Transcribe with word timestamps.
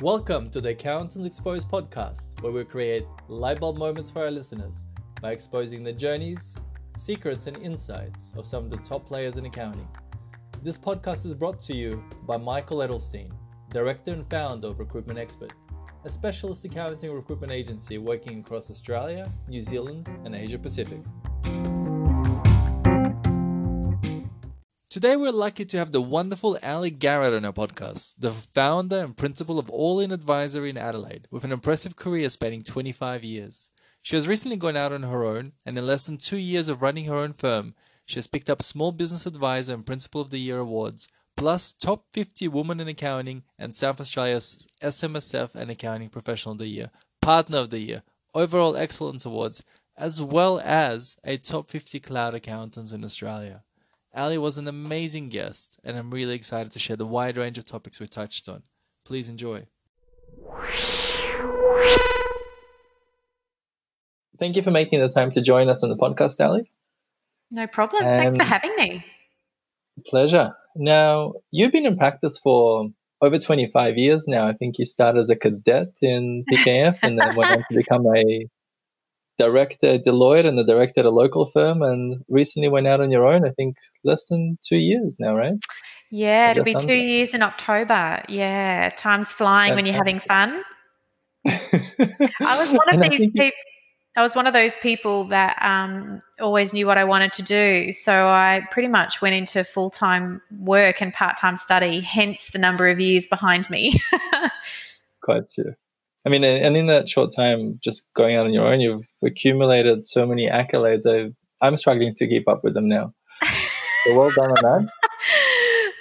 Welcome 0.00 0.48
to 0.52 0.62
the 0.62 0.70
Accountants 0.70 1.26
Exposed 1.26 1.68
podcast, 1.68 2.40
where 2.40 2.50
we 2.50 2.64
create 2.64 3.04
light 3.28 3.60
bulb 3.60 3.76
moments 3.76 4.08
for 4.08 4.20
our 4.20 4.30
listeners 4.30 4.84
by 5.20 5.32
exposing 5.32 5.84
the 5.84 5.92
journeys, 5.92 6.54
secrets, 6.96 7.46
and 7.46 7.58
insights 7.58 8.32
of 8.34 8.46
some 8.46 8.64
of 8.64 8.70
the 8.70 8.78
top 8.78 9.06
players 9.06 9.36
in 9.36 9.44
accounting. 9.44 9.86
This 10.62 10.78
podcast 10.78 11.26
is 11.26 11.34
brought 11.34 11.60
to 11.60 11.76
you 11.76 12.02
by 12.26 12.38
Michael 12.38 12.78
Edelstein, 12.78 13.30
director 13.68 14.12
and 14.12 14.24
founder 14.30 14.68
of 14.68 14.78
Recruitment 14.78 15.18
Expert, 15.18 15.52
a 16.06 16.08
specialist 16.08 16.64
accounting 16.64 17.12
recruitment 17.12 17.52
agency 17.52 17.98
working 17.98 18.40
across 18.40 18.70
Australia, 18.70 19.30
New 19.48 19.60
Zealand, 19.60 20.08
and 20.24 20.34
Asia 20.34 20.58
Pacific. 20.58 21.00
Today, 24.90 25.14
we're 25.14 25.30
lucky 25.30 25.64
to 25.66 25.76
have 25.76 25.92
the 25.92 26.02
wonderful 26.02 26.58
Ali 26.64 26.90
Garrett 26.90 27.32
on 27.32 27.44
our 27.44 27.52
podcast, 27.52 28.16
the 28.18 28.32
founder 28.32 28.98
and 28.98 29.16
principal 29.16 29.56
of 29.56 29.70
All 29.70 30.00
In 30.00 30.10
Advisory 30.10 30.68
in 30.68 30.76
Adelaide, 30.76 31.28
with 31.30 31.44
an 31.44 31.52
impressive 31.52 31.94
career 31.94 32.28
spanning 32.28 32.62
25 32.62 33.22
years. 33.22 33.70
She 34.02 34.16
has 34.16 34.26
recently 34.26 34.56
gone 34.56 34.76
out 34.76 34.92
on 34.92 35.04
her 35.04 35.24
own, 35.24 35.52
and 35.64 35.78
in 35.78 35.86
less 35.86 36.06
than 36.06 36.16
two 36.16 36.38
years 36.38 36.68
of 36.68 36.82
running 36.82 37.04
her 37.04 37.14
own 37.14 37.34
firm, 37.34 37.76
she 38.04 38.16
has 38.16 38.26
picked 38.26 38.50
up 38.50 38.62
Small 38.62 38.90
Business 38.90 39.26
Advisor 39.26 39.74
and 39.74 39.86
Principal 39.86 40.22
of 40.22 40.30
the 40.30 40.40
Year 40.40 40.58
awards, 40.58 41.06
plus 41.36 41.72
Top 41.72 42.06
50 42.10 42.48
Woman 42.48 42.80
in 42.80 42.88
Accounting 42.88 43.44
and 43.60 43.76
South 43.76 44.00
Australia's 44.00 44.66
SMSF 44.82 45.54
and 45.54 45.70
Accounting 45.70 46.08
Professional 46.08 46.54
of 46.54 46.58
the 46.58 46.66
Year, 46.66 46.90
Partner 47.22 47.58
of 47.58 47.70
the 47.70 47.78
Year, 47.78 48.02
Overall 48.34 48.76
Excellence 48.76 49.24
Awards, 49.24 49.62
as 49.96 50.20
well 50.20 50.58
as 50.58 51.16
a 51.22 51.36
Top 51.36 51.70
50 51.70 52.00
Cloud 52.00 52.34
Accountants 52.34 52.90
in 52.90 53.04
Australia. 53.04 53.62
Ali 54.14 54.38
was 54.38 54.58
an 54.58 54.66
amazing 54.66 55.28
guest, 55.28 55.78
and 55.84 55.96
I'm 55.96 56.10
really 56.10 56.34
excited 56.34 56.72
to 56.72 56.78
share 56.78 56.96
the 56.96 57.06
wide 57.06 57.36
range 57.36 57.58
of 57.58 57.66
topics 57.66 58.00
we 58.00 58.06
touched 58.08 58.48
on. 58.48 58.64
Please 59.04 59.28
enjoy. 59.28 59.66
Thank 64.38 64.56
you 64.56 64.62
for 64.62 64.70
making 64.70 65.00
the 65.00 65.08
time 65.08 65.30
to 65.32 65.40
join 65.40 65.68
us 65.68 65.84
on 65.84 65.90
the 65.90 65.96
podcast, 65.96 66.44
Ali. 66.44 66.70
No 67.50 67.66
problem. 67.66 68.02
Thanks 68.02 68.38
for 68.38 68.44
having 68.44 68.74
me. 68.76 69.04
Pleasure. 70.06 70.54
Now, 70.74 71.34
you've 71.50 71.72
been 71.72 71.86
in 71.86 71.96
practice 71.96 72.38
for 72.38 72.88
over 73.20 73.38
25 73.38 73.96
years 73.96 74.26
now. 74.26 74.48
I 74.48 74.54
think 74.54 74.78
you 74.78 74.84
started 74.86 75.18
as 75.18 75.30
a 75.30 75.36
cadet 75.36 75.98
in 76.02 76.44
PKF 76.50 76.98
and 77.02 77.18
then 77.18 77.36
went 77.36 77.50
on 77.50 77.58
to 77.58 77.76
become 77.76 78.06
a 78.06 78.48
director 79.40 79.94
at 79.94 80.04
Deloitte 80.04 80.46
and 80.46 80.58
the 80.58 80.64
director 80.64 81.00
at 81.00 81.06
a 81.06 81.10
local 81.10 81.46
firm, 81.46 81.82
and 81.82 82.22
recently 82.28 82.68
went 82.68 82.86
out 82.86 83.00
on 83.00 83.10
your 83.10 83.26
own. 83.26 83.46
I 83.46 83.50
think 83.50 83.76
less 84.04 84.28
than 84.28 84.58
two 84.62 84.76
years 84.76 85.18
now, 85.18 85.34
right? 85.34 85.54
Yeah, 86.10 86.50
it'll 86.50 86.64
be 86.64 86.74
two 86.74 86.94
years 86.94 87.34
in 87.34 87.42
October. 87.42 88.22
Yeah, 88.28 88.90
time's 88.96 89.32
flying 89.32 89.74
when 89.74 89.86
you're 89.86 89.94
having 89.94 90.18
fun. 90.20 90.62
I 91.46 92.58
was 92.58 92.70
one 92.70 92.94
of 92.94 93.10
these 93.10 93.30
people. 93.30 93.50
I 94.16 94.22
was 94.22 94.34
one 94.34 94.48
of 94.48 94.52
those 94.52 94.76
people 94.82 95.28
that 95.28 95.56
um, 95.62 96.20
always 96.40 96.72
knew 96.72 96.84
what 96.84 96.98
I 96.98 97.04
wanted 97.04 97.32
to 97.34 97.42
do. 97.42 97.92
So 97.92 98.12
I 98.12 98.66
pretty 98.72 98.88
much 98.88 99.22
went 99.22 99.36
into 99.36 99.62
full 99.62 99.88
time 99.88 100.42
work 100.58 101.00
and 101.00 101.12
part 101.12 101.38
time 101.38 101.56
study, 101.56 102.00
hence 102.00 102.50
the 102.52 102.58
number 102.58 102.88
of 102.88 102.98
years 102.98 103.26
behind 103.28 103.70
me. 103.70 104.00
Quite 105.22 105.48
true. 105.48 105.74
I 106.26 106.28
mean, 106.28 106.44
and 106.44 106.76
in 106.76 106.86
that 106.88 107.08
short 107.08 107.30
time, 107.34 107.78
just 107.82 108.04
going 108.14 108.36
out 108.36 108.44
on 108.44 108.52
your 108.52 108.66
own, 108.66 108.80
you've 108.80 109.06
accumulated 109.24 110.04
so 110.04 110.26
many 110.26 110.48
accolades. 110.48 111.06
i 111.62 111.66
am 111.66 111.76
struggling 111.76 112.14
to 112.16 112.28
keep 112.28 112.48
up 112.48 112.62
with 112.62 112.74
them 112.74 112.88
now. 112.88 113.14
So 114.04 114.18
well 114.18 114.30
done 114.30 114.50
on 114.50 114.54
that. 114.62 114.92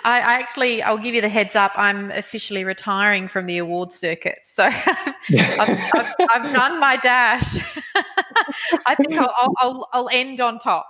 I, 0.03 0.19
I, 0.19 0.33
actually, 0.33 0.81
I'll 0.81 0.97
give 0.97 1.13
you 1.13 1.21
the 1.21 1.29
heads 1.29 1.55
up. 1.55 1.73
I'm 1.75 2.09
officially 2.11 2.63
retiring 2.63 3.27
from 3.27 3.45
the 3.45 3.57
award 3.57 3.91
circuit, 3.91 4.39
so 4.43 4.63
I've, 4.65 5.13
I've, 5.29 6.13
I've, 6.33 6.53
done 6.53 6.79
my 6.79 6.95
dash. 6.95 7.57
I 8.85 8.95
think 8.95 9.17
I'll, 9.17 9.53
I'll, 9.57 9.89
I'll, 9.91 10.09
end 10.09 10.39
on 10.39 10.57
top. 10.57 10.87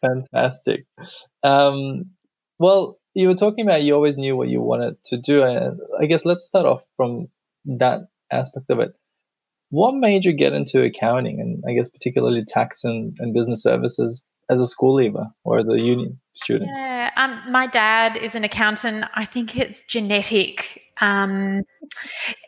Fantastic. 0.00 0.86
Um, 1.42 2.10
well, 2.58 2.98
you 3.14 3.26
were 3.26 3.34
talking 3.34 3.66
about 3.66 3.82
you 3.82 3.94
always 3.94 4.18
knew 4.18 4.36
what 4.36 4.48
you 4.48 4.60
wanted 4.60 5.02
to 5.06 5.18
do, 5.18 5.42
and 5.42 5.80
I 6.00 6.06
guess 6.06 6.24
let's 6.24 6.44
start 6.44 6.66
off 6.66 6.84
from 6.96 7.26
that 7.64 8.00
aspect 8.30 8.70
of 8.70 8.80
it. 8.80 8.92
What 9.70 9.94
made 9.94 10.24
you 10.24 10.32
get 10.32 10.52
into 10.52 10.82
accounting 10.82 11.40
and 11.40 11.62
I 11.68 11.74
guess 11.74 11.88
particularly 11.88 12.44
tax 12.44 12.82
and, 12.84 13.16
and 13.20 13.32
business 13.32 13.62
services 13.62 14.24
as 14.48 14.60
a 14.60 14.66
school 14.66 14.96
leaver 14.96 15.28
or 15.44 15.58
as 15.58 15.68
a 15.68 15.78
uni 15.78 16.16
student? 16.34 16.70
Yeah, 16.74 17.10
um, 17.16 17.40
my 17.52 17.68
dad 17.68 18.16
is 18.16 18.34
an 18.34 18.42
accountant. 18.42 19.04
I 19.14 19.24
think 19.24 19.56
it's 19.56 19.82
genetic. 19.82 20.82
Um, 21.00 21.62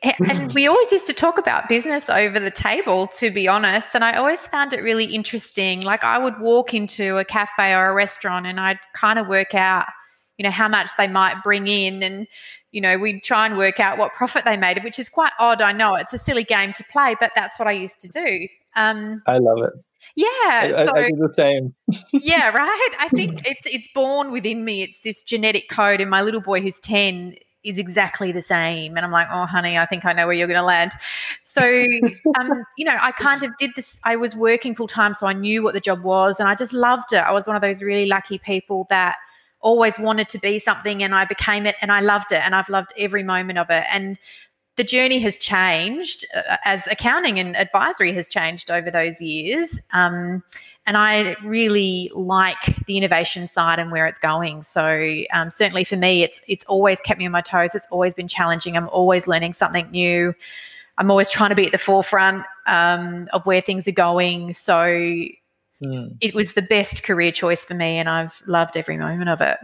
and 0.02 0.52
we 0.52 0.66
always 0.66 0.90
used 0.90 1.06
to 1.06 1.14
talk 1.14 1.38
about 1.38 1.68
business 1.68 2.10
over 2.10 2.40
the 2.40 2.50
table, 2.50 3.06
to 3.18 3.30
be 3.30 3.46
honest. 3.46 3.90
And 3.94 4.02
I 4.02 4.14
always 4.14 4.40
found 4.40 4.72
it 4.72 4.82
really 4.82 5.04
interesting. 5.04 5.80
Like 5.80 6.02
I 6.02 6.18
would 6.18 6.40
walk 6.40 6.74
into 6.74 7.18
a 7.18 7.24
cafe 7.24 7.72
or 7.72 7.90
a 7.90 7.94
restaurant 7.94 8.46
and 8.46 8.58
I'd 8.58 8.80
kind 8.94 9.18
of 9.18 9.28
work 9.28 9.54
out– 9.54 9.86
you 10.38 10.42
know 10.42 10.50
how 10.50 10.68
much 10.68 10.90
they 10.96 11.08
might 11.08 11.42
bring 11.42 11.66
in 11.66 12.02
and 12.02 12.26
you 12.70 12.80
know 12.80 12.98
we'd 12.98 13.22
try 13.22 13.46
and 13.46 13.56
work 13.56 13.80
out 13.80 13.98
what 13.98 14.12
profit 14.14 14.44
they 14.44 14.56
made 14.56 14.82
which 14.84 14.98
is 14.98 15.08
quite 15.08 15.32
odd 15.38 15.60
i 15.60 15.72
know 15.72 15.94
it's 15.94 16.12
a 16.12 16.18
silly 16.18 16.44
game 16.44 16.72
to 16.72 16.84
play 16.84 17.14
but 17.20 17.30
that's 17.34 17.58
what 17.58 17.68
i 17.68 17.72
used 17.72 18.00
to 18.00 18.08
do 18.08 18.46
um, 18.74 19.22
i 19.26 19.38
love 19.38 19.58
it 19.58 19.72
yeah 20.16 20.26
I, 20.26 20.86
so, 20.86 20.96
I, 20.96 21.10
do 21.10 21.16
the 21.16 21.32
same 21.32 21.74
yeah 22.12 22.48
right 22.48 22.90
i 22.98 23.08
think 23.10 23.46
it's 23.46 23.66
it's 23.66 23.88
born 23.94 24.32
within 24.32 24.64
me 24.64 24.82
it's 24.82 25.00
this 25.00 25.22
genetic 25.22 25.68
code 25.68 26.00
and 26.00 26.10
my 26.10 26.22
little 26.22 26.40
boy 26.40 26.60
who's 26.60 26.80
10 26.80 27.36
is 27.64 27.78
exactly 27.78 28.32
the 28.32 28.42
same. 28.42 28.96
And 28.96 29.04
I'm 29.04 29.12
like, 29.12 29.28
oh, 29.30 29.46
honey, 29.46 29.78
I 29.78 29.86
think 29.86 30.04
I 30.04 30.12
know 30.12 30.26
where 30.26 30.34
you're 30.34 30.48
going 30.48 30.58
to 30.58 30.64
land. 30.64 30.92
So, 31.44 31.62
um, 32.38 32.64
you 32.76 32.84
know, 32.84 32.96
I 33.00 33.12
kind 33.12 33.42
of 33.44 33.56
did 33.56 33.70
this. 33.76 33.98
I 34.04 34.16
was 34.16 34.34
working 34.34 34.74
full 34.74 34.88
time, 34.88 35.14
so 35.14 35.26
I 35.26 35.32
knew 35.32 35.62
what 35.62 35.74
the 35.74 35.80
job 35.80 36.02
was, 36.02 36.40
and 36.40 36.48
I 36.48 36.54
just 36.54 36.72
loved 36.72 37.12
it. 37.12 37.18
I 37.18 37.32
was 37.32 37.46
one 37.46 37.56
of 37.56 37.62
those 37.62 37.82
really 37.82 38.06
lucky 38.06 38.38
people 38.38 38.86
that 38.90 39.16
always 39.62 39.98
wanted 39.98 40.28
to 40.28 40.38
be 40.38 40.58
something 40.58 41.02
and 41.02 41.14
I 41.14 41.24
became 41.24 41.66
it 41.66 41.76
and 41.80 41.90
I 41.90 42.00
loved 42.00 42.32
it 42.32 42.42
and 42.44 42.54
I've 42.54 42.68
loved 42.68 42.92
every 42.98 43.22
moment 43.22 43.58
of 43.58 43.70
it. 43.70 43.84
And 43.90 44.18
the 44.76 44.84
journey 44.84 45.18
has 45.20 45.36
changed 45.36 46.24
uh, 46.34 46.56
as 46.64 46.86
accounting 46.86 47.38
and 47.38 47.56
advisory 47.56 48.12
has 48.14 48.28
changed 48.28 48.70
over 48.70 48.90
those 48.90 49.20
years. 49.20 49.80
Um, 49.92 50.42
and 50.86 50.96
I 50.96 51.36
really 51.44 52.10
like 52.14 52.84
the 52.86 52.96
innovation 52.96 53.46
side 53.46 53.78
and 53.78 53.92
where 53.92 54.06
it's 54.06 54.18
going. 54.18 54.62
So 54.62 55.22
um, 55.32 55.50
certainly 55.50 55.84
for 55.84 55.96
me, 55.96 56.22
it's 56.22 56.40
it's 56.48 56.64
always 56.64 57.00
kept 57.00 57.20
me 57.20 57.26
on 57.26 57.32
my 57.32 57.42
toes. 57.42 57.74
It's 57.74 57.86
always 57.90 58.14
been 58.14 58.28
challenging. 58.28 58.76
I'm 58.76 58.88
always 58.88 59.26
learning 59.28 59.52
something 59.52 59.90
new. 59.90 60.34
I'm 60.98 61.10
always 61.10 61.30
trying 61.30 61.50
to 61.50 61.56
be 61.56 61.66
at 61.66 61.72
the 61.72 61.78
forefront 61.78 62.44
um, 62.66 63.28
of 63.32 63.46
where 63.46 63.60
things 63.60 63.86
are 63.88 63.92
going. 63.92 64.54
So 64.54 65.24
Mm. 65.82 66.16
It 66.20 66.34
was 66.34 66.52
the 66.52 66.62
best 66.62 67.02
career 67.02 67.32
choice 67.32 67.64
for 67.64 67.74
me, 67.74 67.98
and 67.98 68.08
I've 68.08 68.40
loved 68.46 68.76
every 68.76 68.96
moment 68.96 69.28
of 69.28 69.40
it. 69.40 69.58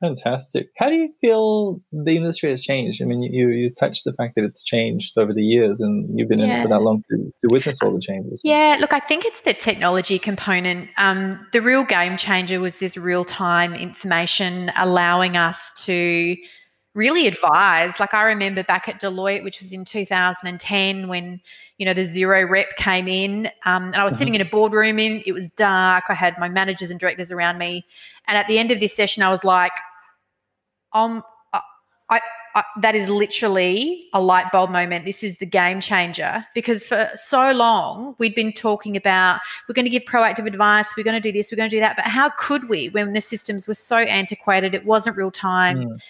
Fantastic. 0.00 0.70
How 0.76 0.88
do 0.88 0.94
you 0.94 1.12
feel 1.20 1.80
the 1.90 2.16
industry 2.16 2.50
has 2.50 2.62
changed? 2.62 3.02
I 3.02 3.04
mean, 3.04 3.20
you 3.22 3.48
you 3.48 3.70
touched 3.70 4.04
the 4.04 4.12
fact 4.12 4.36
that 4.36 4.44
it's 4.44 4.62
changed 4.62 5.18
over 5.18 5.32
the 5.32 5.42
years, 5.42 5.80
and 5.80 6.16
you've 6.16 6.28
been 6.28 6.38
yeah. 6.38 6.44
in 6.44 6.50
it 6.50 6.62
for 6.62 6.68
that 6.68 6.82
long 6.82 7.02
to, 7.10 7.16
to 7.16 7.48
witness 7.50 7.82
all 7.82 7.92
the 7.92 8.00
changes. 8.00 8.40
Yeah, 8.44 8.76
look, 8.78 8.92
I 8.92 9.00
think 9.00 9.24
it's 9.24 9.40
the 9.40 9.54
technology 9.54 10.18
component. 10.18 10.90
Um, 10.98 11.44
the 11.52 11.60
real 11.60 11.82
game 11.82 12.16
changer 12.16 12.60
was 12.60 12.76
this 12.76 12.96
real 12.96 13.24
time 13.24 13.74
information 13.74 14.70
allowing 14.76 15.36
us 15.36 15.72
to 15.86 16.36
really 16.94 17.26
advise. 17.26 18.00
Like 18.00 18.14
I 18.14 18.24
remember 18.24 18.62
back 18.64 18.88
at 18.88 19.00
Deloitte, 19.00 19.44
which 19.44 19.60
was 19.60 19.72
in 19.72 19.84
2010, 19.84 21.08
when 21.08 21.40
you 21.78 21.86
know 21.86 21.94
the 21.94 22.02
Xero 22.02 22.48
rep 22.48 22.76
came 22.76 23.08
in, 23.08 23.46
um, 23.64 23.86
and 23.86 23.96
I 23.96 24.04
was 24.04 24.14
mm-hmm. 24.14 24.18
sitting 24.18 24.34
in 24.34 24.40
a 24.40 24.44
boardroom. 24.44 24.98
In 24.98 25.22
it 25.26 25.32
was 25.32 25.48
dark. 25.50 26.04
I 26.08 26.14
had 26.14 26.38
my 26.38 26.48
managers 26.48 26.90
and 26.90 26.98
directors 26.98 27.32
around 27.32 27.58
me, 27.58 27.86
and 28.26 28.36
at 28.36 28.46
the 28.48 28.58
end 28.58 28.70
of 28.70 28.80
this 28.80 28.94
session, 28.94 29.22
I 29.22 29.30
was 29.30 29.44
like, 29.44 29.72
um, 30.92 31.22
I, 32.10 32.20
I, 32.54 32.64
that 32.80 32.94
is 32.94 33.08
literally 33.08 34.08
a 34.12 34.20
light 34.20 34.50
bulb 34.50 34.70
moment. 34.70 35.04
This 35.04 35.22
is 35.22 35.36
the 35.38 35.46
game 35.46 35.80
changer 35.80 36.44
because 36.54 36.84
for 36.84 37.10
so 37.14 37.52
long 37.52 38.16
we'd 38.18 38.34
been 38.34 38.52
talking 38.52 38.96
about 38.96 39.40
we're 39.68 39.74
going 39.74 39.84
to 39.84 39.90
give 39.90 40.04
proactive 40.04 40.46
advice, 40.46 40.88
we're 40.96 41.04
going 41.04 41.20
to 41.20 41.20
do 41.20 41.32
this, 41.32 41.52
we're 41.52 41.56
going 41.56 41.68
to 41.68 41.76
do 41.76 41.80
that. 41.80 41.96
But 41.96 42.06
how 42.06 42.30
could 42.38 42.68
we 42.68 42.88
when 42.88 43.12
the 43.12 43.20
systems 43.20 43.68
were 43.68 43.74
so 43.74 43.98
antiquated? 43.98 44.74
It 44.74 44.86
wasn't 44.86 45.16
real 45.16 45.30
time. 45.30 45.84
Mm 45.84 46.00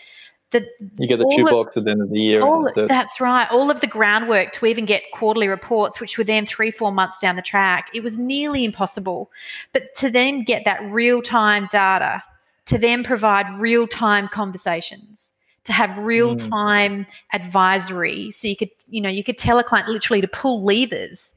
the, 0.50 0.66
you 0.96 1.06
get 1.06 1.18
the 1.18 1.30
toolbox 1.36 1.76
at 1.76 1.84
the 1.84 1.90
end 1.90 2.00
of 2.00 2.10
the 2.10 2.18
year. 2.18 2.40
All, 2.40 2.62
that's, 2.62 2.88
that's, 2.88 3.20
right. 3.20 3.46
All 3.50 3.70
of 3.70 3.80
the 3.80 3.86
groundwork 3.86 4.52
to 4.52 4.66
even 4.66 4.86
get 4.86 5.02
quarterly 5.12 5.48
reports, 5.48 6.00
which 6.00 6.16
were 6.16 6.24
then 6.24 6.46
three, 6.46 6.70
four 6.70 6.90
months 6.90 7.18
down 7.18 7.36
the 7.36 7.42
track, 7.42 7.90
it 7.94 8.02
was 8.02 8.16
nearly 8.16 8.64
impossible. 8.64 9.30
But 9.72 9.94
to 9.96 10.10
then 10.10 10.44
get 10.44 10.64
that 10.64 10.82
real 10.90 11.20
time 11.20 11.68
data, 11.70 12.22
to 12.66 12.78
then 12.78 13.04
provide 13.04 13.60
real 13.60 13.86
time 13.86 14.26
conversations, 14.28 15.32
to 15.64 15.72
have 15.72 15.98
real 15.98 16.34
time 16.34 17.04
mm. 17.04 17.06
advisory, 17.34 18.30
so 18.30 18.48
you 18.48 18.56
could, 18.56 18.70
you 18.88 19.02
know, 19.02 19.10
you 19.10 19.22
could 19.22 19.36
tell 19.36 19.58
a 19.58 19.64
client 19.64 19.88
literally 19.88 20.22
to 20.22 20.28
pull 20.28 20.64
levers 20.64 21.34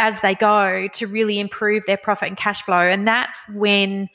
as 0.00 0.20
they 0.20 0.34
go 0.34 0.88
to 0.94 1.06
really 1.06 1.38
improve 1.38 1.84
their 1.86 1.96
profit 1.96 2.28
and 2.28 2.36
cash 2.36 2.62
flow. 2.62 2.80
And 2.80 3.06
that's 3.06 3.38
when, 3.50 4.08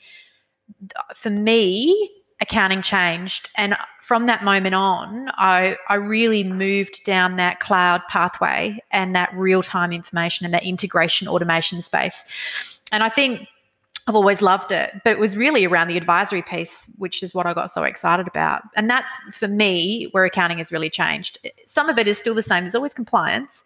for 1.14 1.30
me, 1.30 2.10
accounting 2.44 2.82
changed. 2.82 3.50
And 3.56 3.74
from 4.00 4.26
that 4.26 4.44
moment 4.44 4.74
on, 4.74 5.30
I, 5.34 5.76
I 5.88 5.96
really 5.96 6.44
moved 6.44 7.04
down 7.04 7.36
that 7.36 7.58
cloud 7.58 8.02
pathway 8.08 8.78
and 8.90 9.14
that 9.14 9.32
real 9.34 9.62
time 9.62 9.92
information 9.92 10.44
and 10.44 10.54
that 10.54 10.64
integration 10.64 11.26
automation 11.26 11.82
space. 11.82 12.22
And 12.92 13.02
I 13.02 13.08
think 13.08 13.48
I've 14.06 14.14
always 14.14 14.42
loved 14.42 14.70
it, 14.70 15.00
but 15.02 15.14
it 15.14 15.18
was 15.18 15.34
really 15.34 15.64
around 15.64 15.88
the 15.88 15.96
advisory 15.96 16.42
piece, 16.42 16.86
which 16.98 17.22
is 17.22 17.32
what 17.32 17.46
I 17.46 17.54
got 17.54 17.70
so 17.70 17.82
excited 17.84 18.28
about. 18.28 18.62
And 18.76 18.90
that's 18.90 19.12
for 19.32 19.48
me 19.48 20.08
where 20.12 20.26
accounting 20.26 20.58
has 20.58 20.70
really 20.70 20.90
changed. 20.90 21.38
Some 21.64 21.88
of 21.88 21.98
it 21.98 22.06
is 22.06 22.18
still 22.18 22.34
the 22.34 22.42
same, 22.42 22.64
there's 22.64 22.74
always 22.74 22.92
compliance. 22.92 23.64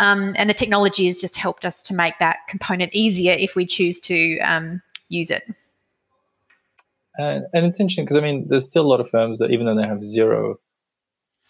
Um, 0.00 0.34
and 0.36 0.50
the 0.50 0.54
technology 0.54 1.06
has 1.06 1.16
just 1.16 1.36
helped 1.36 1.64
us 1.64 1.82
to 1.84 1.94
make 1.94 2.18
that 2.18 2.38
component 2.48 2.92
easier 2.92 3.34
if 3.34 3.54
we 3.54 3.64
choose 3.66 4.00
to 4.00 4.38
um, 4.40 4.82
use 5.08 5.30
it. 5.30 5.44
And, 7.18 7.44
and 7.52 7.66
it's 7.66 7.80
interesting 7.80 8.04
because 8.04 8.16
I 8.16 8.20
mean, 8.20 8.46
there's 8.48 8.68
still 8.68 8.86
a 8.86 8.88
lot 8.88 9.00
of 9.00 9.10
firms 9.10 9.40
that 9.40 9.50
even 9.50 9.66
though 9.66 9.74
they 9.74 9.86
have 9.86 9.98
Xero, 9.98 10.54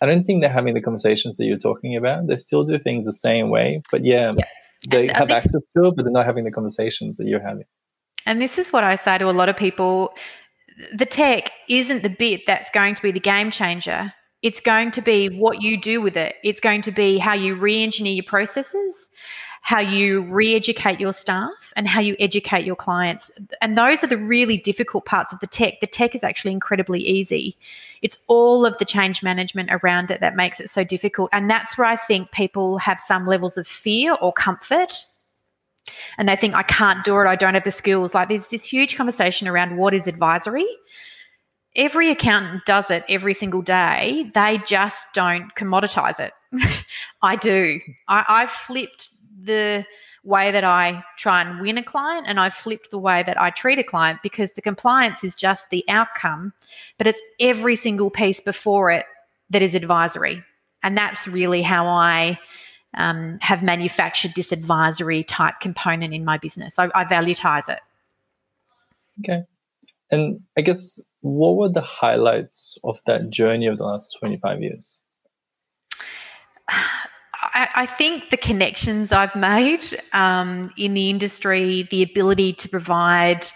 I 0.02 0.06
don't 0.06 0.24
think 0.24 0.40
they're 0.40 0.50
having 0.50 0.74
the 0.74 0.80
conversations 0.80 1.36
that 1.36 1.44
you're 1.44 1.58
talking 1.58 1.96
about. 1.96 2.26
They 2.26 2.36
still 2.36 2.64
do 2.64 2.78
things 2.78 3.06
the 3.06 3.12
same 3.12 3.50
way, 3.50 3.82
but 3.90 4.04
yeah, 4.04 4.32
yeah. 4.36 4.44
they 4.88 5.08
and 5.08 5.16
have 5.16 5.30
access 5.30 5.66
to 5.76 5.88
it, 5.88 5.94
but 5.96 6.04
they're 6.04 6.12
not 6.12 6.26
having 6.26 6.44
the 6.44 6.50
conversations 6.50 7.18
that 7.18 7.26
you're 7.26 7.46
having. 7.46 7.64
And 8.26 8.40
this 8.40 8.58
is 8.58 8.72
what 8.72 8.84
I 8.84 8.96
say 8.96 9.18
to 9.18 9.28
a 9.28 9.32
lot 9.32 9.48
of 9.48 9.56
people 9.56 10.14
the 10.92 11.06
tech 11.06 11.50
isn't 11.68 12.02
the 12.02 12.10
bit 12.10 12.42
that's 12.46 12.70
going 12.70 12.94
to 12.94 13.02
be 13.02 13.10
the 13.10 13.20
game 13.20 13.50
changer. 13.50 14.12
It's 14.42 14.60
going 14.60 14.92
to 14.92 15.02
be 15.02 15.28
what 15.28 15.60
you 15.60 15.80
do 15.80 16.00
with 16.00 16.16
it. 16.16 16.36
It's 16.44 16.60
going 16.60 16.82
to 16.82 16.92
be 16.92 17.18
how 17.18 17.34
you 17.34 17.56
re 17.56 17.82
engineer 17.82 18.14
your 18.14 18.24
processes, 18.24 19.10
how 19.62 19.80
you 19.80 20.22
re 20.32 20.54
educate 20.54 21.00
your 21.00 21.12
staff, 21.12 21.72
and 21.76 21.86
how 21.86 22.00
you 22.00 22.16
educate 22.18 22.64
your 22.64 22.76
clients. 22.76 23.30
And 23.60 23.76
those 23.76 24.02
are 24.02 24.06
the 24.06 24.16
really 24.16 24.56
difficult 24.56 25.04
parts 25.04 25.32
of 25.32 25.40
the 25.40 25.46
tech. 25.46 25.80
The 25.80 25.86
tech 25.86 26.14
is 26.14 26.24
actually 26.24 26.52
incredibly 26.52 27.00
easy. 27.00 27.56
It's 28.02 28.18
all 28.28 28.64
of 28.64 28.78
the 28.78 28.84
change 28.84 29.22
management 29.22 29.70
around 29.72 30.10
it 30.10 30.20
that 30.20 30.36
makes 30.36 30.60
it 30.60 30.70
so 30.70 30.84
difficult. 30.84 31.30
And 31.32 31.50
that's 31.50 31.76
where 31.76 31.86
I 31.86 31.96
think 31.96 32.30
people 32.32 32.78
have 32.78 33.00
some 33.00 33.26
levels 33.26 33.58
of 33.58 33.66
fear 33.66 34.16
or 34.20 34.32
comfort 34.32 35.04
and 36.16 36.28
they 36.28 36.36
think 36.36 36.54
I 36.54 36.62
can't 36.62 37.04
do 37.04 37.18
it, 37.18 37.26
I 37.26 37.36
don't 37.36 37.54
have 37.54 37.64
the 37.64 37.70
skills. 37.70 38.14
Like 38.14 38.28
there's 38.28 38.48
this 38.48 38.64
huge 38.64 38.96
conversation 38.96 39.48
around 39.48 39.76
what 39.76 39.94
is 39.94 40.06
advisory. 40.06 40.66
Every 41.76 42.10
accountant 42.10 42.64
does 42.64 42.90
it 42.90 43.04
every 43.08 43.34
single 43.34 43.62
day. 43.62 44.30
They 44.34 44.58
just 44.66 45.06
don't 45.14 45.54
commoditize 45.54 46.18
it. 46.18 46.32
I 47.22 47.36
do. 47.36 47.80
I, 48.08 48.24
I've 48.28 48.50
flipped 48.50 49.10
the 49.40 49.84
way 50.24 50.50
that 50.50 50.64
I 50.64 51.02
try 51.16 51.42
and 51.42 51.60
win 51.60 51.78
a 51.78 51.82
client 51.82 52.26
and 52.28 52.40
I've 52.40 52.54
flipped 52.54 52.90
the 52.90 52.98
way 52.98 53.22
that 53.22 53.40
I 53.40 53.50
treat 53.50 53.78
a 53.78 53.84
client 53.84 54.20
because 54.22 54.52
the 54.52 54.62
compliance 54.62 55.22
is 55.22 55.34
just 55.34 55.70
the 55.70 55.84
outcome, 55.88 56.52
but 56.98 57.06
it's 57.06 57.20
every 57.40 57.76
single 57.76 58.10
piece 58.10 58.40
before 58.40 58.90
it 58.90 59.06
that 59.50 59.62
is 59.62 59.74
advisory. 59.74 60.44
And 60.82 60.96
that's 60.96 61.26
really 61.26 61.62
how 61.62 61.86
I 61.86 62.38
um, 62.94 63.38
have 63.40 63.62
manufactured 63.62 64.32
this 64.34 64.52
advisory 64.52 65.22
type 65.22 65.54
component 65.60 66.14
in 66.14 66.24
my 66.24 66.38
business. 66.38 66.78
I, 66.78 66.90
I 66.94 67.04
valutize 67.04 67.68
it. 67.68 67.80
Okay. 69.20 69.44
And 70.10 70.40
I 70.56 70.62
guess 70.62 71.00
what 71.20 71.56
were 71.56 71.68
the 71.68 71.80
highlights 71.80 72.78
of 72.84 73.00
that 73.06 73.30
journey 73.30 73.66
of 73.66 73.78
the 73.78 73.84
last 73.84 74.16
25 74.20 74.62
years? 74.62 75.00
I, 77.40 77.68
I 77.74 77.86
think 77.86 78.30
the 78.30 78.36
connections 78.36 79.12
I've 79.12 79.36
made 79.36 79.84
um, 80.12 80.70
in 80.76 80.94
the 80.94 81.10
industry, 81.10 81.86
the 81.90 82.02
ability 82.02 82.52
to 82.54 82.68
provide, 82.68 83.46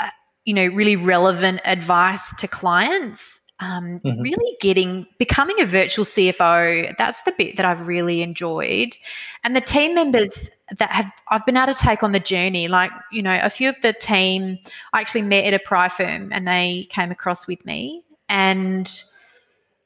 uh, 0.00 0.10
you 0.44 0.54
know, 0.54 0.66
really 0.66 0.96
relevant 0.96 1.60
advice 1.64 2.34
to 2.36 2.48
clients 2.48 3.40
um, 3.60 4.00
mm-hmm. 4.04 4.20
really 4.20 4.56
getting 4.60 5.06
becoming 5.18 5.60
a 5.60 5.64
virtual 5.64 6.04
CFO. 6.04 6.94
That's 6.96 7.22
the 7.22 7.32
bit 7.36 7.56
that 7.56 7.64
I've 7.64 7.86
really 7.86 8.22
enjoyed, 8.22 8.96
and 9.44 9.54
the 9.54 9.60
team 9.60 9.94
members 9.94 10.48
that 10.76 10.90
have 10.90 11.10
I've 11.30 11.46
been 11.46 11.56
able 11.56 11.72
to 11.72 11.78
take 11.78 12.02
on 12.02 12.12
the 12.12 12.20
journey. 12.20 12.68
Like 12.68 12.90
you 13.12 13.22
know, 13.22 13.38
a 13.40 13.50
few 13.50 13.68
of 13.68 13.76
the 13.82 13.92
team 13.92 14.58
I 14.92 15.00
actually 15.00 15.22
met 15.22 15.44
at 15.44 15.54
a 15.54 15.58
prior 15.60 15.88
firm, 15.88 16.32
and 16.32 16.48
they 16.48 16.86
came 16.90 17.10
across 17.10 17.46
with 17.46 17.64
me, 17.64 18.04
and 18.28 18.90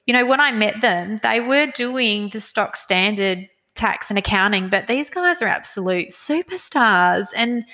you 0.08 0.14
know, 0.14 0.24
when 0.24 0.40
I 0.40 0.52
met 0.52 0.80
them, 0.80 1.18
they 1.22 1.38
were 1.38 1.66
doing 1.66 2.30
the 2.30 2.40
stock 2.40 2.76
standard 2.76 3.46
tax 3.74 4.08
and 4.08 4.18
accounting, 4.18 4.70
but 4.70 4.86
these 4.86 5.10
guys 5.10 5.42
are 5.42 5.46
absolute 5.46 6.08
superstars, 6.08 7.26
and 7.36 7.66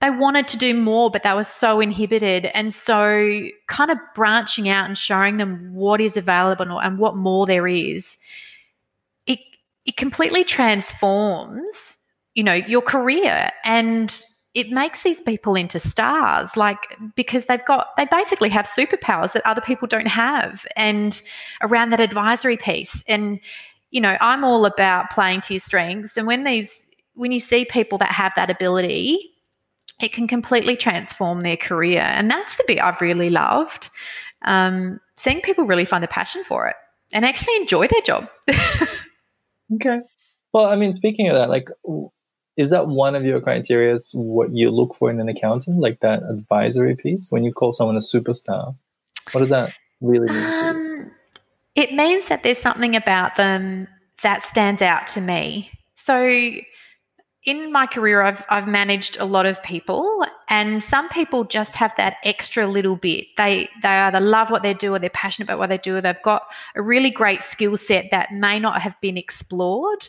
they 0.00 0.10
wanted 0.10 0.48
to 0.48 0.58
do 0.58 0.74
more, 0.74 1.12
but 1.12 1.22
they 1.22 1.32
were 1.32 1.44
so 1.44 1.78
inhibited. 1.78 2.46
And 2.46 2.74
so, 2.74 3.48
kind 3.68 3.92
of 3.92 3.98
branching 4.16 4.68
out 4.68 4.86
and 4.86 4.98
showing 4.98 5.36
them 5.36 5.72
what 5.72 6.00
is 6.00 6.16
available 6.16 6.80
and 6.80 6.98
what 6.98 7.14
more 7.14 7.46
there 7.46 7.68
is, 7.68 8.18
it 9.28 9.38
it 9.84 9.96
completely 9.96 10.42
transforms, 10.42 11.98
you 12.34 12.42
know, 12.42 12.54
your 12.54 12.82
career 12.82 13.50
and 13.64 14.24
it 14.56 14.70
makes 14.70 15.02
these 15.02 15.20
people 15.20 15.54
into 15.54 15.78
stars 15.78 16.56
like 16.56 16.96
because 17.14 17.44
they've 17.44 17.64
got 17.66 17.88
they 17.96 18.06
basically 18.06 18.48
have 18.48 18.64
superpowers 18.64 19.32
that 19.32 19.42
other 19.44 19.60
people 19.60 19.86
don't 19.86 20.08
have 20.08 20.66
and 20.76 21.22
around 21.62 21.90
that 21.90 22.00
advisory 22.00 22.56
piece 22.56 23.04
and 23.06 23.38
you 23.90 24.00
know 24.00 24.16
i'm 24.20 24.44
all 24.44 24.64
about 24.64 25.10
playing 25.10 25.40
to 25.40 25.54
your 25.54 25.60
strengths 25.60 26.16
and 26.16 26.26
when 26.26 26.44
these 26.44 26.88
when 27.14 27.32
you 27.32 27.40
see 27.40 27.64
people 27.64 27.98
that 27.98 28.10
have 28.10 28.32
that 28.34 28.50
ability 28.50 29.32
it 30.00 30.12
can 30.12 30.26
completely 30.26 30.76
transform 30.76 31.40
their 31.40 31.56
career. 31.56 32.00
And 32.00 32.30
that's 32.30 32.56
the 32.56 32.64
bit 32.66 32.82
I've 32.82 33.00
really 33.00 33.30
loved. 33.30 33.90
Um, 34.42 35.00
seeing 35.16 35.40
people 35.40 35.66
really 35.66 35.84
find 35.84 36.04
a 36.04 36.08
passion 36.08 36.44
for 36.44 36.66
it 36.68 36.76
and 37.12 37.24
actually 37.24 37.56
enjoy 37.56 37.86
their 37.88 38.02
job. 38.02 38.28
okay. 39.74 40.00
Well, 40.52 40.66
I 40.66 40.76
mean, 40.76 40.92
speaking 40.92 41.28
of 41.28 41.34
that, 41.34 41.48
like, 41.48 41.68
is 42.56 42.70
that 42.70 42.88
one 42.88 43.14
of 43.14 43.24
your 43.24 43.40
criteria? 43.40 43.96
What 44.14 44.54
you 44.54 44.70
look 44.70 44.96
for 44.96 45.10
in 45.10 45.20
an 45.20 45.28
accountant, 45.28 45.78
like 45.78 46.00
that 46.00 46.22
advisory 46.22 46.96
piece? 46.96 47.30
When 47.30 47.44
you 47.44 47.52
call 47.52 47.72
someone 47.72 47.96
a 47.96 48.00
superstar, 48.00 48.74
what 49.32 49.40
does 49.40 49.50
that 49.50 49.72
really 50.00 50.28
mean? 50.32 50.44
Um, 50.44 51.10
it 51.74 51.92
means 51.92 52.28
that 52.28 52.42
there's 52.42 52.58
something 52.58 52.96
about 52.96 53.36
them 53.36 53.88
that 54.22 54.42
stands 54.42 54.80
out 54.80 55.06
to 55.08 55.20
me. 55.20 55.70
So, 55.94 56.50
in 57.44 57.70
my 57.70 57.86
career 57.86 58.22
I've 58.22 58.44
I've 58.48 58.66
managed 58.66 59.18
a 59.18 59.24
lot 59.24 59.46
of 59.46 59.62
people 59.62 60.26
and 60.48 60.82
some 60.82 61.08
people 61.08 61.44
just 61.44 61.76
have 61.76 61.94
that 61.96 62.16
extra 62.24 62.66
little 62.66 62.96
bit. 62.96 63.26
They 63.36 63.68
they 63.82 63.88
either 63.88 64.20
love 64.20 64.50
what 64.50 64.62
they 64.62 64.74
do 64.74 64.94
or 64.94 64.98
they're 64.98 65.10
passionate 65.10 65.46
about 65.46 65.60
what 65.60 65.68
they 65.68 65.78
do 65.78 65.96
or 65.96 66.00
they've 66.00 66.22
got 66.22 66.42
a 66.74 66.82
really 66.82 67.10
great 67.10 67.42
skill 67.42 67.76
set 67.76 68.06
that 68.10 68.32
may 68.32 68.58
not 68.58 68.82
have 68.82 69.00
been 69.00 69.16
explored. 69.16 70.08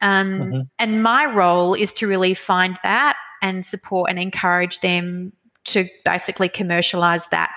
Um, 0.00 0.40
mm-hmm. 0.40 0.60
and 0.78 1.02
my 1.02 1.26
role 1.26 1.74
is 1.74 1.92
to 1.94 2.06
really 2.06 2.34
find 2.34 2.78
that 2.82 3.16
and 3.42 3.66
support 3.66 4.10
and 4.10 4.18
encourage 4.18 4.80
them 4.80 5.32
to 5.64 5.86
basically 6.04 6.48
commercialize 6.48 7.26
that 7.26 7.52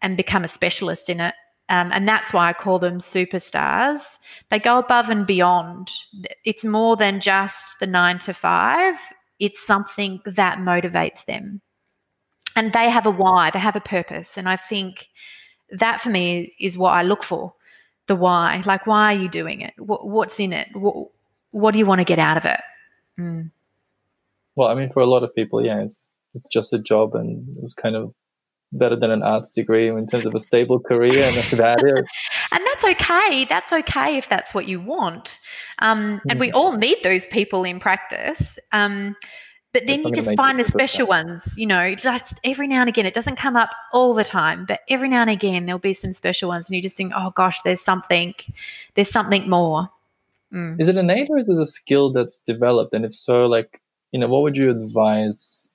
and 0.00 0.16
become 0.16 0.44
a 0.44 0.48
specialist 0.48 1.08
in 1.08 1.20
it. 1.20 1.34
Um, 1.68 1.90
and 1.92 2.06
that's 2.06 2.32
why 2.32 2.48
I 2.48 2.52
call 2.52 2.78
them 2.78 2.98
superstars. 2.98 4.18
They 4.50 4.58
go 4.58 4.78
above 4.78 5.08
and 5.08 5.26
beyond. 5.26 5.90
It's 6.44 6.64
more 6.64 6.96
than 6.96 7.20
just 7.20 7.78
the 7.80 7.86
nine 7.86 8.18
to 8.20 8.34
five, 8.34 8.96
it's 9.38 9.64
something 9.64 10.20
that 10.26 10.58
motivates 10.58 11.24
them. 11.24 11.62
And 12.54 12.72
they 12.72 12.90
have 12.90 13.06
a 13.06 13.10
why, 13.10 13.50
they 13.50 13.58
have 13.58 13.76
a 13.76 13.80
purpose. 13.80 14.36
And 14.36 14.48
I 14.48 14.56
think 14.56 15.08
that 15.70 16.00
for 16.00 16.10
me 16.10 16.54
is 16.60 16.76
what 16.76 16.90
I 16.90 17.02
look 17.02 17.22
for 17.22 17.54
the 18.06 18.16
why. 18.16 18.62
Like, 18.66 18.86
why 18.86 19.14
are 19.14 19.18
you 19.18 19.28
doing 19.28 19.62
it? 19.62 19.72
What, 19.78 20.06
what's 20.06 20.38
in 20.38 20.52
it? 20.52 20.68
What, 20.74 21.08
what 21.52 21.72
do 21.72 21.78
you 21.78 21.86
want 21.86 22.00
to 22.00 22.04
get 22.04 22.18
out 22.18 22.36
of 22.36 22.44
it? 22.44 22.60
Mm. 23.18 23.50
Well, 24.56 24.68
I 24.68 24.74
mean, 24.74 24.90
for 24.90 25.00
a 25.00 25.06
lot 25.06 25.22
of 25.22 25.34
people, 25.34 25.64
yeah, 25.64 25.80
it's 25.80 26.14
it's 26.34 26.48
just 26.48 26.72
a 26.72 26.78
job, 26.78 27.14
and 27.14 27.56
it 27.56 27.62
was 27.62 27.74
kind 27.74 27.94
of 27.94 28.12
better 28.72 28.96
than 28.96 29.10
an 29.10 29.22
arts 29.22 29.50
degree 29.50 29.88
in 29.88 30.06
terms 30.06 30.26
of 30.26 30.34
a 30.34 30.40
stable 30.40 30.80
career, 30.80 31.24
and 31.24 31.36
that's 31.36 31.52
about 31.52 31.82
it. 31.84 32.04
and 32.52 32.66
that's 32.66 32.84
okay. 32.84 33.44
That's 33.44 33.72
okay 33.72 34.16
if 34.16 34.28
that's 34.28 34.54
what 34.54 34.66
you 34.66 34.80
want. 34.80 35.38
Um, 35.78 36.20
and 36.28 36.40
we 36.40 36.48
mm. 36.48 36.54
all 36.54 36.76
need 36.76 36.98
those 37.02 37.26
people 37.26 37.64
in 37.64 37.78
practice. 37.78 38.58
Um, 38.72 39.14
but 39.72 39.86
then 39.86 40.02
you 40.02 40.12
just 40.12 40.36
find 40.36 40.60
the 40.60 40.64
special 40.64 41.06
ones, 41.06 41.56
you 41.56 41.64
know, 41.64 41.94
just 41.94 42.38
every 42.44 42.68
now 42.68 42.80
and 42.80 42.90
again. 42.90 43.06
It 43.06 43.14
doesn't 43.14 43.36
come 43.36 43.56
up 43.56 43.70
all 43.94 44.12
the 44.12 44.24
time, 44.24 44.66
but 44.66 44.80
every 44.90 45.08
now 45.08 45.22
and 45.22 45.30
again 45.30 45.64
there'll 45.64 45.78
be 45.78 45.94
some 45.94 46.12
special 46.12 46.50
ones, 46.50 46.68
and 46.68 46.76
you 46.76 46.82
just 46.82 46.96
think, 46.96 47.12
oh 47.16 47.30
gosh, 47.30 47.62
there's 47.62 47.80
something, 47.80 48.34
there's 48.94 49.10
something 49.10 49.48
more. 49.48 49.88
Mm. 50.52 50.80
Is 50.80 50.88
it 50.88 50.96
innate 50.96 51.28
or 51.30 51.38
is 51.38 51.48
it 51.48 51.58
a 51.58 51.66
skill 51.66 52.12
that's 52.12 52.40
developed? 52.40 52.94
And 52.94 53.04
if 53.04 53.14
so, 53.14 53.46
like, 53.46 53.80
you 54.12 54.20
know, 54.20 54.28
what 54.28 54.42
would 54.42 54.56
you 54.56 54.70
advise 54.70 55.68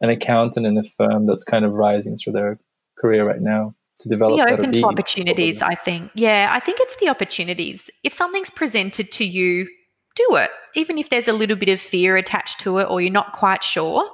an 0.00 0.10
accountant 0.10 0.66
in 0.66 0.76
a 0.76 0.82
firm 0.82 1.26
that's 1.26 1.44
kind 1.44 1.64
of 1.64 1.72
rising 1.72 2.16
through 2.16 2.34
their 2.34 2.58
career 2.98 3.26
right 3.26 3.40
now 3.40 3.74
to 3.98 4.08
develop 4.08 4.46
be 4.46 4.52
open 4.52 4.72
to 4.72 4.82
opportunities 4.82 5.62
i 5.62 5.74
think. 5.74 6.10
Yeah 6.14 6.50
i 6.50 6.60
think 6.60 6.78
it's 6.80 6.96
the 6.96 7.08
opportunities. 7.08 7.88
If 8.04 8.12
something's 8.12 8.50
presented 8.50 9.10
to 9.12 9.24
you 9.24 9.66
do 10.16 10.36
it. 10.36 10.50
Even 10.74 10.98
if 10.98 11.10
there's 11.10 11.28
a 11.28 11.32
little 11.32 11.56
bit 11.56 11.68
of 11.68 11.80
fear 11.80 12.16
attached 12.16 12.60
to 12.60 12.78
it 12.78 12.88
or 12.90 13.00
you're 13.00 13.12
not 13.12 13.32
quite 13.32 13.62
sure 13.62 14.10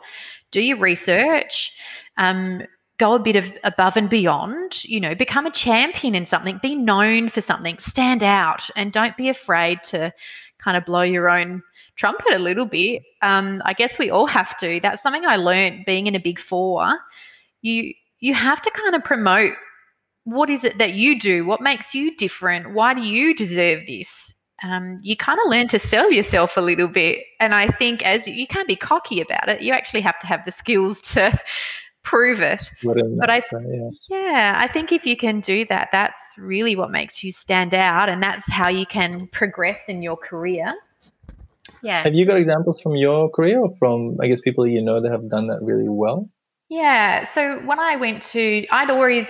do 0.53 0.61
your 0.61 0.79
research. 0.79 1.73
Um, 2.19 2.63
go 3.03 3.15
a 3.15 3.19
bit 3.19 3.35
of 3.35 3.53
above 3.65 3.97
and 3.97 4.09
beyond, 4.09 4.85
you 4.85 5.01
know, 5.01 5.13
become 5.13 5.45
a 5.45 5.51
champion 5.51 6.15
in 6.15 6.25
something, 6.25 6.61
be 6.63 6.77
known 6.77 7.29
for 7.29 7.41
something, 7.41 7.77
stand 7.79 8.23
out, 8.23 8.71
and 8.77 8.93
don't 8.93 9.17
be 9.17 9.29
afraid 9.29 9.83
to 9.83 10.13
kind 10.59 10.77
of 10.77 10.85
blow 10.85 11.03
your 11.03 11.29
own 11.29 11.65
trumpet 11.97 12.33
a 12.33 12.39
little 12.39 12.65
bit. 12.65 13.03
Um, 13.21 13.61
I 13.65 13.73
guess 13.73 13.99
we 13.99 14.09
all 14.09 14.29
have 14.29 14.57
to. 14.59 14.79
That's 14.81 15.03
something 15.03 15.27
I 15.27 15.35
learned 15.35 15.85
being 15.85 16.07
in 16.07 16.15
a 16.15 16.21
big 16.21 16.39
four. 16.39 16.97
You 17.61 17.93
you 18.21 18.35
have 18.35 18.63
to 18.63 18.71
kind 18.71 18.95
of 18.95 19.03
promote 19.03 19.55
what 20.23 20.49
is 20.49 20.63
it 20.63 20.79
that 20.79 20.95
you 20.95 21.19
do? 21.19 21.45
What 21.45 21.61
makes 21.61 21.97
you 21.97 22.15
different? 22.15 22.73
Why 22.73 22.95
do 22.95 23.03
you 23.03 23.35
deserve 23.35 23.85
this? 23.89 24.33
Um, 24.63 24.97
you 25.03 25.17
kind 25.17 25.41
of 25.45 25.51
learn 25.51 25.67
to 25.69 25.79
sell 25.81 26.13
yourself 26.13 26.57
a 26.57 26.61
little 26.61 26.87
bit. 26.87 27.25
And 27.41 27.53
I 27.53 27.67
think 27.67 28.07
as 28.07 28.29
you, 28.29 28.35
you 28.35 28.47
can't 28.47 28.69
be 28.69 28.77
cocky 28.77 29.21
about 29.21 29.49
it, 29.49 29.61
you 29.61 29.73
actually 29.73 30.03
have 30.03 30.21
to 30.21 30.29
have 30.29 30.45
the 30.45 30.53
skills 30.53 31.01
to 31.13 31.37
prove 32.03 32.41
it. 32.41 32.71
But 32.83 33.31
I, 33.31 33.43
yeah. 33.67 33.91
yeah, 34.11 34.55
I 34.57 34.69
think 34.69 34.93
if 34.93 35.07
you 35.07 35.17
can 35.17 35.41
do 35.41 35.65
that, 35.67 35.89
that's 35.93 36.23
really 36.37 36.77
what 36.77 36.91
makes 36.91 37.23
you 37.23 37.31
stand 37.31 37.75
out, 37.75 38.09
and 38.09 38.23
that's 38.23 38.51
how 38.51 38.69
you 38.69 38.87
can 38.87 39.29
progress 39.29 39.89
in 39.89 40.03
your 40.03 40.17
career. 40.17 40.73
Yeah. 41.83 42.03
Have 42.03 42.15
you 42.15 42.27
got 42.27 42.37
examples 42.37 42.81
from 42.81 42.97
your 42.97 43.29
career 43.31 43.61
or 43.61 43.75
from, 43.79 44.17
I 44.21 44.29
guess, 44.29 44.41
people 44.41 44.67
you 44.67 44.83
know 44.83 45.01
that 45.01 45.11
have 45.11 45.29
done 45.29 45.49
that 45.49 45.61
really 45.63 45.89
well? 45.89 46.29
Yeah. 46.69 47.25
So 47.25 47.59
when 47.67 47.79
I 47.79 47.97
went 47.97 48.23
to, 48.23 48.67
I'd 48.71 48.89
always 48.89 49.27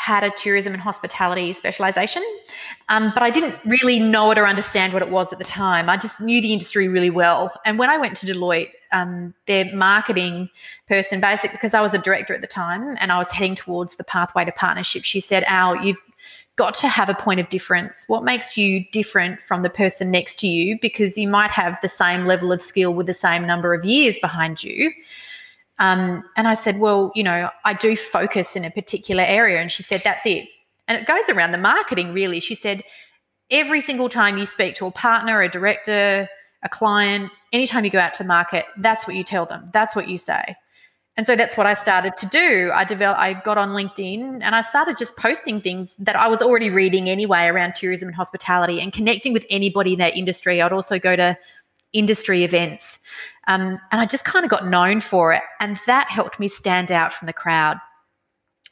had 0.00 0.24
a 0.24 0.30
tourism 0.30 0.72
and 0.72 0.80
hospitality 0.80 1.52
specialization, 1.52 2.22
um, 2.88 3.12
but 3.12 3.22
I 3.22 3.28
didn't 3.28 3.54
really 3.66 3.98
know 3.98 4.30
it 4.30 4.38
or 4.38 4.46
understand 4.46 4.94
what 4.94 5.02
it 5.02 5.10
was 5.10 5.30
at 5.30 5.38
the 5.38 5.44
time. 5.44 5.90
I 5.90 5.98
just 5.98 6.22
knew 6.22 6.40
the 6.40 6.54
industry 6.54 6.88
really 6.88 7.10
well. 7.10 7.52
And 7.66 7.78
when 7.78 7.90
I 7.90 7.98
went 7.98 8.16
to 8.16 8.26
Deloitte, 8.26 8.70
um, 8.92 9.34
their 9.46 9.66
marketing 9.74 10.48
person, 10.88 11.20
basically, 11.20 11.50
because 11.50 11.74
I 11.74 11.82
was 11.82 11.92
a 11.92 11.98
director 11.98 12.32
at 12.32 12.40
the 12.40 12.46
time 12.46 12.96
and 12.98 13.12
I 13.12 13.18
was 13.18 13.30
heading 13.30 13.54
towards 13.54 13.96
the 13.96 14.04
pathway 14.04 14.46
to 14.46 14.52
partnership, 14.52 15.04
she 15.04 15.20
said, 15.20 15.44
Al, 15.46 15.76
you've 15.84 16.00
got 16.56 16.72
to 16.76 16.88
have 16.88 17.10
a 17.10 17.14
point 17.14 17.38
of 17.38 17.50
difference. 17.50 18.04
What 18.06 18.24
makes 18.24 18.56
you 18.56 18.86
different 18.92 19.42
from 19.42 19.62
the 19.62 19.70
person 19.70 20.10
next 20.10 20.38
to 20.38 20.48
you? 20.48 20.78
Because 20.80 21.18
you 21.18 21.28
might 21.28 21.50
have 21.50 21.78
the 21.82 21.90
same 21.90 22.24
level 22.24 22.52
of 22.52 22.62
skill 22.62 22.94
with 22.94 23.06
the 23.06 23.12
same 23.12 23.46
number 23.46 23.74
of 23.74 23.84
years 23.84 24.16
behind 24.22 24.64
you. 24.64 24.92
Um, 25.80 26.22
and 26.36 26.46
I 26.46 26.54
said, 26.54 26.78
Well, 26.78 27.10
you 27.14 27.24
know, 27.24 27.50
I 27.64 27.74
do 27.74 27.96
focus 27.96 28.54
in 28.54 28.64
a 28.64 28.70
particular 28.70 29.24
area. 29.24 29.60
And 29.60 29.72
she 29.72 29.82
said, 29.82 30.02
That's 30.04 30.24
it. 30.26 30.46
And 30.86 30.98
it 30.98 31.06
goes 31.06 31.28
around 31.28 31.52
the 31.52 31.58
marketing, 31.58 32.12
really. 32.12 32.38
She 32.38 32.54
said, 32.54 32.84
Every 33.50 33.80
single 33.80 34.08
time 34.08 34.38
you 34.38 34.46
speak 34.46 34.76
to 34.76 34.86
a 34.86 34.90
partner, 34.92 35.40
a 35.42 35.48
director, 35.48 36.28
a 36.62 36.68
client, 36.68 37.32
anytime 37.52 37.84
you 37.84 37.90
go 37.90 37.98
out 37.98 38.14
to 38.14 38.22
the 38.22 38.28
market, 38.28 38.66
that's 38.78 39.06
what 39.06 39.16
you 39.16 39.24
tell 39.24 39.46
them. 39.46 39.66
That's 39.72 39.96
what 39.96 40.08
you 40.08 40.18
say. 40.18 40.54
And 41.16 41.26
so 41.26 41.34
that's 41.34 41.56
what 41.56 41.66
I 41.66 41.74
started 41.74 42.16
to 42.18 42.26
do. 42.28 42.70
I 42.72 42.84
developed, 42.84 43.20
I 43.20 43.34
got 43.34 43.58
on 43.58 43.70
LinkedIn 43.70 44.40
and 44.42 44.54
I 44.54 44.60
started 44.60 44.96
just 44.96 45.16
posting 45.16 45.60
things 45.60 45.94
that 45.98 46.16
I 46.16 46.28
was 46.28 46.40
already 46.40 46.70
reading 46.70 47.10
anyway 47.10 47.46
around 47.46 47.74
tourism 47.74 48.08
and 48.08 48.16
hospitality 48.16 48.80
and 48.80 48.92
connecting 48.92 49.32
with 49.32 49.44
anybody 49.50 49.94
in 49.94 49.98
that 49.98 50.16
industry. 50.16 50.62
I'd 50.62 50.72
also 50.72 50.98
go 50.98 51.16
to 51.16 51.36
industry 51.92 52.44
events. 52.44 52.98
Um, 53.48 53.80
and 53.90 54.00
I 54.00 54.06
just 54.06 54.24
kind 54.24 54.44
of 54.44 54.50
got 54.50 54.66
known 54.66 55.00
for 55.00 55.32
it. 55.32 55.42
And 55.60 55.78
that 55.86 56.08
helped 56.08 56.38
me 56.38 56.48
stand 56.48 56.92
out 56.92 57.12
from 57.12 57.26
the 57.26 57.32
crowd 57.32 57.78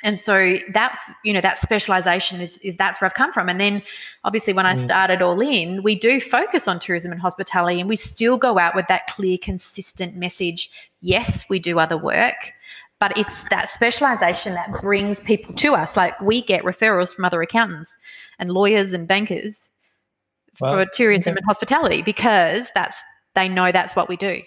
and 0.03 0.19
so 0.19 0.57
that's 0.73 1.11
you 1.25 1.33
know 1.33 1.41
that 1.41 1.59
specialization 1.59 2.41
is, 2.41 2.57
is 2.59 2.77
that's 2.77 3.01
where 3.01 3.07
i've 3.07 3.15
come 3.15 3.33
from 3.33 3.49
and 3.49 3.61
then 3.61 3.83
obviously 4.25 4.53
when 4.53 4.67
i 4.67 4.75
mm. 4.75 4.83
started 4.83 5.23
all 5.23 5.41
in 5.41 5.83
we 5.83 5.95
do 5.95 6.21
focus 6.21 6.69
on 6.69 6.79
tourism 6.79 7.13
and 7.13 7.21
hospitality 7.21 7.81
and 7.81 7.89
we 7.89 7.97
still 7.97 8.37
go 8.37 8.59
out 8.59 8.75
with 8.75 8.87
that 8.89 9.07
clear 9.09 9.39
consistent 9.39 10.17
message 10.17 10.71
yes 11.01 11.49
we 11.49 11.59
do 11.59 11.79
other 11.79 11.99
work 11.99 12.53
but 13.01 13.17
it's 13.17 13.49
that 13.49 13.71
specialization 13.71 14.55
that 14.55 14.71
brings 14.81 15.21
people 15.21 15.55
to 15.55 15.75
us 15.75 15.97
like 15.97 16.19
we 16.21 16.43
get 16.43 16.65
referrals 16.65 17.15
from 17.15 17.25
other 17.25 17.43
accountants 17.43 17.97
and 18.39 18.51
lawyers 18.51 18.93
and 18.93 19.09
bankers 19.09 19.71
well, 20.61 20.73
for 20.85 20.91
tourism 20.93 21.33
okay. 21.33 21.39
and 21.39 21.47
hospitality 21.47 22.03
because 22.03 22.71
that's 22.75 22.97
they 23.35 23.49
know 23.49 23.73
that's 23.73 23.97
what 23.97 24.09
we 24.09 24.17
do 24.17 24.43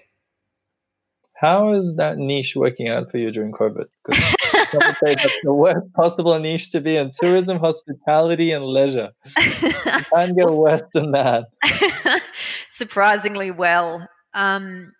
how 1.36 1.74
is 1.74 1.96
that 1.96 2.18
niche 2.18 2.56
working 2.56 2.88
out 2.88 3.10
for 3.10 3.18
you 3.18 3.32
during 3.32 3.52
covid 3.52 3.86
because 4.04 4.24
some 4.72 4.82
would 4.86 4.98
say 5.04 5.16
that's 5.16 5.42
the 5.44 5.54
worst 5.54 5.92
possible 5.94 6.38
niche 6.40 6.72
to 6.72 6.82
be 6.82 6.96
in 6.96 7.12
tourism, 7.14 7.60
hospitality, 7.60 8.52
and 8.52 8.66
leisure. 8.66 9.10
you 9.38 9.72
can't 10.14 10.36
get 10.36 10.50
worse 10.50 10.84
than 10.94 11.12
that. 11.12 11.46
Surprisingly 12.70 13.52
well. 13.52 14.08
Um, 14.34 14.94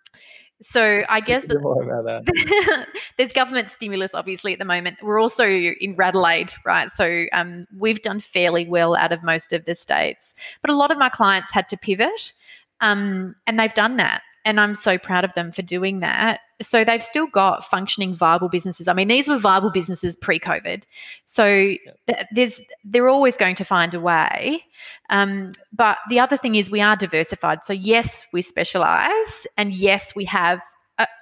so 0.60 1.02
I 1.08 1.20
guess 1.20 1.44
that, 1.46 2.86
there's 3.18 3.32
government 3.32 3.68
stimulus 3.70 4.14
obviously 4.14 4.52
at 4.52 4.60
the 4.60 4.64
moment. 4.64 4.98
We're 5.02 5.20
also 5.20 5.48
in 5.48 5.96
Radelaide, 5.96 6.52
right? 6.64 6.88
So 6.92 7.24
um, 7.32 7.66
we've 7.76 8.00
done 8.00 8.20
fairly 8.20 8.68
well 8.68 8.94
out 8.94 9.10
of 9.10 9.24
most 9.24 9.52
of 9.52 9.64
the 9.64 9.74
states, 9.74 10.34
but 10.60 10.70
a 10.70 10.76
lot 10.76 10.92
of 10.92 10.98
my 10.98 11.08
clients 11.08 11.50
had 11.50 11.68
to 11.70 11.76
pivot, 11.76 12.32
um, 12.82 13.34
and 13.46 13.58
they've 13.58 13.72
done 13.72 13.96
that 13.96 14.22
and 14.44 14.60
I'm 14.60 14.74
so 14.74 14.98
proud 14.98 15.24
of 15.24 15.32
them 15.34 15.52
for 15.52 15.62
doing 15.62 16.00
that. 16.00 16.40
So 16.60 16.84
they've 16.84 17.02
still 17.02 17.26
got 17.26 17.64
functioning 17.64 18.14
viable 18.14 18.48
businesses. 18.48 18.88
I 18.88 18.94
mean, 18.94 19.08
these 19.08 19.28
were 19.28 19.38
viable 19.38 19.70
businesses 19.70 20.16
pre-COVID. 20.16 20.84
So 21.24 21.44
th- 21.46 22.26
there's 22.32 22.60
they're 22.84 23.08
always 23.08 23.36
going 23.36 23.54
to 23.56 23.64
find 23.64 23.94
a 23.94 24.00
way. 24.00 24.64
Um, 25.10 25.50
but 25.72 25.98
the 26.08 26.20
other 26.20 26.36
thing 26.36 26.54
is 26.54 26.70
we 26.70 26.80
are 26.80 26.96
diversified. 26.96 27.64
So 27.64 27.72
yes, 27.72 28.24
we 28.32 28.42
specialize, 28.42 29.46
and 29.56 29.72
yes, 29.72 30.14
we 30.14 30.24
have 30.26 30.60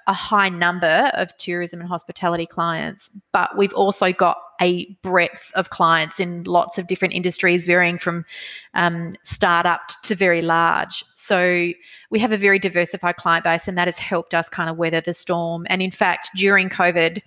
a, 0.07 0.13
high 0.13 0.49
number 0.49 1.11
of 1.13 1.35
tourism 1.37 1.79
and 1.79 1.87
hospitality 1.87 2.45
clients, 2.45 3.09
but 3.31 3.57
we've 3.57 3.73
also 3.73 4.11
got 4.11 4.37
a 4.59 4.85
breadth 5.01 5.51
of 5.55 5.69
clients 5.69 6.19
in 6.19 6.43
lots 6.43 6.77
of 6.77 6.87
different 6.87 7.13
industries, 7.13 7.65
varying 7.65 7.97
from 7.97 8.25
um, 8.73 9.15
startup 9.23 9.81
to 10.03 10.15
very 10.15 10.41
large. 10.41 11.03
So 11.15 11.71
we 12.09 12.19
have 12.19 12.31
a 12.31 12.37
very 12.37 12.59
diversified 12.59 13.17
client 13.17 13.43
base, 13.43 13.67
and 13.67 13.77
that 13.77 13.87
has 13.87 13.97
helped 13.97 14.33
us 14.33 14.49
kind 14.49 14.69
of 14.69 14.77
weather 14.77 15.01
the 15.01 15.13
storm. 15.13 15.65
And 15.69 15.81
in 15.81 15.91
fact, 15.91 16.29
during 16.35 16.69
COVID, 16.69 17.21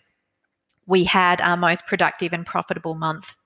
we 0.87 1.04
had 1.04 1.40
our 1.40 1.56
most 1.56 1.87
productive 1.87 2.32
and 2.32 2.44
profitable 2.44 2.94
month 2.94 3.37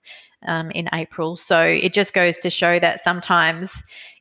um, 0.46 0.70
in 0.70 0.88
April. 0.92 1.36
So 1.36 1.60
it 1.60 1.92
just 1.92 2.14
goes 2.14 2.38
to 2.38 2.50
show 2.50 2.78
that 2.78 3.00
sometimes 3.00 3.72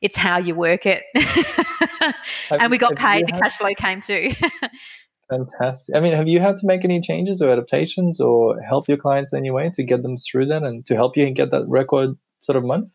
it's 0.02 0.16
how 0.16 0.38
you 0.38 0.54
work 0.54 0.86
it. 0.86 1.04
and 2.50 2.70
we 2.70 2.78
got 2.78 2.96
paid, 2.96 3.26
the 3.26 3.32
cash 3.32 3.56
flow 3.56 3.74
came 3.76 4.00
too. 4.00 4.30
Fantastic. 5.30 5.94
I 5.94 6.00
mean, 6.00 6.14
have 6.14 6.26
you 6.26 6.40
had 6.40 6.56
to 6.58 6.66
make 6.66 6.84
any 6.84 7.00
changes 7.00 7.42
or 7.42 7.50
adaptations 7.50 8.18
or 8.18 8.60
help 8.60 8.88
your 8.88 8.96
clients 8.96 9.32
in 9.32 9.38
any 9.38 9.50
way 9.50 9.70
to 9.74 9.84
get 9.84 10.02
them 10.02 10.16
through 10.16 10.46
that 10.46 10.62
and 10.62 10.84
to 10.86 10.94
help 10.94 11.16
you 11.16 11.30
get 11.30 11.50
that 11.50 11.66
record 11.68 12.16
sort 12.40 12.56
of 12.56 12.64
month? 12.64 12.90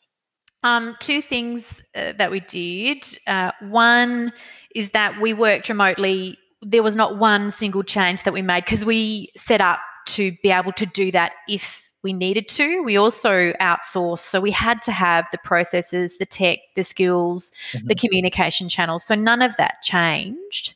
Um, 0.63 0.95
two 0.99 1.21
things 1.21 1.83
uh, 1.93 2.13
that 2.17 2.31
we 2.31 2.39
did. 2.39 3.05
Uh, 3.27 3.51
one 3.61 4.33
is 4.73 4.91
that 4.91 5.21
we 5.21 5.33
worked 5.33 5.69
remotely. 5.69 6.37
There 6.61 6.81
was 6.81 6.95
not 6.95 7.19
one 7.19 7.51
single 7.51 7.83
change 7.83 8.23
that 8.23 8.33
we 8.33 8.41
made 8.41 8.63
because 8.63 8.83
we 8.83 9.29
set 9.35 9.61
up 9.61 9.79
to 10.07 10.31
be 10.41 10.49
able 10.49 10.71
to 10.73 10.85
do 10.85 11.11
that 11.11 11.33
if 11.47 11.83
we 12.03 12.13
needed 12.13 12.47
to. 12.49 12.83
We 12.83 12.97
also 12.97 13.53
outsourced. 13.53 14.19
So 14.19 14.41
we 14.41 14.51
had 14.51 14.81
to 14.83 14.91
have 14.91 15.25
the 15.31 15.37
processes, 15.39 16.17
the 16.17 16.25
tech, 16.25 16.59
the 16.75 16.83
skills, 16.83 17.51
mm-hmm. 17.71 17.87
the 17.87 17.95
communication 17.95 18.69
channels. 18.69 19.05
So 19.05 19.15
none 19.15 19.41
of 19.41 19.55
that 19.57 19.81
changed. 19.81 20.75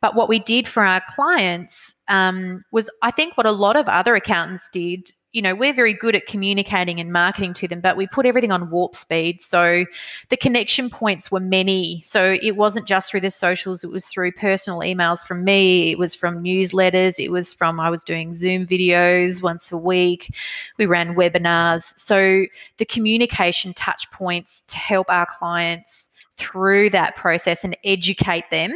But 0.00 0.14
what 0.14 0.28
we 0.28 0.38
did 0.38 0.68
for 0.68 0.82
our 0.82 1.00
clients 1.08 1.96
um, 2.08 2.64
was, 2.72 2.90
I 3.02 3.10
think, 3.10 3.36
what 3.36 3.46
a 3.46 3.52
lot 3.52 3.76
of 3.76 3.88
other 3.88 4.14
accountants 4.14 4.68
did 4.72 5.10
you 5.32 5.42
know, 5.42 5.54
we're 5.54 5.74
very 5.74 5.92
good 5.92 6.14
at 6.14 6.26
communicating 6.26 6.98
and 6.98 7.12
marketing 7.12 7.52
to 7.52 7.68
them, 7.68 7.80
but 7.80 7.96
we 7.96 8.06
put 8.06 8.24
everything 8.24 8.52
on 8.52 8.70
warp 8.70 8.96
speed. 8.96 9.42
So 9.42 9.84
the 10.30 10.36
connection 10.36 10.88
points 10.88 11.30
were 11.30 11.40
many. 11.40 12.00
So 12.02 12.36
it 12.40 12.56
wasn't 12.56 12.86
just 12.86 13.10
through 13.10 13.20
the 13.20 13.30
socials, 13.30 13.84
it 13.84 13.90
was 13.90 14.06
through 14.06 14.32
personal 14.32 14.80
emails 14.80 15.24
from 15.24 15.44
me, 15.44 15.92
it 15.92 15.98
was 15.98 16.14
from 16.14 16.42
newsletters, 16.42 17.22
it 17.22 17.30
was 17.30 17.52
from 17.52 17.78
I 17.78 17.90
was 17.90 18.02
doing 18.02 18.32
Zoom 18.32 18.66
videos 18.66 19.42
once 19.42 19.70
a 19.70 19.76
week. 19.76 20.34
We 20.78 20.86
ran 20.86 21.14
webinars. 21.14 21.98
So 21.98 22.46
the 22.78 22.86
communication 22.86 23.74
touch 23.74 24.10
points 24.10 24.62
to 24.68 24.76
help 24.78 25.10
our 25.10 25.26
clients 25.26 26.08
through 26.36 26.90
that 26.90 27.16
process 27.16 27.64
and 27.64 27.76
educate 27.84 28.44
them 28.50 28.74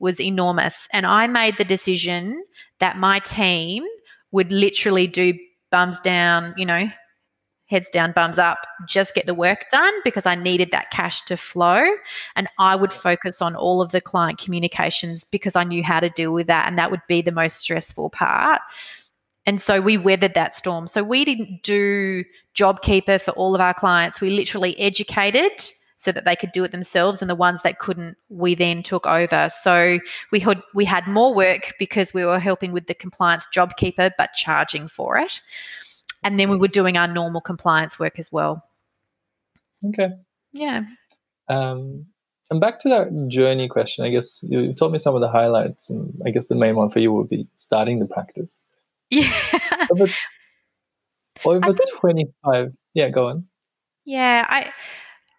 was 0.00 0.20
enormous. 0.20 0.88
And 0.92 1.06
I 1.06 1.26
made 1.28 1.58
the 1.58 1.64
decision 1.64 2.42
that 2.80 2.98
my 2.98 3.20
team 3.20 3.84
would 4.32 4.50
literally 4.50 5.06
do 5.06 5.34
bums 5.72 5.98
down, 5.98 6.54
you 6.56 6.64
know, 6.64 6.86
heads 7.66 7.88
down, 7.88 8.12
bums 8.12 8.38
up, 8.38 8.58
just 8.86 9.14
get 9.14 9.26
the 9.26 9.34
work 9.34 9.64
done 9.70 9.92
because 10.04 10.26
I 10.26 10.34
needed 10.34 10.70
that 10.72 10.90
cash 10.90 11.22
to 11.22 11.36
flow. 11.38 11.84
And 12.36 12.46
I 12.58 12.76
would 12.76 12.92
focus 12.92 13.40
on 13.40 13.56
all 13.56 13.80
of 13.80 13.92
the 13.92 14.00
client 14.00 14.38
communications 14.38 15.24
because 15.24 15.56
I 15.56 15.64
knew 15.64 15.82
how 15.82 15.98
to 15.98 16.10
deal 16.10 16.32
with 16.32 16.46
that. 16.48 16.68
And 16.68 16.78
that 16.78 16.90
would 16.90 17.00
be 17.08 17.22
the 17.22 17.32
most 17.32 17.58
stressful 17.58 18.10
part. 18.10 18.60
And 19.46 19.60
so 19.60 19.80
we 19.80 19.96
weathered 19.96 20.34
that 20.34 20.54
storm. 20.54 20.86
So 20.86 21.02
we 21.02 21.24
didn't 21.24 21.62
do 21.62 22.24
JobKeeper 22.54 23.20
for 23.20 23.32
all 23.32 23.54
of 23.54 23.60
our 23.60 23.74
clients. 23.74 24.20
We 24.20 24.30
literally 24.30 24.78
educated 24.78 25.72
so 26.02 26.10
that 26.10 26.24
they 26.24 26.34
could 26.34 26.50
do 26.50 26.64
it 26.64 26.72
themselves 26.72 27.22
and 27.22 27.30
the 27.30 27.36
ones 27.36 27.62
that 27.62 27.78
couldn't 27.78 28.16
we 28.28 28.56
then 28.56 28.82
took 28.82 29.06
over. 29.06 29.48
So 29.48 30.00
we 30.32 30.40
had 30.40 30.60
we 30.74 30.84
had 30.84 31.06
more 31.06 31.32
work 31.32 31.74
because 31.78 32.12
we 32.12 32.24
were 32.24 32.40
helping 32.40 32.72
with 32.72 32.88
the 32.88 32.94
compliance 32.94 33.46
job 33.52 33.76
keeper 33.76 34.10
but 34.18 34.32
charging 34.32 34.88
for 34.88 35.16
it. 35.18 35.40
And 36.24 36.40
then 36.40 36.50
we 36.50 36.56
were 36.56 36.66
doing 36.66 36.96
our 36.96 37.06
normal 37.06 37.40
compliance 37.40 38.00
work 38.00 38.18
as 38.18 38.32
well. 38.32 38.64
Okay. 39.86 40.08
Yeah. 40.52 40.86
Um, 41.48 42.06
and 42.50 42.60
back 42.60 42.80
to 42.80 42.88
that 42.88 43.28
journey 43.28 43.68
question 43.68 44.04
i 44.04 44.10
guess 44.10 44.40
you, 44.42 44.60
you 44.60 44.72
told 44.72 44.92
me 44.92 44.98
some 44.98 45.14
of 45.14 45.20
the 45.20 45.28
highlights 45.28 45.90
and 45.90 46.20
i 46.26 46.30
guess 46.30 46.48
the 46.48 46.54
main 46.54 46.74
one 46.74 46.90
for 46.90 46.98
you 46.98 47.12
would 47.12 47.28
be 47.28 47.46
starting 47.56 48.00
the 48.00 48.06
practice. 48.06 48.64
Yeah. 49.10 49.30
Over, 49.90 50.06
over 51.44 51.74
think, 51.74 52.00
25 52.00 52.72
yeah 52.94 53.08
go 53.10 53.28
on. 53.28 53.46
Yeah 54.04 54.46
i 54.48 54.72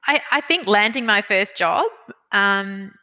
I, 0.06 0.22
I 0.32 0.42
think 0.42 0.68
landing 0.68 1.06
my 1.06 1.22
first 1.22 1.56
job, 1.56 1.86
um, 2.32 2.94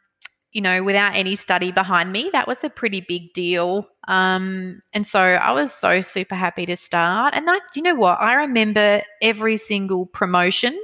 you 0.51 0.61
know, 0.61 0.83
without 0.83 1.15
any 1.15 1.35
study 1.35 1.71
behind 1.71 2.11
me, 2.11 2.29
that 2.33 2.47
was 2.47 2.63
a 2.63 2.69
pretty 2.69 3.01
big 3.01 3.33
deal. 3.33 3.87
Um, 4.07 4.81
and 4.93 5.07
so 5.07 5.19
I 5.19 5.53
was 5.53 5.73
so 5.73 6.01
super 6.01 6.35
happy 6.35 6.65
to 6.65 6.75
start. 6.75 7.33
And 7.33 7.47
that, 7.47 7.61
you 7.73 7.81
know 7.81 7.95
what? 7.95 8.19
I 8.19 8.33
remember 8.35 9.01
every 9.21 9.57
single 9.57 10.07
promotion. 10.07 10.77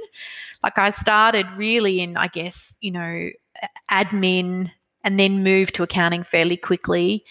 Like 0.62 0.78
I 0.78 0.90
started 0.90 1.46
really 1.56 2.00
in, 2.00 2.16
I 2.16 2.28
guess, 2.28 2.76
you 2.80 2.90
know, 2.90 3.28
admin 3.90 4.72
and 5.04 5.20
then 5.20 5.42
moved 5.42 5.74
to 5.76 5.82
accounting 5.82 6.22
fairly 6.22 6.56
quickly 6.56 7.24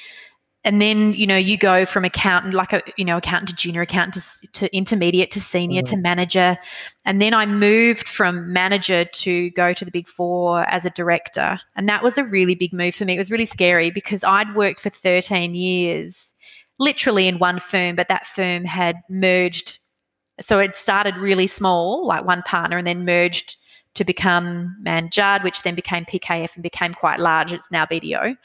and 0.67 0.81
then 0.81 1.13
you 1.13 1.25
know 1.25 1.38
you 1.38 1.57
go 1.57 1.86
from 1.86 2.03
accountant 2.03 2.53
like 2.53 2.74
a 2.74 2.81
you 2.97 3.05
know 3.05 3.17
accountant 3.17 3.50
to 3.50 3.55
junior 3.55 3.81
accountant 3.81 4.21
to, 4.21 4.47
to 4.47 4.75
intermediate 4.75 5.31
to 5.31 5.39
senior 5.39 5.81
mm-hmm. 5.81 5.95
to 5.95 6.01
manager. 6.01 6.57
And 7.05 7.21
then 7.21 7.33
i 7.33 7.45
moved 7.45 8.07
from 8.07 8.51
manager 8.51 9.05
to 9.05 9.50
go 9.51 9.71
to 9.71 9.86
the 9.86 9.91
big 9.91 10.07
four 10.09 10.63
as 10.67 10.86
a 10.86 10.89
director. 10.89 11.57
And 11.77 11.88
that 11.88 12.03
was 12.03 12.17
a 12.17 12.25
really 12.25 12.53
big 12.53 12.74
move 12.74 12.95
for 12.95 13.05
me. 13.05 13.15
It 13.15 13.17
was 13.17 13.31
really 13.31 13.45
scary 13.45 13.89
because 13.89 14.24
i'd 14.25 14.55
worked 14.55 14.81
for 14.81 14.89
13 14.89 15.55
years 15.55 16.36
literally 16.79 17.27
in 17.27 17.39
one 17.39 17.59
firm 17.59 17.95
but 17.95 18.09
that 18.09 18.27
firm 18.27 18.65
had 18.65 18.97
merged 19.09 19.79
so 20.41 20.59
it 20.59 20.75
started 20.75 21.17
really 21.17 21.47
small 21.47 22.05
like 22.05 22.25
one 22.25 22.43
partner 22.43 22.77
and 22.77 22.86
then 22.86 23.05
merged 23.05 23.55
to 23.93 24.03
become 24.03 24.75
Mann 24.81 25.09
Judd 25.12 25.45
which 25.45 25.63
then 25.63 25.75
became 25.75 26.03
pkf 26.03 26.53
and 26.55 26.62
became 26.62 26.93
quite 26.93 27.19
large. 27.21 27.53
It's 27.53 27.71
now 27.71 27.86
bdo 27.86 28.36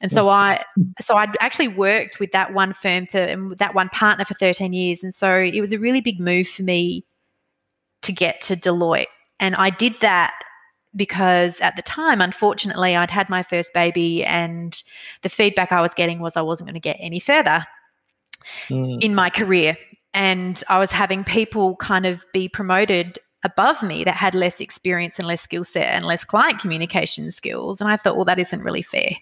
and 0.00 0.10
so 0.10 0.28
I, 0.28 0.62
so 1.00 1.16
I'd 1.16 1.36
actually 1.40 1.68
worked 1.68 2.20
with 2.20 2.32
that 2.32 2.52
one 2.52 2.72
firm 2.72 3.06
for 3.06 3.54
that 3.56 3.74
one 3.74 3.88
partner 3.88 4.24
for 4.24 4.34
13 4.34 4.72
years. 4.72 5.02
And 5.02 5.14
so 5.14 5.32
it 5.38 5.58
was 5.60 5.72
a 5.72 5.78
really 5.78 6.00
big 6.00 6.20
move 6.20 6.46
for 6.48 6.62
me 6.62 7.04
to 8.02 8.12
get 8.12 8.40
to 8.42 8.56
Deloitte. 8.56 9.06
And 9.40 9.54
I 9.54 9.70
did 9.70 9.98
that 10.00 10.34
because 10.94 11.60
at 11.60 11.76
the 11.76 11.82
time, 11.82 12.20
unfortunately, 12.20 12.96
I'd 12.96 13.10
had 13.10 13.28
my 13.28 13.42
first 13.42 13.72
baby, 13.74 14.24
and 14.24 14.82
the 15.22 15.28
feedback 15.28 15.70
I 15.72 15.82
was 15.82 15.92
getting 15.94 16.20
was 16.20 16.36
I 16.36 16.42
wasn't 16.42 16.68
going 16.68 16.74
to 16.74 16.80
get 16.80 16.96
any 17.00 17.20
further 17.20 17.64
mm. 18.68 19.02
in 19.02 19.14
my 19.14 19.30
career. 19.30 19.76
And 20.14 20.62
I 20.68 20.78
was 20.78 20.90
having 20.90 21.24
people 21.24 21.76
kind 21.76 22.06
of 22.06 22.24
be 22.32 22.48
promoted 22.48 23.18
above 23.46 23.82
me 23.82 24.04
that 24.04 24.14
had 24.14 24.34
less 24.34 24.60
experience 24.60 25.18
and 25.18 25.26
less 25.26 25.40
skill 25.40 25.64
set 25.64 25.86
and 25.94 26.04
less 26.04 26.24
client 26.24 26.58
communication 26.58 27.32
skills. 27.32 27.80
And 27.80 27.90
I 27.90 27.96
thought, 27.96 28.16
well, 28.16 28.24
that 28.26 28.38
isn't 28.38 28.62
really 28.62 28.82
fair. 28.82 29.12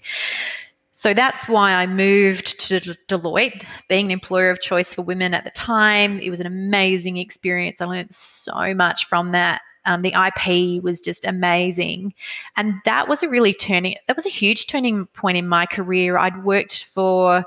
So 0.91 1.13
that's 1.13 1.49
why 1.49 1.73
I 1.73 1.87
moved 1.87 2.61
to 2.69 2.77
Deloitte, 3.09 3.65
being 3.89 4.07
an 4.07 4.11
employer 4.13 4.51
of 4.51 4.61
choice 4.61 4.95
for 4.95 5.03
women 5.03 5.35
at 5.35 5.45
the 5.45 5.51
time. 5.51 6.21
It 6.21 6.31
was 6.31 6.41
an 6.41 6.47
amazing 6.47 7.17
experience. 7.17 7.81
I 7.81 7.87
learned 7.87 8.15
so 8.15 8.75
much 8.75 9.07
from 9.07 9.29
that. 9.29 9.61
Um, 9.87 10.01
the 10.01 10.15
IP 10.15 10.83
was 10.83 11.01
just 11.01 11.25
amazing. 11.25 12.15
And 12.57 12.75
that 12.85 13.09
was 13.09 13.23
a 13.23 13.29
really 13.29 13.53
turning, 13.53 13.97
that 14.07 14.17
was 14.17 14.25
a 14.25 14.31
huge 14.31 14.67
turning 14.67 15.07
point 15.07 15.37
in 15.37 15.47
my 15.49 15.67
career. 15.67 16.17
I'd 16.17 16.45
worked 16.45 16.85
for 16.85 17.45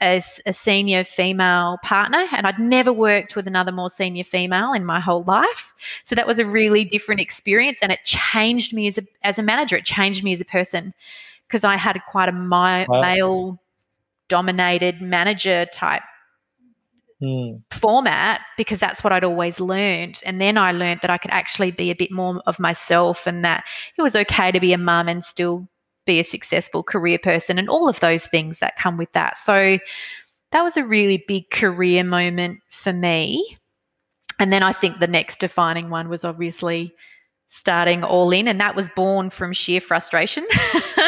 a, 0.00 0.22
a, 0.46 0.52
senior 0.52 1.02
female 1.04 1.78
partner, 1.82 2.24
and 2.32 2.46
I'd 2.46 2.58
never 2.58 2.92
worked 2.92 3.34
with 3.34 3.46
another 3.46 3.72
more 3.72 3.90
senior 3.90 4.24
female 4.24 4.72
in 4.72 4.84
my 4.84 5.00
whole 5.00 5.24
life. 5.24 5.74
So 6.04 6.14
that 6.14 6.26
was 6.26 6.38
a 6.38 6.46
really 6.46 6.84
different 6.84 7.20
experience, 7.20 7.80
and 7.82 7.90
it 7.90 8.04
changed 8.04 8.72
me 8.72 8.86
as 8.86 8.98
a 8.98 9.02
as 9.22 9.38
a 9.38 9.42
manager. 9.42 9.76
It 9.76 9.84
changed 9.84 10.22
me 10.22 10.32
as 10.32 10.40
a 10.40 10.44
person 10.44 10.94
because 11.46 11.64
I 11.64 11.76
had 11.76 12.00
quite 12.08 12.28
a 12.28 12.32
my, 12.32 12.86
wow. 12.88 13.00
male 13.00 13.58
dominated 14.28 15.00
manager 15.00 15.66
type 15.72 16.02
mm. 17.22 17.60
format 17.70 18.42
because 18.56 18.78
that's 18.78 19.02
what 19.02 19.12
I'd 19.12 19.24
always 19.24 19.58
learned. 19.58 20.22
And 20.24 20.40
then 20.40 20.56
I 20.58 20.72
learned 20.72 21.00
that 21.00 21.10
I 21.10 21.18
could 21.18 21.30
actually 21.30 21.70
be 21.70 21.90
a 21.90 21.94
bit 21.94 22.12
more 22.12 22.42
of 22.46 22.60
myself 22.60 23.26
and 23.26 23.44
that 23.44 23.64
it 23.96 24.02
was 24.02 24.14
okay 24.14 24.52
to 24.52 24.60
be 24.60 24.72
a 24.72 24.78
mum 24.78 25.08
and 25.08 25.24
still 25.24 25.66
be 26.08 26.18
a 26.18 26.24
successful 26.24 26.82
career 26.82 27.18
person 27.18 27.58
and 27.58 27.68
all 27.68 27.88
of 27.88 28.00
those 28.00 28.26
things 28.26 28.58
that 28.58 28.76
come 28.76 28.96
with 28.96 29.12
that. 29.12 29.38
So 29.38 29.78
that 30.50 30.62
was 30.62 30.76
a 30.76 30.84
really 30.84 31.22
big 31.28 31.50
career 31.50 32.02
moment 32.02 32.60
for 32.68 32.92
me. 32.92 33.58
And 34.40 34.52
then 34.52 34.62
I 34.62 34.72
think 34.72 34.98
the 34.98 35.06
next 35.06 35.38
defining 35.38 35.90
one 35.90 36.08
was 36.08 36.24
obviously 36.24 36.94
starting 37.48 38.02
all 38.02 38.30
in 38.30 38.48
and 38.48 38.60
that 38.60 38.74
was 38.74 38.88
born 38.96 39.30
from 39.30 39.52
sheer 39.52 39.80
frustration 39.80 40.46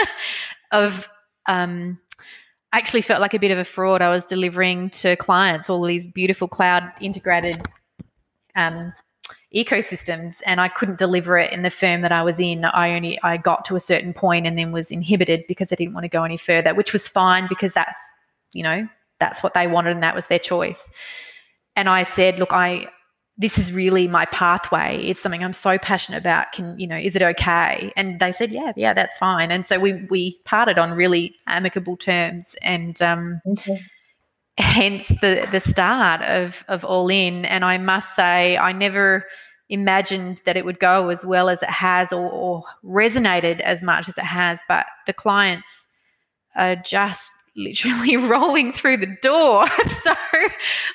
of 0.73 1.09
um, 1.47 1.99
actually 2.73 3.03
felt 3.03 3.21
like 3.21 3.35
a 3.35 3.39
bit 3.39 3.51
of 3.51 3.59
a 3.59 3.65
fraud. 3.65 4.03
I 4.03 4.11
was 4.11 4.27
delivering 4.27 4.91
to 4.91 5.17
clients 5.17 5.71
all 5.71 5.83
these 5.83 6.07
beautiful 6.07 6.47
cloud 6.47 6.85
integrated 7.01 7.57
um, 8.55 8.93
ecosystems, 9.55 10.41
and 10.47 10.61
I 10.61 10.69
couldn't 10.69 10.99
deliver 10.99 11.39
it 11.39 11.53
in 11.53 11.63
the 11.63 11.71
firm 11.71 12.03
that 12.03 12.13
I 12.13 12.23
was 12.23 12.39
in. 12.39 12.65
I 12.65 12.95
only 12.95 13.19
I 13.23 13.37
got 13.37 13.65
to 13.67 13.77
a 13.77 13.81
certain 13.81 14.13
point 14.13 14.47
and 14.47 14.57
then 14.57 14.73
was 14.73 14.91
inhibited 14.91 15.45
because 15.49 15.73
I 15.73 15.77
didn't 15.77 15.95
want 15.95 16.05
to 16.05 16.09
go 16.09 16.25
any 16.25 16.37
further, 16.37 16.75
which 16.75 16.93
was 16.93 17.09
fine 17.09 17.47
because 17.49 17.73
that's 17.73 17.99
you 18.53 18.63
know 18.63 18.89
that's 19.19 19.43
what 19.43 19.55
they 19.55 19.67
wanted 19.67 19.91
and 19.91 20.03
that 20.03 20.15
was 20.15 20.27
their 20.27 20.39
choice. 20.39 20.89
And 21.77 21.89
I 21.89 22.05
said, 22.05 22.39
look, 22.39 22.53
I 22.53 22.89
this 23.41 23.57
is 23.57 23.73
really 23.73 24.07
my 24.07 24.27
pathway. 24.27 25.03
It's 25.03 25.19
something 25.19 25.43
I'm 25.43 25.55
so 25.55 25.79
passionate 25.79 26.19
about. 26.19 26.53
Can 26.53 26.79
you 26.79 26.87
know, 26.87 26.97
is 26.97 27.17
it 27.17 27.23
okay? 27.23 27.91
And 27.97 28.21
they 28.21 28.33
said, 28.33 28.53
yeah, 28.53 28.73
yeah, 28.77 28.93
that's 28.93 29.17
fine. 29.19 29.51
And 29.51 29.65
so 29.65 29.81
we 29.81 30.07
we 30.11 30.39
parted 30.45 30.79
on 30.79 30.93
really 30.93 31.35
amicable 31.47 31.97
terms, 31.97 32.55
and 32.61 33.01
um, 33.01 33.41
okay. 33.47 33.81
Hence 34.61 35.09
the 35.09 35.49
the 35.51 35.61
start 35.61 36.23
of 36.23 36.65
of 36.69 36.85
All 36.85 37.09
In. 37.09 37.45
And 37.45 37.65
I 37.65 37.79
must 37.79 38.15
say, 38.15 38.57
I 38.57 38.73
never 38.73 39.25
imagined 39.69 40.41
that 40.45 40.57
it 40.57 40.65
would 40.65 40.81
go 40.81 41.09
as 41.09 41.25
well 41.25 41.49
as 41.49 41.63
it 41.63 41.71
has, 41.71 42.13
or, 42.13 42.29
or 42.29 42.63
resonated 42.85 43.61
as 43.61 43.83
much 43.83 44.09
as 44.09 44.19
it 44.19 44.25
has. 44.25 44.59
But 44.69 44.87
the 45.07 45.13
clients 45.13 45.89
are 46.57 46.77
just 46.77 47.31
literally 47.57 48.17
rolling 48.29 48.73
through 48.73 48.99
the 48.99 49.17
door. 49.23 49.67
so 50.03 50.15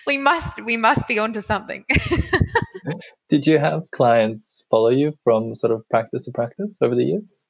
we 0.08 0.18
must 0.18 0.64
we 0.64 0.78
must 0.78 1.08
be 1.08 1.20
onto 1.20 1.42
something. 1.42 1.86
Did 3.30 3.48
you 3.48 3.58
have 3.58 3.90
clients 3.92 4.66
follow 4.70 4.90
you 4.90 5.14
from 5.24 5.56
sort 5.56 5.74
of 5.74 5.88
practice 5.90 6.26
to 6.26 6.32
practice 6.32 6.78
over 6.82 6.96
the 6.96 7.04
years? 7.04 7.46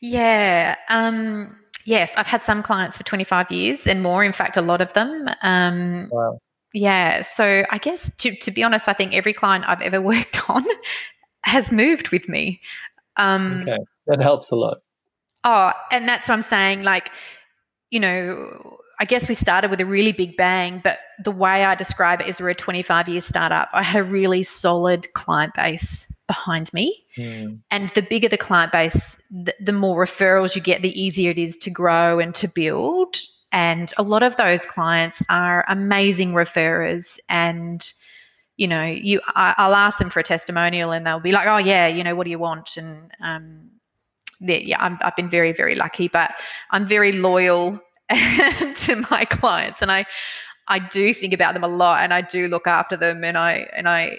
Yeah. 0.00 0.76
Um, 0.88 1.58
yes, 1.84 2.12
I've 2.16 2.26
had 2.26 2.44
some 2.44 2.62
clients 2.62 2.96
for 2.96 3.04
25 3.04 3.50
years 3.50 3.86
and 3.86 4.02
more. 4.02 4.24
In 4.24 4.32
fact, 4.32 4.56
a 4.56 4.62
lot 4.62 4.80
of 4.80 4.92
them. 4.92 5.28
Um, 5.42 6.08
wow. 6.10 6.38
Yeah. 6.74 7.22
So 7.22 7.64
I 7.70 7.78
guess 7.78 8.10
to, 8.18 8.34
to 8.34 8.50
be 8.50 8.62
honest, 8.62 8.88
I 8.88 8.92
think 8.92 9.14
every 9.14 9.32
client 9.32 9.64
I've 9.68 9.82
ever 9.82 10.00
worked 10.12 10.48
on 10.48 10.64
has 11.44 11.70
moved 11.70 12.10
with 12.10 12.28
me. 12.28 12.60
Um, 13.16 13.62
okay. 13.62 13.78
That 14.06 14.20
helps 14.20 14.50
a 14.50 14.56
lot. 14.56 14.78
Oh, 15.44 15.72
and 15.90 16.08
that's 16.08 16.28
what 16.28 16.34
I'm 16.34 16.42
saying. 16.42 16.82
Like, 16.82 17.10
you 17.90 18.00
know, 18.00 18.78
I 19.02 19.04
guess 19.04 19.28
we 19.28 19.34
started 19.34 19.68
with 19.68 19.80
a 19.80 19.84
really 19.84 20.12
big 20.12 20.36
bang, 20.36 20.80
but 20.82 21.00
the 21.24 21.32
way 21.32 21.64
I 21.64 21.74
describe 21.74 22.20
it 22.20 22.28
is 22.28 22.40
we're 22.40 22.50
a 22.50 22.54
25 22.54 23.08
year 23.08 23.20
startup. 23.20 23.68
I 23.72 23.82
had 23.82 23.98
a 24.00 24.04
really 24.04 24.44
solid 24.44 25.12
client 25.12 25.54
base 25.54 26.06
behind 26.28 26.72
me. 26.72 27.02
Mm. 27.16 27.58
And 27.72 27.88
the 27.96 28.02
bigger 28.02 28.28
the 28.28 28.38
client 28.38 28.70
base, 28.70 29.16
the, 29.28 29.56
the 29.60 29.72
more 29.72 30.04
referrals 30.04 30.54
you 30.54 30.62
get, 30.62 30.82
the 30.82 31.00
easier 31.02 31.32
it 31.32 31.38
is 31.38 31.56
to 31.56 31.70
grow 31.70 32.20
and 32.20 32.32
to 32.36 32.46
build. 32.46 33.16
And 33.50 33.92
a 33.98 34.04
lot 34.04 34.22
of 34.22 34.36
those 34.36 34.64
clients 34.66 35.20
are 35.28 35.64
amazing 35.66 36.32
referrers 36.32 37.18
and 37.28 37.92
you 38.56 38.68
know, 38.68 38.84
you 38.84 39.20
I, 39.26 39.66
will 39.66 39.74
ask 39.74 39.98
them 39.98 40.10
for 40.10 40.20
a 40.20 40.22
testimonial, 40.22 40.92
and 40.92 41.06
they'll 41.06 41.18
be 41.18 41.32
like, 41.32 41.48
"Oh 41.48 41.56
yeah, 41.56 41.88
you 41.88 42.04
know, 42.04 42.14
what 42.14 42.24
do 42.24 42.30
you 42.30 42.38
want?" 42.38 42.76
And 42.76 43.10
um, 43.18 43.70
yeah, 44.40 44.76
i 44.78 45.04
have 45.04 45.16
been 45.16 45.30
very, 45.30 45.52
very 45.52 45.74
lucky, 45.74 46.06
but 46.06 46.32
I'm 46.70 46.86
very 46.86 47.12
loyal 47.12 47.80
to 48.74 48.96
my 49.10 49.24
clients, 49.24 49.82
and 49.82 49.90
I, 49.90 50.04
I 50.68 50.78
do 50.78 51.12
think 51.14 51.32
about 51.32 51.54
them 51.54 51.64
a 51.64 51.68
lot, 51.68 52.02
and 52.02 52.12
I 52.12 52.22
do 52.22 52.48
look 52.48 52.66
after 52.66 52.96
them, 52.96 53.24
and 53.24 53.36
I, 53.36 53.68
and 53.74 53.88
I, 53.88 54.18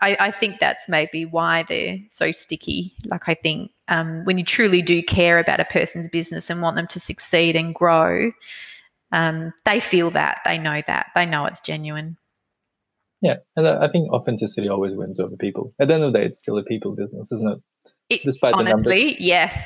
I, 0.00 0.16
I 0.20 0.30
think 0.30 0.60
that's 0.60 0.88
maybe 0.88 1.24
why 1.24 1.64
they're 1.68 1.98
so 2.08 2.30
sticky. 2.32 2.94
Like 3.06 3.28
I 3.28 3.34
think 3.34 3.72
um, 3.88 4.24
when 4.24 4.38
you 4.38 4.44
truly 4.44 4.82
do 4.82 5.02
care 5.02 5.38
about 5.38 5.60
a 5.60 5.64
person's 5.64 6.08
business 6.08 6.50
and 6.50 6.62
want 6.62 6.76
them 6.76 6.86
to 6.88 7.00
succeed 7.00 7.56
and 7.56 7.74
grow, 7.74 8.30
um, 9.12 9.52
they 9.64 9.80
feel 9.80 10.10
that, 10.10 10.40
they 10.44 10.58
know 10.58 10.82
that, 10.86 11.08
they 11.14 11.26
know 11.26 11.46
it's 11.46 11.60
genuine. 11.60 12.16
Yeah, 13.20 13.36
and 13.56 13.66
I 13.66 13.88
think 13.88 14.12
authenticity 14.12 14.68
always 14.68 14.94
wins 14.94 15.18
over 15.18 15.36
people. 15.36 15.74
At 15.80 15.88
the 15.88 15.94
end 15.94 16.04
of 16.04 16.12
the 16.12 16.20
day, 16.20 16.26
it's 16.26 16.38
still 16.38 16.56
a 16.58 16.62
people 16.62 16.94
business, 16.94 17.32
isn't 17.32 17.50
it? 17.50 17.58
It, 18.14 18.22
Despite 18.22 18.54
honestly, 18.54 19.16
yes, 19.18 19.56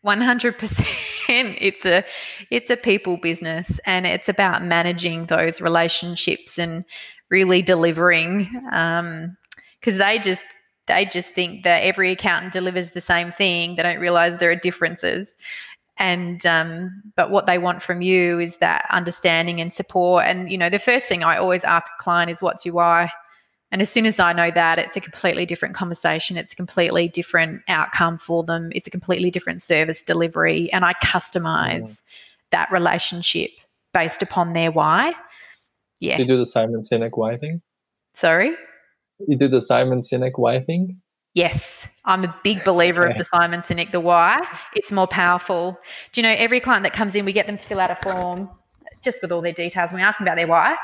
one 0.00 0.22
hundred 0.22 0.56
percent. 0.58 0.88
It's 1.28 1.84
a 1.84 2.04
it's 2.50 2.70
a 2.70 2.76
people 2.76 3.16
business, 3.16 3.80
and 3.84 4.06
it's 4.06 4.28
about 4.28 4.64
managing 4.64 5.26
those 5.26 5.60
relationships 5.60 6.58
and 6.58 6.84
really 7.30 7.62
delivering. 7.62 8.48
Um, 8.72 9.36
because 9.80 9.98
they 9.98 10.18
just 10.18 10.42
they 10.86 11.04
just 11.04 11.30
think 11.30 11.64
that 11.64 11.82
every 11.82 12.10
accountant 12.10 12.52
delivers 12.52 12.90
the 12.90 13.00
same 13.00 13.30
thing. 13.30 13.76
They 13.76 13.82
don't 13.82 14.00
realize 14.00 14.38
there 14.38 14.50
are 14.50 14.56
differences. 14.56 15.34
And 15.96 16.44
um, 16.44 17.02
but 17.16 17.30
what 17.30 17.46
they 17.46 17.58
want 17.58 17.82
from 17.82 18.00
you 18.00 18.40
is 18.40 18.56
that 18.56 18.86
understanding 18.90 19.60
and 19.60 19.72
support. 19.72 20.24
And 20.26 20.50
you 20.50 20.58
know, 20.58 20.68
the 20.70 20.78
first 20.78 21.06
thing 21.06 21.22
I 21.22 21.36
always 21.36 21.64
ask 21.64 21.90
a 21.98 22.02
client 22.02 22.30
is, 22.30 22.42
"What's 22.42 22.64
your 22.66 22.74
why?" 22.74 23.10
And 23.74 23.82
as 23.82 23.90
soon 23.90 24.06
as 24.06 24.20
I 24.20 24.32
know 24.32 24.52
that, 24.52 24.78
it's 24.78 24.96
a 24.96 25.00
completely 25.00 25.44
different 25.44 25.74
conversation. 25.74 26.36
It's 26.36 26.52
a 26.52 26.56
completely 26.56 27.08
different 27.08 27.60
outcome 27.66 28.18
for 28.18 28.44
them. 28.44 28.70
It's 28.72 28.86
a 28.86 28.90
completely 28.90 29.32
different 29.32 29.60
service 29.60 30.04
delivery. 30.04 30.72
And 30.72 30.84
I 30.84 30.92
customize 31.02 31.80
mm. 31.80 32.02
that 32.52 32.70
relationship 32.70 33.50
based 33.92 34.22
upon 34.22 34.52
their 34.52 34.70
why. 34.70 35.12
Yeah. 35.98 36.18
You 36.18 36.24
do 36.24 36.36
the 36.36 36.46
Simon 36.46 36.82
Sinek 36.82 37.18
why 37.18 37.36
thing? 37.36 37.62
Sorry? 38.14 38.54
You 39.26 39.36
do 39.36 39.48
the 39.48 39.60
Simon 39.60 39.98
Sinek 39.98 40.38
why 40.38 40.60
thing? 40.60 41.00
Yes, 41.34 41.88
I'm 42.04 42.22
a 42.22 42.40
big 42.44 42.62
believer 42.62 43.02
okay. 43.06 43.14
of 43.14 43.18
the 43.18 43.24
Simon 43.24 43.62
Sinek, 43.62 43.90
the 43.90 43.98
why. 43.98 44.40
It's 44.76 44.92
more 44.92 45.08
powerful. 45.08 45.76
Do 46.12 46.20
you 46.20 46.22
know, 46.22 46.34
every 46.38 46.60
client 46.60 46.84
that 46.84 46.92
comes 46.92 47.16
in, 47.16 47.24
we 47.24 47.32
get 47.32 47.48
them 47.48 47.58
to 47.58 47.66
fill 47.66 47.80
out 47.80 47.90
a 47.90 47.96
form 47.96 48.50
just 49.02 49.20
with 49.20 49.32
all 49.32 49.40
their 49.40 49.52
details 49.52 49.90
and 49.90 49.98
we 49.98 50.04
ask 50.04 50.20
them 50.20 50.28
about 50.28 50.36
their 50.36 50.46
why. 50.46 50.76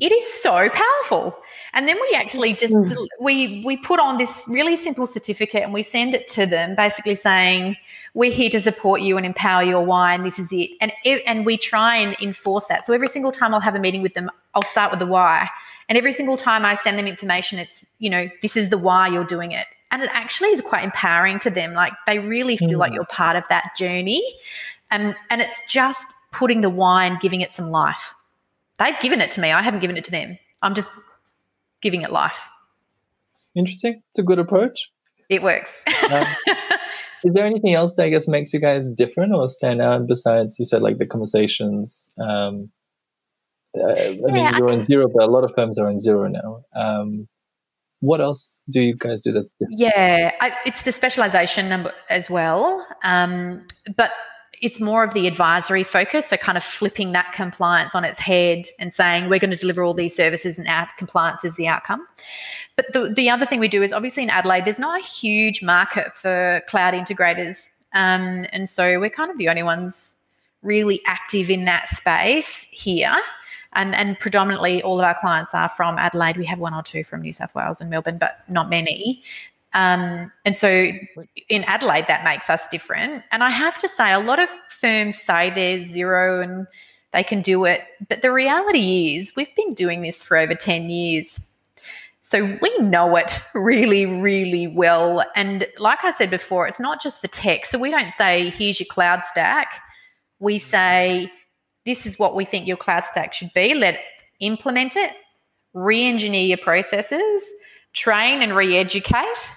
It 0.00 0.10
is 0.10 0.32
so 0.42 0.70
powerful. 0.70 1.36
And 1.74 1.86
then 1.86 1.96
we 2.00 2.16
actually 2.16 2.54
just 2.54 2.72
mm. 2.72 3.06
we 3.20 3.62
we 3.64 3.76
put 3.76 4.00
on 4.00 4.16
this 4.16 4.46
really 4.48 4.76
simple 4.76 5.06
certificate 5.06 5.62
and 5.62 5.72
we 5.72 5.82
send 5.82 6.14
it 6.14 6.26
to 6.28 6.46
them 6.46 6.74
basically 6.76 7.14
saying 7.14 7.76
we're 8.14 8.32
here 8.32 8.50
to 8.50 8.60
support 8.60 9.00
you 9.00 9.16
and 9.16 9.26
empower 9.26 9.62
your 9.62 9.84
why 9.84 10.14
and 10.14 10.24
this 10.24 10.38
is 10.38 10.52
it. 10.52 10.70
And 10.80 10.92
it, 11.04 11.22
and 11.26 11.44
we 11.44 11.56
try 11.56 11.96
and 11.96 12.16
enforce 12.20 12.66
that. 12.66 12.84
So 12.84 12.92
every 12.92 13.08
single 13.08 13.32
time 13.32 13.54
I'll 13.54 13.60
have 13.60 13.74
a 13.74 13.80
meeting 13.80 14.02
with 14.02 14.14
them, 14.14 14.30
I'll 14.54 14.62
start 14.62 14.90
with 14.90 15.00
the 15.00 15.06
why. 15.06 15.48
And 15.88 15.98
every 15.98 16.12
single 16.12 16.36
time 16.36 16.64
I 16.64 16.74
send 16.74 16.98
them 16.98 17.06
information 17.06 17.58
it's, 17.58 17.84
you 17.98 18.08
know, 18.10 18.28
this 18.40 18.56
is 18.56 18.70
the 18.70 18.78
why 18.78 19.08
you're 19.08 19.24
doing 19.24 19.52
it. 19.52 19.66
And 19.90 20.02
it 20.02 20.10
actually 20.12 20.50
is 20.50 20.62
quite 20.62 20.84
empowering 20.84 21.38
to 21.40 21.50
them. 21.50 21.74
Like 21.74 21.92
they 22.06 22.18
really 22.18 22.56
feel 22.56 22.70
mm. 22.70 22.78
like 22.78 22.94
you're 22.94 23.04
part 23.06 23.36
of 23.36 23.44
that 23.48 23.72
journey. 23.76 24.22
And 24.90 25.14
and 25.30 25.42
it's 25.42 25.60
just 25.68 26.06
putting 26.30 26.62
the 26.62 26.70
why 26.70 27.04
and 27.06 27.20
giving 27.20 27.42
it 27.42 27.52
some 27.52 27.70
life. 27.70 28.14
They've 28.78 28.98
given 29.00 29.20
it 29.20 29.30
to 29.32 29.40
me. 29.40 29.50
I 29.50 29.62
haven't 29.62 29.80
given 29.80 29.96
it 29.96 30.04
to 30.04 30.10
them. 30.10 30.38
I'm 30.62 30.74
just 30.74 30.92
giving 31.80 32.02
it 32.02 32.10
life. 32.10 32.38
Interesting. 33.54 34.02
It's 34.10 34.18
a 34.18 34.22
good 34.22 34.38
approach. 34.38 34.90
It 35.28 35.42
works. 35.42 35.70
um, 36.10 36.24
is 37.24 37.34
there 37.34 37.46
anything 37.46 37.74
else 37.74 37.94
that 37.94 38.04
I 38.04 38.08
guess 38.08 38.28
makes 38.28 38.52
you 38.52 38.60
guys 38.60 38.90
different 38.92 39.34
or 39.34 39.48
stand 39.48 39.82
out 39.82 40.06
besides 40.06 40.58
you 40.58 40.64
said 40.64 40.82
like 40.82 40.98
the 40.98 41.06
conversations? 41.06 42.12
Um, 42.18 42.70
uh, 43.78 43.86
I 43.86 44.08
yeah, 44.08 44.32
mean, 44.32 44.54
you're 44.58 44.70
I, 44.70 44.74
in 44.74 44.80
Xero, 44.80 45.10
but 45.12 45.22
a 45.24 45.30
lot 45.30 45.44
of 45.44 45.52
firms 45.54 45.78
are 45.78 45.88
in 45.88 45.96
Xero 45.96 46.30
now. 46.30 46.64
Um, 46.74 47.28
what 48.00 48.20
else 48.20 48.64
do 48.68 48.82
you 48.82 48.96
guys 48.96 49.22
do 49.22 49.32
that's 49.32 49.52
different? 49.52 49.78
Yeah, 49.78 50.32
I, 50.40 50.52
it's 50.66 50.82
the 50.82 50.92
specialization 50.92 51.68
number 51.68 51.92
as 52.10 52.28
well. 52.28 52.84
Um, 53.04 53.64
but 53.96 54.10
it's 54.62 54.78
more 54.78 55.02
of 55.02 55.12
the 55.12 55.26
advisory 55.26 55.82
focus. 55.82 56.28
So, 56.28 56.36
kind 56.36 56.56
of 56.56 56.64
flipping 56.64 57.12
that 57.12 57.32
compliance 57.32 57.94
on 57.94 58.04
its 58.04 58.18
head 58.18 58.66
and 58.78 58.94
saying, 58.94 59.28
we're 59.28 59.40
going 59.40 59.50
to 59.50 59.56
deliver 59.56 59.82
all 59.82 59.92
these 59.92 60.14
services 60.14 60.56
and 60.56 60.66
out- 60.68 60.96
compliance 60.96 61.44
is 61.44 61.56
the 61.56 61.66
outcome. 61.66 62.06
But 62.76 62.92
the, 62.92 63.12
the 63.14 63.28
other 63.28 63.44
thing 63.44 63.60
we 63.60 63.68
do 63.68 63.82
is 63.82 63.92
obviously 63.92 64.22
in 64.22 64.30
Adelaide, 64.30 64.64
there's 64.64 64.78
not 64.78 64.98
a 64.98 65.04
huge 65.04 65.62
market 65.62 66.14
for 66.14 66.62
cloud 66.68 66.94
integrators. 66.94 67.70
Um, 67.92 68.46
and 68.52 68.68
so, 68.68 69.00
we're 69.00 69.10
kind 69.10 69.30
of 69.30 69.36
the 69.36 69.48
only 69.48 69.64
ones 69.64 70.16
really 70.62 71.02
active 71.06 71.50
in 71.50 71.64
that 71.64 71.88
space 71.88 72.68
here. 72.70 73.16
And, 73.74 73.94
and 73.94 74.18
predominantly 74.18 74.82
all 74.82 75.00
of 75.00 75.04
our 75.04 75.18
clients 75.18 75.54
are 75.54 75.68
from 75.70 75.96
Adelaide. 75.98 76.36
We 76.36 76.44
have 76.44 76.58
one 76.58 76.74
or 76.74 76.82
two 76.82 77.02
from 77.02 77.22
New 77.22 77.32
South 77.32 77.54
Wales 77.54 77.80
and 77.80 77.88
Melbourne, 77.88 78.18
but 78.18 78.42
not 78.48 78.68
many. 78.68 79.22
Um, 79.74 80.30
and 80.44 80.56
so 80.56 80.90
in 81.48 81.64
Adelaide, 81.64 82.06
that 82.08 82.24
makes 82.24 82.50
us 82.50 82.66
different. 82.68 83.24
And 83.32 83.42
I 83.42 83.50
have 83.50 83.78
to 83.78 83.88
say, 83.88 84.12
a 84.12 84.20
lot 84.20 84.38
of 84.38 84.52
firms 84.68 85.16
say 85.16 85.50
they're 85.50 85.78
Xero 85.78 86.42
and 86.42 86.66
they 87.12 87.22
can 87.22 87.40
do 87.40 87.64
it. 87.64 87.82
But 88.08 88.22
the 88.22 88.32
reality 88.32 89.16
is, 89.16 89.32
we've 89.36 89.54
been 89.54 89.74
doing 89.74 90.02
this 90.02 90.22
for 90.22 90.36
over 90.36 90.54
10 90.54 90.90
years. 90.90 91.40
So 92.20 92.58
we 92.60 92.78
know 92.78 93.16
it 93.16 93.38
really, 93.54 94.06
really 94.06 94.66
well. 94.66 95.24
And 95.36 95.66
like 95.78 96.04
I 96.04 96.10
said 96.10 96.30
before, 96.30 96.66
it's 96.68 96.80
not 96.80 97.02
just 97.02 97.22
the 97.22 97.28
tech. 97.28 97.64
So 97.64 97.78
we 97.78 97.90
don't 97.90 98.10
say, 98.10 98.50
here's 98.50 98.80
your 98.80 98.86
cloud 98.86 99.24
stack. 99.24 99.80
We 100.38 100.58
say, 100.58 101.30
this 101.86 102.06
is 102.06 102.18
what 102.18 102.34
we 102.34 102.44
think 102.44 102.66
your 102.66 102.76
cloud 102.76 103.04
stack 103.04 103.32
should 103.32 103.52
be. 103.54 103.74
Let's 103.74 103.98
implement 104.40 104.96
it, 104.96 105.12
re 105.74 106.04
engineer 106.04 106.46
your 106.46 106.58
processes, 106.58 107.44
train 107.92 108.42
and 108.42 108.54
re 108.56 108.76
educate 108.76 109.48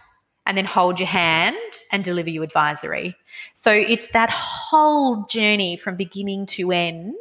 and 0.45 0.58
then 0.58 0.65
hold 0.65 0.99
your 0.99 1.08
hand 1.08 1.58
and 1.91 2.03
deliver 2.03 2.29
you 2.29 2.43
advisory. 2.43 3.15
So 3.53 3.71
it's 3.71 4.10
that 4.10 4.29
whole 4.29 5.25
journey 5.25 5.77
from 5.77 5.95
beginning 5.95 6.45
to 6.47 6.71
end 6.71 7.15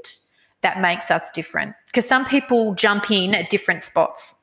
that 0.60 0.80
makes 0.80 1.10
us 1.10 1.30
different. 1.30 1.74
Because 1.86 2.06
some 2.06 2.24
people 2.24 2.74
jump 2.74 3.10
in 3.10 3.34
at 3.34 3.50
different 3.50 3.82
spots. 3.82 4.36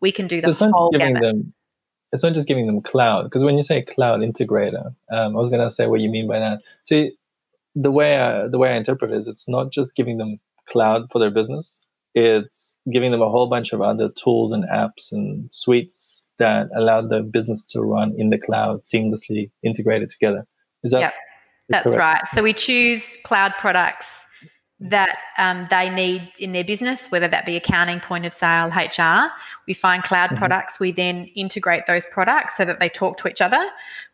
We 0.00 0.12
can 0.12 0.26
do 0.26 0.40
the 0.40 0.52
so 0.54 0.70
whole 0.72 0.90
gamut. 0.90 1.22
Them, 1.22 1.54
it's 2.12 2.22
not 2.22 2.34
just 2.34 2.48
giving 2.48 2.66
them 2.66 2.80
cloud. 2.80 3.24
Because 3.24 3.44
when 3.44 3.56
you 3.56 3.62
say 3.62 3.82
cloud 3.82 4.20
integrator, 4.20 4.94
um, 5.10 5.36
I 5.36 5.38
was 5.38 5.50
going 5.50 5.66
to 5.66 5.70
say 5.70 5.86
what 5.86 6.00
you 6.00 6.08
mean 6.08 6.28
by 6.28 6.38
that. 6.38 6.60
So 6.84 7.08
the 7.74 7.90
way 7.90 8.16
I, 8.16 8.46
the 8.46 8.58
way 8.58 8.70
I 8.72 8.76
interpret 8.76 9.10
it 9.10 9.16
is, 9.16 9.28
it's 9.28 9.48
not 9.48 9.72
just 9.72 9.96
giving 9.96 10.18
them 10.18 10.38
cloud 10.66 11.10
for 11.10 11.18
their 11.18 11.30
business. 11.30 11.83
It's 12.14 12.76
giving 12.92 13.10
them 13.10 13.22
a 13.22 13.28
whole 13.28 13.48
bunch 13.48 13.72
of 13.72 13.80
other 13.80 14.08
tools 14.08 14.52
and 14.52 14.64
apps 14.64 15.10
and 15.10 15.48
suites 15.52 16.26
that 16.38 16.68
allow 16.76 17.02
the 17.02 17.22
business 17.22 17.64
to 17.64 17.80
run 17.80 18.14
in 18.16 18.30
the 18.30 18.38
cloud 18.38 18.82
seamlessly 18.82 19.50
integrated 19.62 20.10
together. 20.10 20.46
Is 20.84 20.92
that? 20.92 21.00
Yep, 21.00 21.14
that's 21.68 21.84
correct? 21.84 21.98
right. 21.98 22.22
So 22.34 22.42
we 22.42 22.52
choose 22.52 23.16
cloud 23.24 23.52
products 23.58 24.24
that 24.80 25.18
um, 25.38 25.66
they 25.70 25.88
need 25.88 26.30
in 26.38 26.52
their 26.52 26.64
business, 26.64 27.08
whether 27.08 27.28
that 27.28 27.46
be 27.46 27.56
accounting, 27.56 28.00
point 28.00 28.26
of 28.26 28.34
sale, 28.34 28.68
HR. 28.68 29.30
We 29.66 29.74
find 29.74 30.02
cloud 30.02 30.30
mm-hmm. 30.30 30.38
products. 30.38 30.78
We 30.78 30.92
then 30.92 31.26
integrate 31.34 31.86
those 31.86 32.06
products 32.06 32.56
so 32.56 32.64
that 32.64 32.80
they 32.80 32.88
talk 32.88 33.16
to 33.18 33.28
each 33.28 33.40
other. 33.40 33.64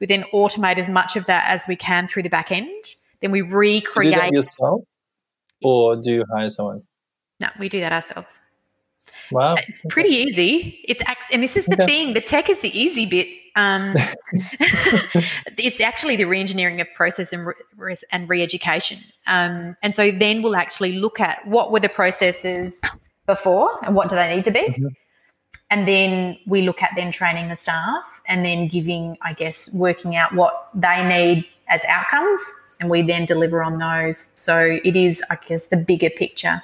We 0.01 0.07
then 0.07 0.25
automate 0.33 0.79
as 0.79 0.89
much 0.89 1.17
of 1.17 1.27
that 1.27 1.45
as 1.49 1.67
we 1.67 1.77
can 1.77 2.07
through 2.07 2.23
the 2.23 2.31
back 2.31 2.53
end. 2.53 2.85
Then 3.21 3.33
we 3.33 3.43
recreate. 3.43 4.15
Do 4.15 4.21
you 4.27 4.43
yourself, 4.43 4.83
or 5.63 5.97
do 5.97 6.13
you 6.13 6.25
hire 6.33 6.49
someone? 6.51 6.83
No, 7.40 7.48
we 7.59 7.68
do 7.68 7.81
that 7.81 7.92
ourselves. 7.92 8.38
Wow. 9.31 9.57
It's 9.68 9.83
pretty 9.88 10.11
easy. 10.11 10.81
It's 10.85 11.03
and 11.33 11.42
this 11.42 11.57
is 11.57 11.66
the 11.66 11.83
okay. 11.83 11.87
thing. 11.87 12.14
The 12.14 12.20
tech 12.20 12.48
is 12.50 12.61
the 12.61 12.79
easy 12.79 13.07
bit. 13.07 13.29
Um, 13.57 13.94
it's 15.59 15.81
actually 15.81 16.16
the 16.16 16.24
reengineering 16.24 16.81
of 16.81 16.88
process 16.94 17.33
and 17.33 17.46
re- 17.76 17.96
and 18.12 18.29
re-education. 18.29 18.98
Um, 19.26 19.76
and 19.83 19.94
so 19.94 20.11
then 20.11 20.42
we'll 20.42 20.57
actually 20.57 20.92
look 20.92 21.20
at 21.20 21.46
what 21.46 21.72
were 21.72 21.81
the 21.81 21.88
processes 21.88 22.81
before 23.26 23.85
and 23.85 23.94
what 23.94 24.09
do 24.09 24.16
they 24.16 24.35
need 24.35 24.44
to 24.44 24.50
be. 24.50 24.61
Mm-hmm. 24.61 24.87
And 25.70 25.87
then 25.87 26.37
we 26.46 26.62
look 26.62 26.83
at 26.83 26.90
then 26.96 27.12
training 27.12 27.48
the 27.48 27.57
staff 27.57 28.22
and 28.26 28.44
then 28.44 28.66
giving, 28.66 29.16
I 29.22 29.33
guess, 29.33 29.72
working 29.72 30.16
out 30.16 30.35
what 30.35 30.68
they 30.74 31.05
need 31.05 31.46
as 31.68 31.83
outcomes. 31.85 32.40
And 32.81 32.90
we 32.90 33.03
then 33.03 33.24
deliver 33.24 33.62
on 33.62 33.79
those. 33.79 34.33
So 34.35 34.81
it 34.83 34.96
is, 34.96 35.22
I 35.31 35.37
guess, 35.37 35.66
the 35.66 35.76
bigger 35.76 36.11
picture 36.11 36.61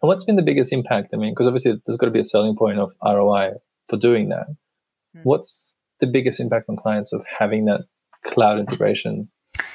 what's 0.00 0.24
been 0.24 0.36
the 0.36 0.42
biggest 0.42 0.72
impact? 0.72 1.10
I 1.12 1.16
mean, 1.16 1.32
because 1.32 1.46
obviously 1.46 1.80
there's 1.86 1.96
got 1.96 2.06
to 2.06 2.12
be 2.12 2.20
a 2.20 2.24
selling 2.24 2.56
point 2.56 2.78
of 2.78 2.92
ROI 3.04 3.52
for 3.88 3.96
doing 3.96 4.28
that. 4.28 4.46
Mm-hmm. 4.48 5.22
What's 5.22 5.76
the 6.00 6.06
biggest 6.06 6.40
impact 6.40 6.68
on 6.68 6.76
clients 6.76 7.12
of 7.12 7.24
having 7.26 7.64
that 7.66 7.82
cloud 8.22 8.58
integration 8.58 9.28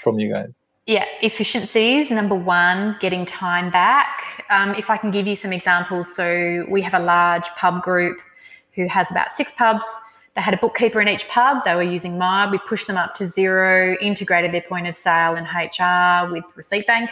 from 0.04 0.20
you 0.20 0.32
guys? 0.32 0.50
Yeah, 0.88 1.06
efficiencies, 1.22 2.10
number 2.10 2.36
one, 2.36 2.98
getting 3.00 3.26
time 3.26 3.70
back. 3.70 4.46
Um, 4.50 4.72
if 4.76 4.90
I 4.90 4.98
can 4.98 5.12
give 5.12 5.28
you 5.28 5.36
some 5.36 5.54
examples, 5.54 6.14
so 6.14 6.66
we 6.70 6.82
have 6.82 6.94
a 6.94 7.00
large 7.00 7.48
pub 7.52 7.84
group 7.84 8.18
who 8.74 8.88
has 8.88 9.10
about 9.12 9.32
six 9.34 9.52
pubs. 9.52 9.86
They 10.34 10.42
had 10.42 10.54
a 10.54 10.58
bookkeeper 10.58 11.02
in 11.02 11.08
each 11.08 11.28
pub. 11.28 11.64
They 11.66 11.76
were 11.76 11.84
using 11.84 12.14
MYOB. 12.14 12.52
We 12.52 12.60
pushed 12.68 12.88
them 12.88 12.98
up 12.98 13.16
to 13.16 13.26
Xero, 13.26 13.96
integrated 14.02 14.54
their 14.54 14.62
point 14.62 14.88
of 14.88 14.96
sale 14.96 15.36
and 15.36 15.46
HR 15.46 16.32
with 16.32 16.46
Receipt 16.56 16.88
Bank. 16.88 17.10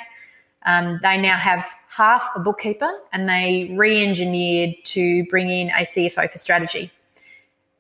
Um, 0.66 1.00
they 1.04 1.18
now 1.18 1.38
have 1.38 1.66
half 1.90 2.30
a 2.36 2.40
bookkeeper 2.40 2.92
and 3.12 3.28
they 3.28 3.74
re 3.76 4.04
engineered 4.06 4.76
to 4.86 5.26
bring 5.26 5.50
in 5.50 5.70
a 5.70 5.84
CFO 5.84 6.30
for 6.30 6.38
strategy. 6.38 6.92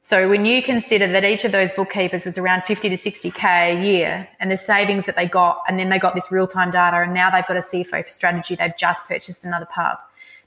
So 0.02 0.28
when 0.28 0.46
you 0.46 0.64
consider 0.64 1.06
that 1.08 1.24
each 1.24 1.46
of 1.46 1.52
those 1.52 1.72
bookkeepers 1.72 2.26
was 2.26 2.38
around 2.38 2.64
50 2.64 2.90
to 2.90 2.96
60K 2.96 3.44
a 3.44 3.86
year 3.86 4.28
and 4.40 4.50
the 4.50 4.58
savings 4.58 5.06
that 5.06 5.16
they 5.16 5.28
got, 5.28 5.62
and 5.68 5.78
then 5.78 5.90
they 5.90 6.00
got 6.00 6.16
this 6.16 6.32
real 6.32 6.48
time 6.48 6.72
data, 6.72 6.98
and 7.02 7.14
now 7.14 7.30
they've 7.30 7.46
got 7.46 7.58
a 7.58 7.62
CFO 7.62 8.04
for 8.04 8.10
strategy, 8.10 8.56
they've 8.56 8.76
just 8.78 9.06
purchased 9.08 9.46
another 9.46 9.68
pub. 9.68 10.00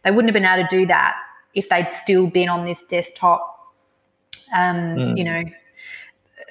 They 0.03 0.11
wouldn't 0.11 0.35
have 0.35 0.35
been 0.35 0.51
able 0.51 0.69
to 0.69 0.77
do 0.77 0.87
that 0.87 1.17
if 1.55 1.69
they'd 1.69 1.93
still 1.93 2.27
been 2.29 2.49
on 2.49 2.67
this 2.67 2.83
desktop, 2.83 3.73
um, 4.57 4.77
mm. 4.77 5.19
you 5.19 5.25
know, 5.25 5.45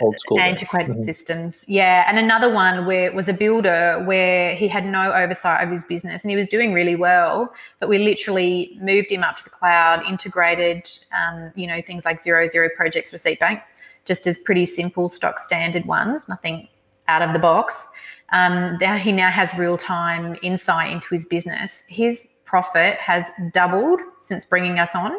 old 0.02 0.20
school 0.20 0.40
antiquated 0.40 0.92
mm-hmm. 0.92 1.04
systems. 1.04 1.64
Yeah, 1.68 2.06
and 2.08 2.18
another 2.18 2.52
one 2.52 2.86
where 2.86 3.14
was 3.14 3.28
a 3.28 3.34
builder 3.34 4.04
where 4.06 4.56
he 4.56 4.68
had 4.68 4.86
no 4.86 5.12
oversight 5.14 5.64
of 5.64 5.70
his 5.70 5.84
business 5.86 6.24
and 6.24 6.32
he 6.32 6.38
was 6.38 6.48
doing 6.48 6.74
really 6.74 6.96
well, 6.96 7.54
but 7.80 7.90
we 7.90 7.98
literally 7.98 8.78
moved 8.82 9.12
him 9.12 9.24
up 9.24 9.38
to 9.38 9.44
the 9.44 9.50
cloud, 9.50 10.04
integrated, 10.08 10.90
um, 11.14 11.52
you 11.56 11.68
know, 11.68 11.82
things 11.82 12.06
like 12.06 12.22
Xero 12.22 12.50
Xero 12.52 12.70
Projects 12.76 13.14
receipt 13.14 13.40
bank, 13.40 13.62
just 14.06 14.28
as 14.28 14.38
pretty 14.38 14.66
simple 14.66 15.10
stock 15.10 15.40
standard 15.40 15.86
ones, 15.86 16.28
nothing 16.28 16.68
out 17.08 17.22
of 17.22 17.34
the 17.34 17.40
box. 17.40 17.88
Um, 18.32 18.78
now 18.80 18.98
he 18.98 19.12
now 19.12 19.30
has 19.30 19.54
real 19.56 19.78
time 19.78 20.38
insight 20.42 20.92
into 20.92 21.08
his 21.10 21.26
business. 21.26 21.84
His 21.88 22.28
profit 22.46 22.96
has 22.96 23.26
doubled 23.52 24.02
since 24.20 24.46
bringing 24.46 24.80
us 24.80 24.96
on, 24.96 25.12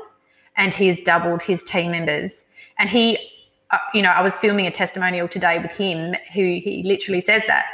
and 0.57 0.73
he's 0.73 1.01
doubled 1.01 1.43
his 1.43 1.63
team 1.63 1.93
members. 1.93 2.45
And 2.79 2.89
he, 2.89 3.19
uh, 3.73 3.79
you 3.95 4.03
know, 4.03 4.11
I 4.11 4.23
was 4.23 4.39
filming 4.39 4.67
a 4.67 4.71
testimonial 4.71 5.29
today 5.29 5.59
with 5.59 5.73
him 5.73 6.15
who 6.33 6.41
he 6.41 6.83
literally 6.85 7.21
says 7.21 7.43
that 7.47 7.67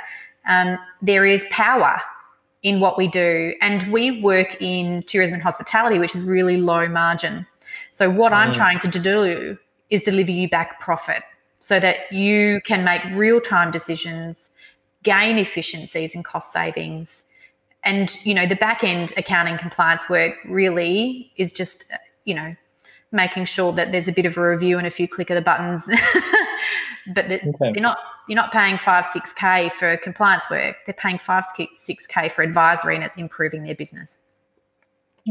um, 0.46 0.78
there 1.02 1.26
is 1.26 1.44
power 1.50 2.00
in 2.62 2.80
what 2.80 2.98
we 2.98 3.06
do, 3.06 3.54
and 3.60 3.90
we 3.92 4.20
work 4.20 4.60
in 4.60 5.02
tourism 5.04 5.34
and 5.34 5.42
hospitality, 5.42 5.98
which 5.98 6.16
is 6.16 6.24
really 6.24 6.56
low 6.56 6.88
margin. 6.88 7.46
So 7.92 8.10
what 8.10 8.32
mm. 8.32 8.36
I'm 8.36 8.52
trying 8.52 8.78
to 8.80 8.88
do 8.88 9.58
is 9.90 10.02
deliver 10.02 10.30
you 10.30 10.48
back 10.48 10.80
profit 10.80 11.22
so 11.60 11.78
that 11.80 12.10
you 12.12 12.60
can 12.64 12.84
make 12.84 13.02
real 13.12 13.40
time 13.40 13.70
decisions 13.70 14.50
gain 15.02 15.38
efficiencies 15.38 16.14
and 16.14 16.24
cost 16.24 16.52
savings. 16.52 17.24
And, 17.84 18.14
you 18.24 18.34
know, 18.34 18.46
the 18.46 18.56
back 18.56 18.82
end 18.82 19.12
accounting 19.16 19.56
compliance 19.58 20.08
work 20.10 20.34
really 20.44 21.32
is 21.36 21.52
just, 21.52 21.90
you 22.24 22.34
know, 22.34 22.54
making 23.12 23.46
sure 23.46 23.72
that 23.72 23.92
there's 23.92 24.08
a 24.08 24.12
bit 24.12 24.26
of 24.26 24.36
a 24.36 24.50
review 24.50 24.78
and 24.78 24.86
a 24.86 24.90
few 24.90 25.08
click 25.08 25.30
of 25.30 25.36
the 25.36 25.42
buttons. 25.42 25.84
but 27.14 27.24
okay. 27.26 27.48
they're 27.60 27.82
not 27.82 27.98
you're 28.28 28.36
not 28.36 28.52
paying 28.52 28.76
five, 28.76 29.06
six 29.06 29.32
K 29.32 29.70
for 29.70 29.96
compliance 29.96 30.44
work. 30.50 30.76
They're 30.86 30.94
paying 30.94 31.18
five, 31.18 31.44
six 31.76 32.06
K 32.06 32.28
for 32.28 32.42
advisory 32.42 32.94
and 32.94 33.02
it's 33.02 33.16
improving 33.16 33.62
their 33.64 33.74
business. 33.74 34.18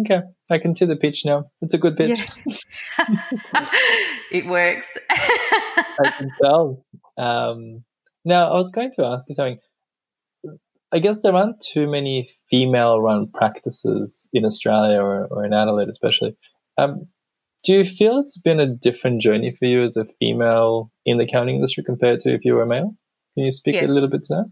Okay. 0.01 0.21
I 0.51 0.57
can 0.57 0.75
see 0.75 0.85
the 0.85 0.95
pitch 0.95 1.25
now. 1.25 1.45
It's 1.61 1.73
a 1.73 1.77
good 1.77 1.95
pitch. 1.95 2.19
Yeah. 2.45 3.67
it 4.31 4.45
works. 4.47 4.87
I 5.09 6.13
can 6.17 6.29
tell. 6.41 6.85
Um, 7.17 7.83
now, 8.25 8.51
I 8.51 8.53
was 8.53 8.69
going 8.69 8.91
to 8.93 9.05
ask 9.05 9.27
you 9.29 9.35
something. 9.35 9.59
I 10.91 10.99
guess 10.99 11.21
there 11.21 11.35
aren't 11.35 11.61
too 11.61 11.89
many 11.89 12.29
female 12.49 13.01
run 13.01 13.27
practices 13.27 14.29
in 14.33 14.45
Australia 14.45 15.01
or, 15.01 15.25
or 15.27 15.45
in 15.45 15.53
Adelaide, 15.53 15.89
especially. 15.89 16.35
Um, 16.77 17.07
do 17.63 17.73
you 17.73 17.85
feel 17.85 18.19
it's 18.19 18.37
been 18.37 18.59
a 18.59 18.67
different 18.67 19.21
journey 19.21 19.51
for 19.51 19.65
you 19.65 19.83
as 19.83 19.97
a 19.97 20.05
female 20.19 20.91
in 21.05 21.17
the 21.17 21.23
accounting 21.23 21.55
industry 21.55 21.83
compared 21.83 22.19
to 22.21 22.33
if 22.33 22.45
you 22.45 22.53
were 22.53 22.63
a 22.63 22.67
male? 22.67 22.95
Can 23.35 23.45
you 23.45 23.51
speak 23.51 23.81
a 23.81 23.87
little 23.87 24.09
bit 24.09 24.23
to 24.23 24.35
that? 24.35 24.51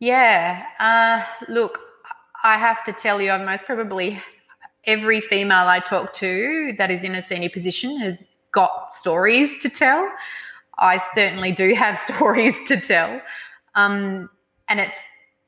Yeah. 0.00 0.64
Uh, 0.78 1.24
look, 1.52 1.78
I 2.42 2.58
have 2.58 2.82
to 2.84 2.92
tell 2.92 3.20
you, 3.20 3.30
I'm 3.30 3.44
most 3.44 3.64
probably 3.64 4.20
every 4.84 5.20
female 5.20 5.68
I 5.68 5.80
talk 5.80 6.12
to 6.14 6.74
that 6.78 6.90
is 6.90 7.04
in 7.04 7.14
a 7.14 7.22
senior 7.22 7.50
position 7.50 7.98
has 7.98 8.26
got 8.52 8.92
stories 8.92 9.52
to 9.62 9.68
tell. 9.68 10.10
I 10.78 10.96
certainly 10.96 11.52
do 11.52 11.74
have 11.74 11.98
stories 12.08 12.56
to 12.68 12.80
tell. 12.80 13.20
Um, 13.74 14.30
and 14.68 14.80
it's 14.80 15.00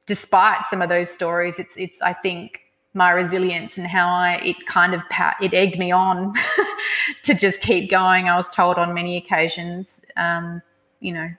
despite 0.06 0.66
some 0.66 0.82
of 0.82 0.88
those 0.88 1.10
stories, 1.10 1.58
it's 1.58 1.76
it's 1.76 2.02
I 2.02 2.12
think 2.12 2.60
my 2.94 3.10
resilience 3.10 3.78
and 3.78 3.86
how 3.86 4.06
I 4.06 4.34
it 4.42 4.66
kind 4.66 4.94
of 4.94 5.02
it 5.40 5.54
egged 5.54 5.78
me 5.78 5.90
on 5.90 6.34
to 7.22 7.34
just 7.34 7.60
keep 7.60 7.90
going. 7.90 8.26
I 8.26 8.36
was 8.36 8.50
told 8.50 8.76
on 8.76 8.92
many 8.94 9.16
occasions, 9.16 10.04
um, 10.16 10.62
you 11.00 11.12
know, 11.12 11.30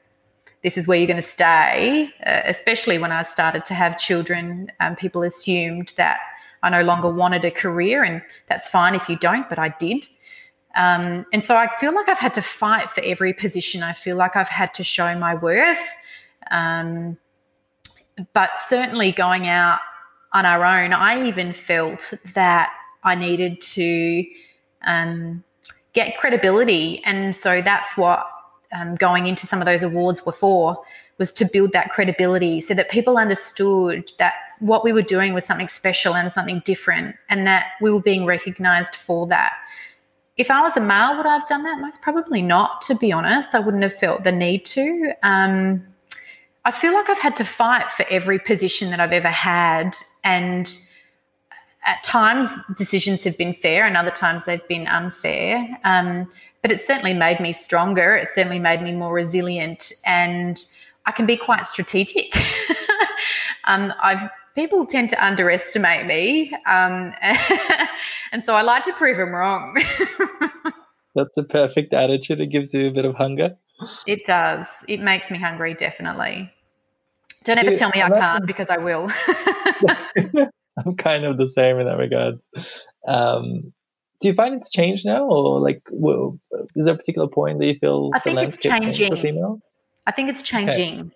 this 0.63 0.77
is 0.77 0.87
where 0.87 0.97
you're 0.97 1.07
going 1.07 1.17
to 1.17 1.21
stay. 1.21 2.09
Uh, 2.25 2.41
especially 2.45 2.97
when 2.97 3.11
I 3.11 3.23
started 3.23 3.65
to 3.65 3.73
have 3.73 3.97
children, 3.97 4.71
um, 4.79 4.95
people 4.95 5.23
assumed 5.23 5.93
that 5.97 6.19
I 6.63 6.69
no 6.69 6.81
longer 6.81 7.09
wanted 7.09 7.45
a 7.45 7.51
career, 7.51 8.03
and 8.03 8.21
that's 8.47 8.69
fine 8.69 8.95
if 8.95 9.09
you 9.09 9.17
don't, 9.17 9.47
but 9.49 9.59
I 9.59 9.69
did. 9.79 10.07
Um, 10.75 11.25
and 11.31 11.43
so 11.43 11.55
I 11.55 11.69
feel 11.77 11.93
like 11.93 12.09
I've 12.09 12.17
had 12.17 12.33
to 12.35 12.41
fight 12.41 12.89
for 12.91 13.01
every 13.01 13.33
position. 13.33 13.83
I 13.83 13.93
feel 13.93 14.15
like 14.15 14.35
I've 14.35 14.47
had 14.47 14.73
to 14.75 14.83
show 14.83 15.13
my 15.19 15.35
worth. 15.35 15.93
Um, 16.49 17.17
but 18.33 18.59
certainly 18.59 19.11
going 19.11 19.47
out 19.47 19.79
on 20.33 20.45
our 20.45 20.65
own, 20.65 20.93
I 20.93 21.27
even 21.27 21.53
felt 21.53 22.13
that 22.33 22.73
I 23.03 23.15
needed 23.15 23.61
to 23.61 24.25
um, 24.83 25.43
get 25.93 26.17
credibility. 26.17 27.03
And 27.05 27.35
so 27.35 27.61
that's 27.61 27.95
what 27.97 28.27
um, 28.71 28.95
going 28.95 29.27
into 29.27 29.45
some 29.45 29.59
of 29.59 29.65
those 29.65 29.83
awards 29.83 30.25
were 30.25 30.31
for 30.31 30.83
was 31.19 31.31
to 31.31 31.45
build 31.45 31.71
that 31.73 31.91
credibility 31.91 32.59
so 32.59 32.73
that 32.73 32.89
people 32.89 33.17
understood 33.17 34.11
that 34.17 34.33
what 34.59 34.83
we 34.83 34.91
were 34.91 35.03
doing 35.03 35.33
was 35.33 35.45
something 35.45 35.67
special 35.67 36.15
and 36.15 36.31
something 36.31 36.61
different 36.65 37.15
and 37.29 37.45
that 37.45 37.67
we 37.81 37.91
were 37.91 38.01
being 38.01 38.25
recognized 38.25 38.95
for 38.95 39.27
that 39.27 39.53
if 40.37 40.49
I 40.49 40.61
was 40.61 40.75
a 40.77 40.81
male, 40.81 41.15
would 41.17 41.25
I 41.25 41.37
have 41.37 41.47
done 41.47 41.63
that? 41.63 41.79
Most 41.79 42.01
probably 42.01 42.41
not, 42.41 42.81
to 42.83 42.95
be 42.95 43.11
honest. 43.11 43.53
I 43.53 43.59
wouldn't 43.59 43.83
have 43.83 43.93
felt 43.93 44.23
the 44.23 44.31
need 44.31 44.65
to. 44.65 45.13
Um, 45.21 45.83
I 46.65 46.71
feel 46.71 46.93
like 46.93 47.09
I've 47.09 47.19
had 47.19 47.35
to 47.37 47.45
fight 47.45 47.91
for 47.91 48.05
every 48.09 48.39
position 48.39 48.89
that 48.89 48.99
I've 48.99 49.11
ever 49.11 49.27
had. 49.27 49.95
And 50.23 50.77
at 51.85 52.03
times, 52.03 52.47
decisions 52.75 53.23
have 53.23 53.37
been 53.37 53.53
fair, 53.53 53.85
and 53.85 53.97
other 53.97 54.11
times 54.11 54.45
they've 54.45 54.67
been 54.67 54.87
unfair. 54.87 55.67
Um, 55.83 56.31
but 56.61 56.71
it 56.71 56.79
certainly 56.79 57.13
made 57.13 57.39
me 57.39 57.51
stronger. 57.51 58.15
It 58.15 58.29
certainly 58.29 58.59
made 58.59 58.81
me 58.81 58.93
more 58.93 59.13
resilient. 59.13 59.91
And 60.05 60.63
I 61.05 61.11
can 61.11 61.25
be 61.25 61.35
quite 61.35 61.67
strategic. 61.67 62.35
um, 63.65 63.93
I've 64.01 64.29
people 64.55 64.85
tend 64.85 65.09
to 65.09 65.25
underestimate 65.25 66.05
me. 66.05 66.53
Um, 66.65 67.13
and 68.31 68.43
so 68.43 68.55
I 68.55 68.61
like 68.61 68.83
to 68.83 68.93
prove 68.93 69.17
them 69.17 69.33
wrong. 69.33 69.81
That's 71.15 71.37
a 71.37 71.43
perfect 71.43 71.93
attitude. 71.93 72.39
It 72.39 72.49
gives 72.49 72.73
you 72.73 72.85
a 72.85 72.91
bit 72.91 73.05
of 73.05 73.15
hunger. 73.15 73.55
It 74.07 74.23
does. 74.25 74.65
It 74.87 74.99
makes 74.99 75.29
me 75.29 75.37
hungry, 75.37 75.73
definitely. 75.73 76.51
Don't 77.43 77.57
ever 77.57 77.75
tell 77.75 77.91
me 77.93 78.01
I 78.01 78.09
can't 78.09 78.45
because 78.45 78.67
I 78.69 78.77
will. 78.77 79.11
I'm 80.77 80.95
kind 80.95 81.25
of 81.25 81.37
the 81.37 81.47
same 81.47 81.79
in 81.79 81.85
that 81.85 81.97
regards. 81.97 82.49
Um, 83.07 83.73
do 84.19 84.29
you 84.29 84.33
find 84.33 84.55
it's 84.55 84.71
changed 84.71 85.05
now, 85.05 85.25
or 85.25 85.59
like, 85.59 85.81
well, 85.91 86.39
is 86.75 86.85
there 86.85 86.93
a 86.93 86.97
particular 86.97 87.27
point 87.27 87.59
that 87.59 87.65
you 87.65 87.75
feel 87.75 88.11
I 88.13 88.19
think 88.19 88.39
it's 88.39 88.57
changing. 88.57 89.15
For 89.15 89.59
I 90.07 90.11
think 90.11 90.29
it's 90.29 90.41
changing. 90.41 90.99
Okay. 90.99 91.09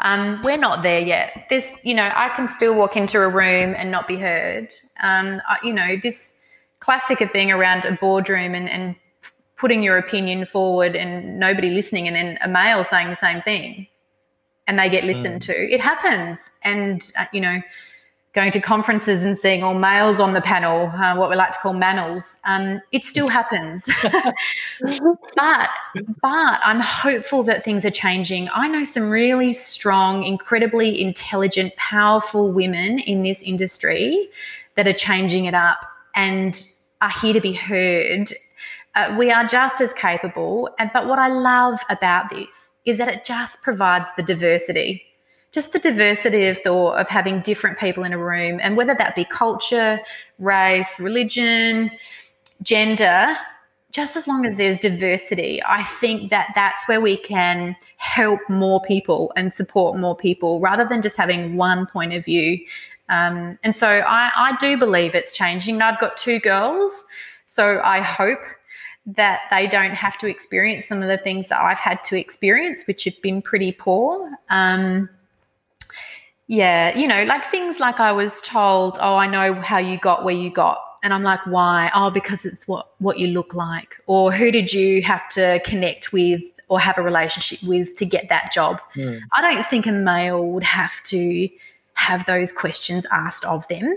Um, 0.00 0.40
we're 0.42 0.58
not 0.58 0.82
there 0.82 1.00
yet. 1.00 1.46
This, 1.48 1.74
you 1.82 1.94
know, 1.94 2.10
I 2.14 2.28
can 2.30 2.48
still 2.48 2.74
walk 2.74 2.96
into 2.96 3.20
a 3.20 3.28
room 3.28 3.74
and 3.76 3.90
not 3.90 4.06
be 4.06 4.16
heard. 4.16 4.72
Um, 5.02 5.40
I, 5.48 5.58
you 5.62 5.72
know, 5.72 5.96
this 6.02 6.38
classic 6.80 7.20
of 7.20 7.32
being 7.32 7.50
around 7.50 7.84
a 7.84 7.92
boardroom 7.92 8.54
and, 8.54 8.68
and 8.68 8.94
putting 9.56 9.82
your 9.82 9.96
opinion 9.96 10.44
forward 10.44 10.94
and 10.94 11.38
nobody 11.38 11.70
listening, 11.70 12.06
and 12.06 12.14
then 12.14 12.38
a 12.42 12.48
male 12.48 12.84
saying 12.84 13.08
the 13.08 13.16
same 13.16 13.40
thing, 13.40 13.86
and 14.66 14.78
they 14.78 14.88
get 14.88 15.04
listened 15.04 15.42
mm. 15.42 15.46
to. 15.46 15.52
It 15.52 15.80
happens, 15.80 16.38
and 16.62 17.12
uh, 17.18 17.26
you 17.32 17.40
know, 17.40 17.60
going 18.36 18.52
to 18.52 18.60
conferences 18.60 19.24
and 19.24 19.36
seeing 19.36 19.62
all 19.62 19.74
males 19.74 20.20
on 20.20 20.34
the 20.34 20.42
panel, 20.42 20.88
uh, 20.88 21.16
what 21.16 21.30
we 21.30 21.36
like 21.36 21.52
to 21.52 21.58
call 21.58 21.72
manels, 21.72 22.36
um, 22.44 22.82
it 22.92 23.04
still 23.04 23.28
happens. 23.28 23.88
but 24.02 25.70
but 26.20 26.60
I'm 26.62 26.80
hopeful 26.80 27.42
that 27.44 27.64
things 27.64 27.84
are 27.84 27.90
changing. 27.90 28.48
I 28.54 28.68
know 28.68 28.84
some 28.84 29.08
really 29.08 29.54
strong, 29.54 30.22
incredibly 30.22 31.00
intelligent, 31.00 31.74
powerful 31.76 32.52
women 32.52 32.98
in 32.98 33.22
this 33.22 33.42
industry 33.42 34.28
that 34.74 34.86
are 34.86 34.92
changing 34.92 35.46
it 35.46 35.54
up 35.54 35.78
and 36.14 36.62
are 37.00 37.10
here 37.10 37.32
to 37.32 37.40
be 37.40 37.54
heard. 37.54 38.28
Uh, 38.94 39.16
we 39.18 39.30
are 39.30 39.46
just 39.46 39.80
as 39.80 39.94
capable. 39.94 40.68
But 40.92 41.06
what 41.06 41.18
I 41.18 41.28
love 41.28 41.80
about 41.88 42.28
this 42.28 42.72
is 42.86 42.98
that 42.98 43.08
it 43.08 43.24
just 43.24 43.60
provides 43.62 44.08
the 44.16 44.22
diversity 44.22 45.02
just 45.56 45.72
the 45.72 45.78
diversity 45.78 46.48
of 46.48 46.58
thought 46.58 46.98
of 46.98 47.08
having 47.08 47.40
different 47.40 47.78
people 47.78 48.04
in 48.04 48.12
a 48.12 48.18
room, 48.18 48.58
and 48.62 48.76
whether 48.76 48.94
that 48.94 49.14
be 49.14 49.24
culture, 49.24 49.98
race, 50.38 51.00
religion, 51.00 51.90
gender, 52.62 53.34
just 53.90 54.16
as 54.16 54.28
long 54.28 54.44
as 54.44 54.56
there's 54.56 54.78
diversity, 54.78 55.62
I 55.64 55.82
think 55.82 56.30
that 56.30 56.52
that's 56.54 56.86
where 56.86 57.00
we 57.00 57.16
can 57.16 57.74
help 57.96 58.40
more 58.50 58.82
people 58.82 59.32
and 59.34 59.50
support 59.50 59.98
more 59.98 60.14
people 60.14 60.60
rather 60.60 60.84
than 60.84 61.00
just 61.00 61.16
having 61.16 61.56
one 61.56 61.86
point 61.86 62.12
of 62.12 62.22
view. 62.22 62.58
Um, 63.08 63.58
and 63.62 63.74
so 63.74 63.86
I, 63.88 64.30
I 64.36 64.56
do 64.60 64.76
believe 64.76 65.14
it's 65.14 65.32
changing. 65.32 65.80
I've 65.80 65.98
got 65.98 66.18
two 66.18 66.38
girls, 66.38 67.06
so 67.46 67.80
I 67.82 68.00
hope 68.00 68.40
that 69.06 69.42
they 69.50 69.66
don't 69.68 69.92
have 69.94 70.18
to 70.18 70.26
experience 70.26 70.86
some 70.86 71.02
of 71.02 71.08
the 71.08 71.18
things 71.18 71.48
that 71.48 71.60
I've 71.60 71.78
had 71.78 72.02
to 72.04 72.18
experience, 72.18 72.86
which 72.86 73.04
have 73.04 73.20
been 73.22 73.40
pretty 73.40 73.72
poor. 73.72 74.30
Um, 74.50 75.08
yeah, 76.48 76.96
you 76.96 77.06
know, 77.06 77.24
like 77.24 77.44
things 77.44 77.80
like 77.80 78.00
I 78.00 78.12
was 78.12 78.40
told, 78.42 78.98
"Oh, 79.00 79.16
I 79.16 79.26
know 79.26 79.54
how 79.54 79.78
you 79.78 79.98
got 79.98 80.24
where 80.24 80.34
you 80.34 80.50
got." 80.50 80.80
And 81.02 81.12
I'm 81.14 81.22
like, 81.22 81.44
"Why?" 81.46 81.90
"Oh, 81.94 82.10
because 82.10 82.44
it's 82.44 82.66
what 82.68 82.92
what 82.98 83.18
you 83.18 83.28
look 83.28 83.54
like." 83.54 83.96
Or 84.06 84.32
"Who 84.32 84.50
did 84.50 84.72
you 84.72 85.02
have 85.02 85.28
to 85.30 85.60
connect 85.64 86.12
with 86.12 86.42
or 86.68 86.80
have 86.80 86.98
a 86.98 87.02
relationship 87.02 87.62
with 87.68 87.96
to 87.96 88.04
get 88.04 88.28
that 88.28 88.52
job. 88.52 88.80
Mm. 88.96 89.20
I 89.34 89.40
don't 89.42 89.66
think 89.66 89.86
a 89.86 89.92
male 89.92 90.46
would 90.46 90.64
have 90.64 91.02
to 91.04 91.48
have 91.94 92.26
those 92.26 92.52
questions 92.52 93.06
asked 93.10 93.44
of 93.44 93.66
them. 93.68 93.96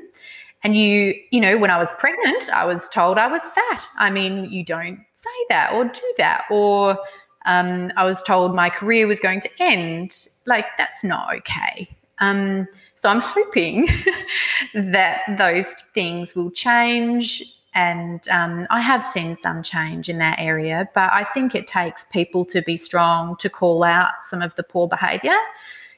And 0.64 0.76
you, 0.76 1.14
you 1.32 1.40
know, 1.40 1.58
when 1.58 1.72
I 1.72 1.78
was 1.78 1.92
pregnant, 1.94 2.50
I 2.50 2.66
was 2.66 2.90
told 2.90 3.18
I 3.18 3.28
was 3.28 3.42
fat. 3.42 3.88
I 3.98 4.10
mean, 4.10 4.52
you 4.52 4.64
don't 4.64 5.00
say 5.14 5.30
that 5.50 5.74
or 5.74 5.86
do 5.86 6.14
that. 6.18 6.46
Or 6.50 6.98
um, 7.46 7.92
I 7.96 8.06
was 8.06 8.22
told 8.22 8.54
my 8.54 8.70
career 8.70 9.08
was 9.08 9.20
going 9.20 9.40
to 9.42 9.50
end. 9.60 10.28
Like, 10.46 10.66
that's 10.78 11.04
not 11.04 11.34
okay. 11.38 11.88
Um, 12.20 12.68
so 12.96 13.10
I'm 13.10 13.22
hoping 13.22 13.88
that 14.74 15.22
those 15.38 15.68
things 15.94 16.36
will 16.36 16.52
change. 16.52 17.56
And 17.74 18.28
um, 18.30 18.68
I 18.70 18.82
have 18.82 19.04
seen 19.04 19.38
some 19.38 19.64
change 19.64 20.10
in 20.10 20.18
that 20.18 20.40
area, 20.40 20.90
but 20.94 21.10
I 21.14 21.24
think 21.24 21.56
it 21.56 21.68
takes 21.68 22.04
people 22.06 22.44
to 22.46 22.62
be 22.62 22.76
strong 22.76 23.38
to 23.38 23.50
call 23.50 23.84
out 23.84 24.12
some 24.24 24.42
of 24.42 24.54
the 24.56 24.64
poor 24.64 24.88
behaviour 24.88 25.38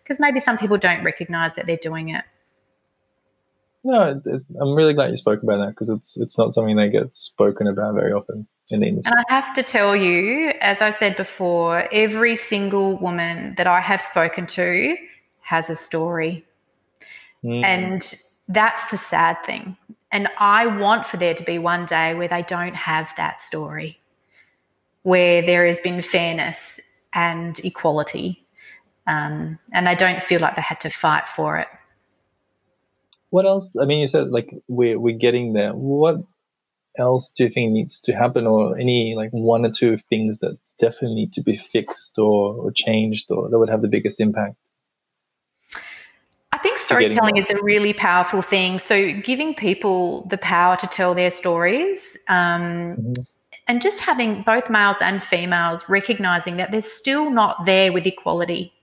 because 0.04 0.20
maybe 0.20 0.40
some 0.40 0.58
people 0.58 0.78
don't 0.78 1.04
recognise 1.04 1.56
that 1.56 1.66
they're 1.66 1.78
doing 1.78 2.10
it. 2.10 2.26
No, 3.84 4.22
I'm 4.62 4.74
really 4.76 4.94
glad 4.94 5.10
you 5.10 5.18
spoke 5.18 5.42
about 5.42 5.58
that 5.58 5.70
because 5.70 5.90
it's 5.90 6.16
it's 6.18 6.38
not 6.38 6.54
something 6.54 6.76
that 6.76 6.90
gets 6.90 7.20
spoken 7.20 7.68
about 7.68 7.96
very 7.96 8.12
often 8.12 8.48
in 8.70 8.82
the 8.82 8.88
industry. 8.88 9.12
And 9.12 9.26
I 9.28 9.34
have 9.34 9.54
to 9.56 9.64
tell 9.64 9.96
you, 9.96 10.54
as 10.62 10.82
I 10.82 10.92
said 10.92 11.16
before, 11.16 11.88
every 11.92 12.36
single 12.36 12.98
woman 12.98 13.56
that 13.58 13.68
I 13.68 13.82
have 13.82 14.02
spoken 14.02 14.46
to 14.48 14.96
has 15.42 15.70
a 15.70 15.76
story. 15.76 16.46
Mm. 17.44 17.66
And 17.66 18.16
that's 18.48 18.90
the 18.92 18.98
sad 18.98 19.38
thing. 19.46 19.76
And 20.12 20.28
I 20.38 20.68
want 20.68 21.08
for 21.08 21.18
there 21.18 21.34
to 21.34 21.44
be 21.44 21.58
one 21.58 21.86
day 21.86 22.14
where 22.14 22.28
they 22.28 22.44
don't 22.44 22.76
have 22.76 23.12
that 23.18 23.40
story, 23.40 24.00
where 25.04 25.42
there 25.42 25.66
has 25.66 25.80
been 25.80 26.02
fairness 26.02 26.80
and 27.14 27.58
equality, 27.64 28.46
um, 29.08 29.58
and 29.74 29.88
they 29.88 29.96
don't 29.96 30.22
feel 30.22 30.40
like 30.40 30.56
they 30.56 30.62
had 30.62 30.80
to 30.82 30.90
fight 30.90 31.28
for 31.28 31.58
it. 31.58 31.68
What 33.32 33.46
else? 33.46 33.76
I 33.82 33.86
mean, 33.86 34.02
you 34.02 34.08
said 34.08 34.30
like 34.30 34.54
we're 34.68 35.00
we're 35.00 35.18
getting 35.18 35.54
there. 35.54 35.72
What 35.72 36.18
else 36.98 37.32
do 37.32 37.46
you 37.46 37.50
think 37.50 37.72
needs 37.72 38.02
to 38.02 38.14
happen, 38.14 38.46
or 38.46 38.78
any 38.78 39.16
like 39.18 39.32
one 39.32 39.66
or 39.66 39.72
two 39.72 39.98
things 40.10 40.40
that 40.40 40.58
definitely 40.80 41.16
need 41.16 41.30
to 41.32 41.42
be 41.42 41.56
fixed 41.56 42.20
or, 42.20 42.54
or 42.56 42.72
changed, 42.72 43.32
or 43.32 43.50
that 43.50 43.58
would 43.58 43.70
have 43.70 43.82
the 43.82 43.88
biggest 43.88 44.20
impact? 44.20 44.56
I 46.52 46.58
think 46.58 46.78
storytelling 46.78 47.38
is 47.38 47.50
a 47.50 47.64
really 47.64 47.94
powerful 47.94 48.42
thing. 48.42 48.80
So, 48.80 49.14
giving 49.14 49.56
people 49.56 50.28
the 50.28 50.38
power 50.38 50.76
to 50.78 50.88
tell 50.88 51.16
their 51.16 51.32
stories 51.32 52.18
um, 52.28 52.98
Mhm. 52.98 53.30
and 53.68 53.82
just 53.82 54.02
having 54.02 54.44
both 54.44 54.70
males 54.70 54.98
and 55.00 55.24
females 55.24 55.88
recognizing 55.88 56.58
that 56.58 56.72
they're 56.72 56.82
still 56.82 57.30
not 57.30 57.66
there 57.66 57.94
with 57.94 58.06
equality. 58.06 58.74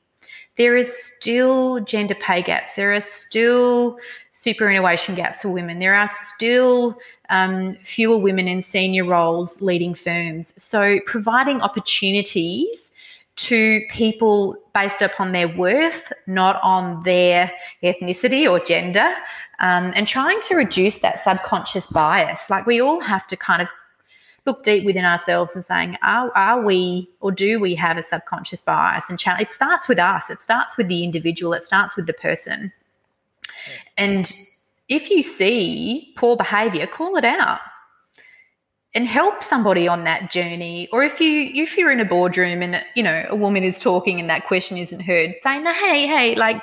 There 0.59 0.77
is 0.77 0.93
still 0.93 1.81
gender 1.81 2.17
pay 2.17 2.43
gaps. 2.43 2.75
There 2.75 2.93
are 2.93 3.01
still 3.01 3.99
superannuation 4.33 5.15
gaps 5.15 5.43
for 5.43 5.49
women. 5.51 5.79
There 5.79 5.95
are 5.95 6.09
still 6.09 6.99
um, 7.31 7.75
fewer 7.75 8.19
women 8.19 8.49
in 8.49 8.61
senior 8.61 9.05
roles 9.05 9.63
leading 9.63 9.95
firms. 9.95 10.61
So, 10.61 10.99
providing 11.07 11.61
opportunities 11.63 12.91
to 13.37 13.81
people 13.89 14.57
based 14.75 15.01
upon 15.01 15.31
their 15.31 15.47
worth, 15.57 16.13
not 16.27 16.61
on 16.65 17.05
their 17.05 17.53
ethnicity 17.85 18.51
or 18.51 18.59
gender, 18.59 19.15
um, 19.61 19.93
and 19.95 20.09
trying 20.09 20.41
to 20.41 20.57
reduce 20.57 20.99
that 20.99 21.23
subconscious 21.23 21.87
bias. 21.87 22.51
Like 22.51 22.67
we 22.67 22.81
all 22.81 23.01
have 23.01 23.29
to 23.29 23.37
kind 23.37 23.63
of 23.63 23.69
look 24.49 24.65
deep 24.65 24.85
within 24.85 25.05
ourselves 25.05 25.55
and 25.55 25.65
saying, 25.65 25.97
are, 26.03 26.33
are 26.35 26.65
we 26.65 27.09
or 27.21 27.31
do 27.31 27.61
we 27.61 27.75
have 27.75 27.99
a 27.99 28.03
subconscious 28.03 28.63
bias? 28.63 29.09
And 29.09 29.19
challenge, 29.19 29.43
it 29.43 29.53
starts 29.53 29.89
with 29.89 29.99
us, 29.99 30.31
it 30.31 30.41
starts 30.41 30.77
with 30.77 30.89
the 30.89 31.05
individual, 31.05 31.53
it 31.53 31.65
starts 31.65 31.97
with 31.97 32.07
the 32.07 32.15
person. 32.15 32.73
And 33.99 34.33
if 34.89 35.11
you 35.11 35.23
see 35.23 36.15
poor 36.17 36.37
behavior, 36.37 36.87
call 36.87 37.17
it 37.17 37.25
out 37.25 37.61
and 38.95 39.07
help 39.07 39.43
somebody 39.43 39.87
on 39.87 40.05
that 40.05 40.31
journey. 40.31 40.89
Or 40.93 41.05
if 41.05 41.21
you 41.21 41.51
if 41.63 41.77
you're 41.77 41.93
in 41.93 42.01
a 42.01 42.07
boardroom 42.07 42.63
and 42.63 42.83
you 42.95 43.03
know 43.03 43.27
a 43.29 43.37
woman 43.37 43.63
is 43.63 43.79
talking 43.79 44.19
and 44.19 44.31
that 44.31 44.47
question 44.47 44.79
isn't 44.79 45.01
heard 45.01 45.35
say 45.43 45.61
no 45.61 45.73
hey 45.75 46.07
hey 46.07 46.35
like 46.37 46.63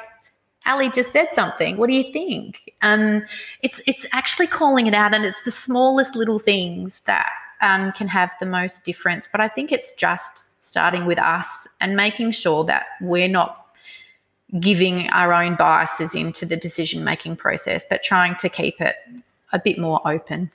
ali 0.65 0.89
just 0.89 1.11
said 1.11 1.27
something. 1.33 1.77
What 1.77 1.87
do 1.87 1.95
you 1.95 2.11
think? 2.11 2.73
Um 2.81 3.23
it's 3.61 3.79
it's 3.85 4.07
actually 4.11 4.47
calling 4.47 4.87
it 4.87 4.95
out 4.95 5.13
and 5.13 5.23
it's 5.23 5.41
the 5.43 5.51
smallest 5.51 6.15
little 6.15 6.39
things 6.39 7.01
that 7.01 7.29
um, 7.61 7.91
can 7.93 8.07
have 8.07 8.31
the 8.39 8.45
most 8.45 8.85
difference 8.85 9.27
but 9.31 9.41
i 9.41 9.47
think 9.47 9.71
it's 9.71 9.93
just 9.93 10.43
starting 10.61 11.05
with 11.05 11.19
us 11.19 11.67
and 11.79 11.95
making 11.95 12.31
sure 12.31 12.63
that 12.63 12.85
we're 13.01 13.27
not 13.27 13.67
giving 14.59 15.09
our 15.09 15.33
own 15.33 15.55
biases 15.55 16.15
into 16.15 16.45
the 16.45 16.55
decision 16.55 17.03
making 17.03 17.35
process 17.35 17.83
but 17.89 18.03
trying 18.03 18.35
to 18.35 18.49
keep 18.49 18.79
it 18.79 18.95
a 19.53 19.59
bit 19.59 19.77
more 19.77 20.01
open 20.07 20.51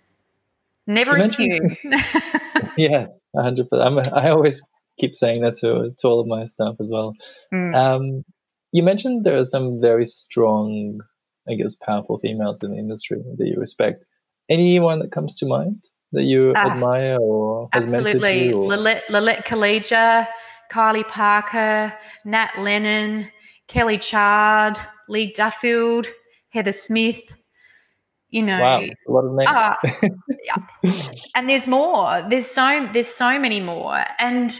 Never 0.90 1.16
You 1.18 1.24
assume. 1.24 1.76
yes, 2.76 3.22
hundred 3.36 3.70
percent. 3.70 4.12
I 4.12 4.30
always 4.30 4.60
keep 4.98 5.14
saying 5.14 5.42
that 5.42 5.54
to 5.60 5.94
to 5.96 6.08
all 6.08 6.18
of 6.18 6.26
my 6.26 6.44
staff 6.46 6.76
as 6.80 6.90
well. 6.92 7.14
Mm. 7.54 7.74
Um, 7.74 8.24
you 8.72 8.82
mentioned 8.82 9.24
there 9.24 9.38
are 9.38 9.44
some 9.44 9.80
very 9.80 10.04
strong, 10.04 11.00
I 11.48 11.54
guess, 11.54 11.76
powerful 11.76 12.18
females 12.18 12.62
in 12.64 12.72
the 12.72 12.78
industry 12.78 13.22
that 13.38 13.46
you 13.46 13.54
respect. 13.56 14.04
Anyone 14.48 14.98
that 14.98 15.12
comes 15.12 15.38
to 15.38 15.46
mind 15.46 15.84
that 16.12 16.24
you 16.24 16.52
Ah, 16.56 16.70
admire 16.72 17.18
or 17.20 17.68
has 17.72 17.86
mentored 17.86 17.94
Absolutely. 18.14 18.48
you? 18.48 18.56
Or, 18.56 18.66
Lilette, 18.66 19.04
Lilette 19.10 19.46
Kaleja, 19.46 20.26
Kylie 20.70 21.06
Parker, 21.08 21.92
Nat 22.24 22.50
Lennon, 22.58 23.30
Kelly 23.68 23.98
Chard, 23.98 24.76
Lee 25.08 25.32
Duffield, 25.32 26.06
Heather 26.50 26.72
Smith. 26.72 27.20
You 28.30 28.44
know, 28.44 28.60
wow, 28.60 28.80
a 28.80 29.10
lot 29.10 29.24
of 29.24 29.32
names. 29.32 29.48
Ah, 29.52 29.78
and 31.34 31.48
there's 31.50 31.66
more. 31.66 32.24
There's 32.28 32.46
so 32.46 32.88
there's 32.92 33.08
so 33.08 33.38
many 33.40 33.60
more. 33.60 34.04
And 34.20 34.56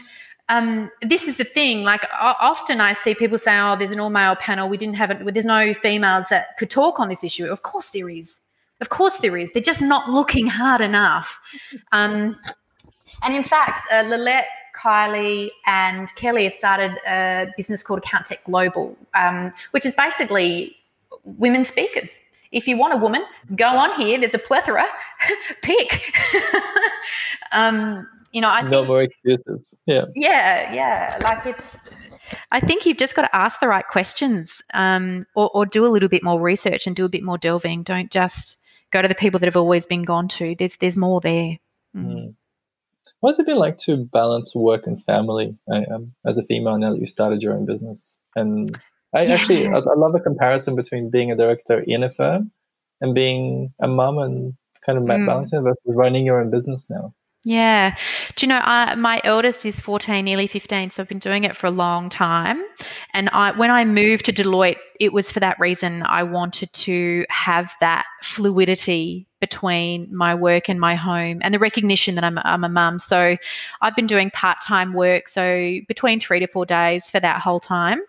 um, 0.49 0.91
this 1.01 1.29
is 1.29 1.37
the 1.37 1.45
thing. 1.45 1.83
Like 1.83 2.03
o- 2.03 2.35
often 2.41 2.81
I 2.81 2.91
see 2.91 3.15
people 3.15 3.37
say, 3.37 3.57
"Oh, 3.57 3.77
there's 3.77 3.91
an 3.91 3.99
all 4.01 4.09
male 4.09 4.35
panel. 4.35 4.67
We 4.67 4.75
didn't 4.75 4.95
have 4.95 5.11
it. 5.11 5.33
There's 5.33 5.45
no 5.45 5.73
females 5.73 6.25
that 6.29 6.57
could 6.57 6.69
talk 6.69 6.99
on 6.99 7.07
this 7.07 7.23
issue." 7.23 7.45
Of 7.45 7.61
course 7.61 7.91
there 7.91 8.09
is. 8.09 8.41
Of 8.81 8.89
course 8.89 9.17
there 9.17 9.37
is. 9.37 9.51
They're 9.51 9.61
just 9.61 9.81
not 9.81 10.09
looking 10.09 10.47
hard 10.47 10.81
enough. 10.81 11.39
Um, 11.91 12.37
and 13.21 13.35
in 13.35 13.43
fact, 13.43 13.81
uh, 13.91 14.03
Lilette, 14.07 14.47
Kylie, 14.75 15.51
and 15.67 16.13
Kelly 16.15 16.45
have 16.45 16.55
started 16.55 16.97
a 17.07 17.47
business 17.55 17.83
called 17.83 17.99
Account 17.99 18.25
Tech 18.25 18.43
Global, 18.43 18.97
um, 19.13 19.53
which 19.71 19.85
is 19.85 19.93
basically 19.93 20.75
women 21.23 21.63
speakers. 21.63 22.19
If 22.51 22.67
you 22.67 22.77
want 22.77 22.93
a 22.93 22.97
woman, 22.97 23.23
go 23.55 23.67
on 23.67 23.93
here. 23.99 24.19
There's 24.19 24.33
a 24.33 24.39
plethora. 24.39 24.85
Pick. 25.61 26.13
um, 27.51 28.07
you 28.31 28.41
know, 28.41 28.49
I 28.49 28.61
no 28.63 28.79
think, 28.79 28.87
more 28.87 29.03
excuses. 29.03 29.75
Yeah. 29.85 30.05
yeah, 30.15 30.73
yeah. 30.73 31.19
Like 31.23 31.45
it's. 31.45 31.77
I 32.51 32.61
think 32.61 32.85
you've 32.85 32.97
just 32.97 33.13
got 33.13 33.23
to 33.23 33.35
ask 33.35 33.59
the 33.59 33.67
right 33.67 33.85
questions, 33.85 34.61
um, 34.73 35.23
or, 35.35 35.49
or 35.53 35.65
do 35.65 35.85
a 35.85 35.89
little 35.89 36.09
bit 36.09 36.23
more 36.23 36.39
research 36.39 36.87
and 36.87 36.95
do 36.95 37.03
a 37.05 37.09
bit 37.09 37.23
more 37.23 37.37
delving. 37.37 37.83
Don't 37.83 38.09
just 38.09 38.57
go 38.91 39.01
to 39.01 39.07
the 39.07 39.15
people 39.15 39.39
that 39.39 39.47
have 39.47 39.57
always 39.57 39.85
been 39.85 40.03
gone 40.03 40.27
to. 40.29 40.55
There's 40.55 40.77
there's 40.77 40.97
more 40.97 41.21
there. 41.21 41.57
Mm. 41.95 42.05
Mm. 42.05 42.35
What's 43.19 43.39
it 43.39 43.45
been 43.45 43.57
like 43.57 43.77
to 43.79 43.97
balance 43.97 44.55
work 44.55 44.87
and 44.87 45.03
family 45.03 45.55
uh, 45.71 45.81
um, 45.93 46.13
as 46.25 46.37
a 46.37 46.43
female 46.43 46.77
now 46.77 46.91
that 46.91 46.99
you 46.99 47.05
started 47.05 47.43
your 47.43 47.53
own 47.53 47.65
business? 47.65 48.17
And 48.35 48.79
I 49.13 49.23
Yeah. 49.23 49.33
actually, 49.35 49.67
I, 49.67 49.77
I 49.77 49.95
love 49.95 50.13
the 50.13 50.19
comparison 50.19 50.75
between 50.75 51.09
being 51.11 51.31
a 51.31 51.35
director 51.35 51.79
in 51.79 52.03
a 52.03 52.09
firm 52.09 52.51
and 52.99 53.13
being 53.13 53.73
a 53.79 53.87
mum 53.87 54.17
and 54.17 54.53
kind 54.85 54.97
of 54.97 55.03
Mm. 55.03 55.25
balancing 55.25 55.61
versus 55.63 55.83
running 55.85 56.25
your 56.25 56.41
own 56.41 56.49
business 56.49 56.89
now. 56.89 57.13
Yeah. 57.43 57.95
Do 58.35 58.45
you 58.45 58.49
know, 58.49 58.61
I, 58.63 58.93
my 58.95 59.19
eldest 59.23 59.65
is 59.65 59.79
14, 59.79 60.23
nearly 60.23 60.45
15, 60.45 60.91
so 60.91 61.01
I've 61.01 61.09
been 61.09 61.17
doing 61.17 61.43
it 61.43 61.57
for 61.57 61.65
a 61.65 61.71
long 61.71 62.07
time. 62.07 62.63
And 63.13 63.29
I, 63.29 63.57
when 63.57 63.71
I 63.71 63.83
moved 63.83 64.25
to 64.25 64.33
Deloitte, 64.33 64.77
it 64.99 65.11
was 65.11 65.31
for 65.31 65.39
that 65.39 65.59
reason. 65.59 66.03
I 66.03 66.21
wanted 66.21 66.71
to 66.73 67.25
have 67.29 67.71
that 67.79 68.05
fluidity 68.21 69.27
between 69.39 70.15
my 70.15 70.35
work 70.35 70.69
and 70.69 70.79
my 70.79 70.93
home 70.93 71.39
and 71.41 71.51
the 71.51 71.57
recognition 71.57 72.13
that 72.13 72.23
I'm, 72.23 72.37
I'm 72.43 72.63
a 72.63 72.69
mum. 72.69 72.99
So 72.99 73.35
I've 73.81 73.95
been 73.95 74.05
doing 74.05 74.29
part 74.29 74.61
time 74.61 74.93
work, 74.93 75.27
so 75.27 75.79
between 75.87 76.19
three 76.19 76.39
to 76.39 76.47
four 76.47 76.67
days 76.67 77.09
for 77.09 77.19
that 77.19 77.41
whole 77.41 77.59
time. 77.59 78.01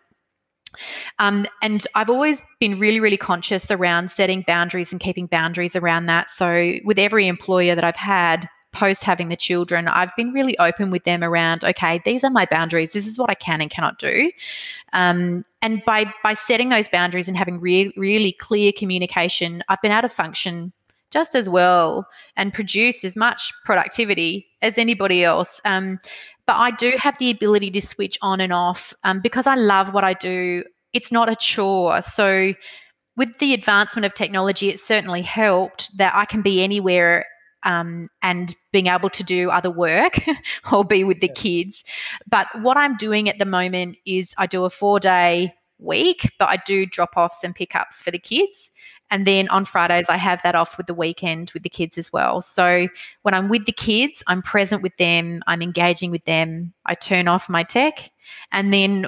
Um, 1.18 1.47
and 1.62 1.87
I've 1.95 2.11
always 2.11 2.43
been 2.61 2.78
really, 2.78 3.01
really 3.01 3.16
conscious 3.16 3.70
around 3.70 4.11
setting 4.11 4.45
boundaries 4.47 4.93
and 4.93 5.01
keeping 5.01 5.26
boundaries 5.26 5.74
around 5.74 6.07
that. 6.07 6.28
So, 6.30 6.74
with 6.85 6.99
every 6.99 7.28
employer 7.28 7.74
that 7.74 7.85
I've 7.85 7.97
had 7.97 8.49
post 8.73 9.05
having 9.05 9.29
the 9.29 9.37
children, 9.37 9.87
I've 9.87 10.14
been 10.16 10.33
really 10.33 10.59
open 10.59 10.91
with 10.91 11.05
them 11.05 11.23
around, 11.23 11.62
okay, 11.64 12.01
these 12.05 12.25
are 12.25 12.31
my 12.31 12.47
boundaries. 12.47 12.93
This 12.93 13.07
is 13.07 13.18
what 13.18 13.31
I 13.31 13.35
can 13.35 13.61
and 13.61 13.70
cannot 13.70 13.99
do. 13.99 14.33
Um, 14.93 15.45
and 15.61 15.85
by 15.85 16.12
by 16.23 16.35
setting 16.35 16.70
those 16.70 16.89
boundaries 16.89 17.29
and 17.29 17.37
having 17.37 17.61
re- 17.61 17.93
really 17.97 18.33
clear 18.33 18.73
communication, 18.73 19.62
I've 19.68 19.81
been 19.83 19.93
able 19.93 20.03
to 20.03 20.14
function 20.14 20.73
just 21.11 21.35
as 21.35 21.49
well 21.49 22.09
and 22.37 22.53
produce 22.53 23.05
as 23.05 23.16
much 23.16 23.53
productivity 23.64 24.47
as 24.62 24.79
anybody 24.79 25.23
else. 25.23 25.61
Um, 25.64 26.01
but 26.47 26.55
I 26.55 26.70
do 26.73 26.95
have 26.99 27.16
the 27.18 27.31
ability 27.31 27.70
to 27.73 27.81
switch 27.81 28.18
on 28.23 28.41
and 28.41 28.53
off 28.53 28.93
um, 29.05 29.20
because 29.20 29.47
I 29.47 29.55
love 29.55 29.93
what 29.95 30.05
I 30.05 30.14
do. 30.14 30.64
It's 30.93 31.12
not 31.12 31.29
a 31.29 31.37
chore. 31.37 32.03
So, 32.03 32.55
with 33.14 33.39
the 33.39 33.53
advancement 33.53 34.07
of 34.07 34.14
technology, 34.14 34.70
it 34.70 34.81
certainly 34.81 35.20
helped 35.20 35.97
that 35.99 36.14
I 36.14 36.25
can 36.25 36.41
be 36.41 36.64
anywhere 36.64 37.27
um, 37.64 38.08
and 38.22 38.54
being 38.72 38.86
able 38.86 39.10
to 39.10 39.22
do 39.22 39.50
other 39.50 39.70
work 39.70 40.18
or 40.72 40.84
be 40.84 41.04
with 41.04 41.20
the 41.20 41.28
yeah. 41.28 41.34
kids. 41.34 41.84
But 42.28 42.46
what 42.60 42.76
I'm 42.76 42.96
doing 42.96 43.28
at 43.28 43.38
the 43.38 43.44
moment 43.44 43.98
is 44.04 44.34
I 44.38 44.46
do 44.46 44.64
a 44.64 44.70
four 44.70 45.00
day 45.00 45.54
week, 45.78 46.32
but 46.38 46.48
I 46.48 46.56
do 46.64 46.86
drop 46.86 47.16
offs 47.16 47.42
and 47.44 47.54
pickups 47.54 48.02
for 48.02 48.10
the 48.10 48.18
kids. 48.18 48.72
And 49.10 49.26
then 49.26 49.48
on 49.48 49.66
Fridays, 49.66 50.08
I 50.08 50.16
have 50.16 50.40
that 50.42 50.54
off 50.54 50.78
with 50.78 50.86
the 50.86 50.94
weekend 50.94 51.50
with 51.52 51.64
the 51.64 51.68
kids 51.68 51.98
as 51.98 52.10
well. 52.12 52.40
So 52.40 52.88
when 53.22 53.34
I'm 53.34 53.50
with 53.50 53.66
the 53.66 53.72
kids, 53.72 54.22
I'm 54.26 54.40
present 54.40 54.82
with 54.82 54.96
them, 54.96 55.42
I'm 55.46 55.60
engaging 55.60 56.10
with 56.10 56.24
them, 56.24 56.72
I 56.86 56.94
turn 56.94 57.28
off 57.28 57.50
my 57.50 57.62
tech. 57.62 58.10
And 58.52 58.72
then 58.72 59.06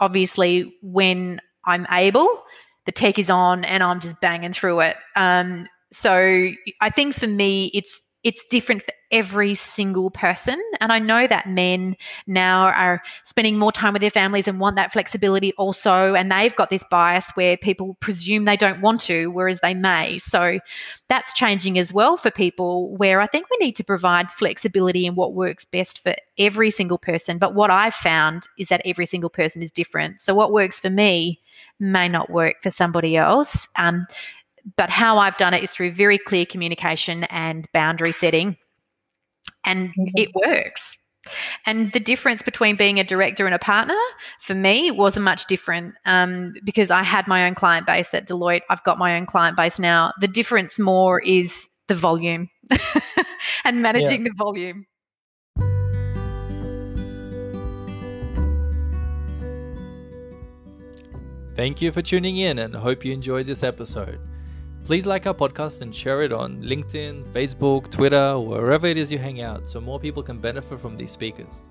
obviously, 0.00 0.74
when 0.82 1.40
I'm 1.64 1.86
able, 1.90 2.44
the 2.84 2.92
tech 2.92 3.18
is 3.18 3.30
on 3.30 3.64
and 3.64 3.82
I'm 3.82 4.00
just 4.00 4.20
banging 4.20 4.52
through 4.52 4.80
it. 4.80 4.96
Um, 5.14 5.68
so 5.94 6.50
I 6.80 6.90
think 6.90 7.14
for 7.14 7.28
me, 7.28 7.70
it's 7.72 8.00
it's 8.24 8.44
different 8.46 8.82
for 8.82 8.94
every 9.12 9.52
single 9.52 10.10
person. 10.10 10.58
And 10.80 10.90
I 10.90 10.98
know 10.98 11.26
that 11.26 11.46
men 11.46 11.94
now 12.26 12.68
are 12.68 13.02
spending 13.24 13.58
more 13.58 13.70
time 13.70 13.92
with 13.92 14.00
their 14.00 14.10
families 14.10 14.48
and 14.48 14.58
want 14.58 14.76
that 14.76 14.92
flexibility 14.92 15.52
also. 15.58 16.14
And 16.14 16.32
they've 16.32 16.56
got 16.56 16.70
this 16.70 16.84
bias 16.90 17.30
where 17.34 17.58
people 17.58 17.96
presume 18.00 18.46
they 18.46 18.56
don't 18.56 18.80
want 18.80 19.00
to, 19.02 19.26
whereas 19.26 19.60
they 19.60 19.74
may. 19.74 20.16
So 20.18 20.58
that's 21.10 21.34
changing 21.34 21.78
as 21.78 21.92
well 21.92 22.16
for 22.16 22.30
people, 22.30 22.96
where 22.96 23.20
I 23.20 23.26
think 23.26 23.46
we 23.50 23.66
need 23.66 23.76
to 23.76 23.84
provide 23.84 24.32
flexibility 24.32 25.04
in 25.04 25.16
what 25.16 25.34
works 25.34 25.66
best 25.66 26.02
for 26.02 26.14
every 26.38 26.70
single 26.70 26.98
person. 26.98 27.36
But 27.36 27.54
what 27.54 27.70
I've 27.70 27.94
found 27.94 28.48
is 28.58 28.68
that 28.68 28.82
every 28.86 29.06
single 29.06 29.30
person 29.30 29.62
is 29.62 29.70
different. 29.70 30.22
So 30.22 30.34
what 30.34 30.50
works 30.50 30.80
for 30.80 30.90
me 30.90 31.40
may 31.78 32.08
not 32.08 32.30
work 32.30 32.62
for 32.62 32.70
somebody 32.70 33.16
else. 33.16 33.68
Um, 33.76 34.06
but 34.76 34.90
how 34.90 35.18
I've 35.18 35.36
done 35.36 35.54
it 35.54 35.62
is 35.62 35.70
through 35.70 35.92
very 35.92 36.18
clear 36.18 36.46
communication 36.46 37.24
and 37.24 37.66
boundary 37.72 38.12
setting, 38.12 38.56
and 39.64 39.88
okay. 39.88 40.22
it 40.22 40.30
works. 40.34 40.96
And 41.66 41.92
the 41.92 42.00
difference 42.00 42.42
between 42.42 42.76
being 42.76 43.00
a 43.00 43.04
director 43.04 43.46
and 43.46 43.54
a 43.54 43.58
partner 43.58 43.96
for 44.40 44.54
me 44.54 44.90
wasn't 44.90 45.24
much 45.24 45.46
different 45.46 45.94
um, 46.04 46.54
because 46.64 46.90
I 46.90 47.02
had 47.02 47.26
my 47.26 47.46
own 47.46 47.54
client 47.54 47.86
base 47.86 48.12
at 48.12 48.28
Deloitte. 48.28 48.60
I've 48.68 48.84
got 48.84 48.98
my 48.98 49.16
own 49.16 49.26
client 49.26 49.56
base 49.56 49.78
now. 49.78 50.12
The 50.20 50.28
difference 50.28 50.78
more 50.78 51.20
is 51.22 51.68
the 51.88 51.94
volume 51.94 52.50
and 53.64 53.82
managing 53.82 54.24
yeah. 54.24 54.30
the 54.30 54.34
volume. 54.36 54.86
Thank 61.54 61.80
you 61.80 61.92
for 61.92 62.02
tuning 62.02 62.36
in 62.36 62.58
and 62.58 62.74
hope 62.74 63.04
you 63.04 63.12
enjoyed 63.12 63.46
this 63.46 63.62
episode. 63.62 64.18
Please 64.84 65.06
like 65.06 65.26
our 65.26 65.32
podcast 65.32 65.80
and 65.80 65.94
share 65.94 66.20
it 66.20 66.30
on 66.30 66.62
LinkedIn, 66.62 67.24
Facebook, 67.32 67.90
Twitter, 67.90 68.38
wherever 68.38 68.86
it 68.86 68.98
is 68.98 69.10
you 69.10 69.18
hang 69.18 69.40
out 69.40 69.66
so 69.66 69.80
more 69.80 69.98
people 69.98 70.22
can 70.22 70.36
benefit 70.36 70.78
from 70.78 70.94
these 70.94 71.10
speakers. 71.10 71.64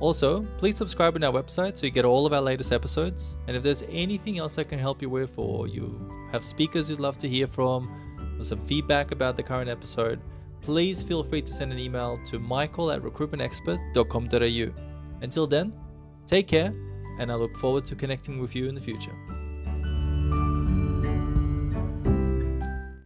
Also, 0.00 0.42
please 0.56 0.74
subscribe 0.74 1.14
on 1.14 1.22
our 1.24 1.32
website 1.32 1.76
so 1.76 1.84
you 1.84 1.92
get 1.92 2.06
all 2.06 2.24
of 2.24 2.32
our 2.32 2.40
latest 2.40 2.72
episodes. 2.72 3.36
And 3.48 3.56
if 3.56 3.62
there's 3.62 3.82
anything 3.90 4.38
else 4.38 4.56
I 4.56 4.64
can 4.64 4.78
help 4.78 5.02
you 5.02 5.10
with, 5.10 5.32
or 5.36 5.68
you 5.68 6.10
have 6.32 6.42
speakers 6.42 6.88
you'd 6.88 7.00
love 7.00 7.18
to 7.18 7.28
hear 7.28 7.46
from, 7.46 8.40
or 8.40 8.44
some 8.44 8.64
feedback 8.64 9.10
about 9.10 9.36
the 9.36 9.42
current 9.42 9.68
episode, 9.68 10.18
please 10.62 11.02
feel 11.02 11.22
free 11.22 11.42
to 11.42 11.52
send 11.52 11.70
an 11.70 11.78
email 11.78 12.18
to 12.30 12.38
michael 12.38 12.90
at 12.90 13.02
recruitmentexpert.com.au. 13.02 15.20
Until 15.20 15.46
then, 15.46 15.74
take 16.26 16.46
care, 16.46 16.72
and 17.18 17.30
I 17.30 17.34
look 17.34 17.54
forward 17.58 17.84
to 17.84 17.94
connecting 17.94 18.40
with 18.40 18.56
you 18.56 18.70
in 18.70 18.74
the 18.74 18.80
future. 18.80 19.12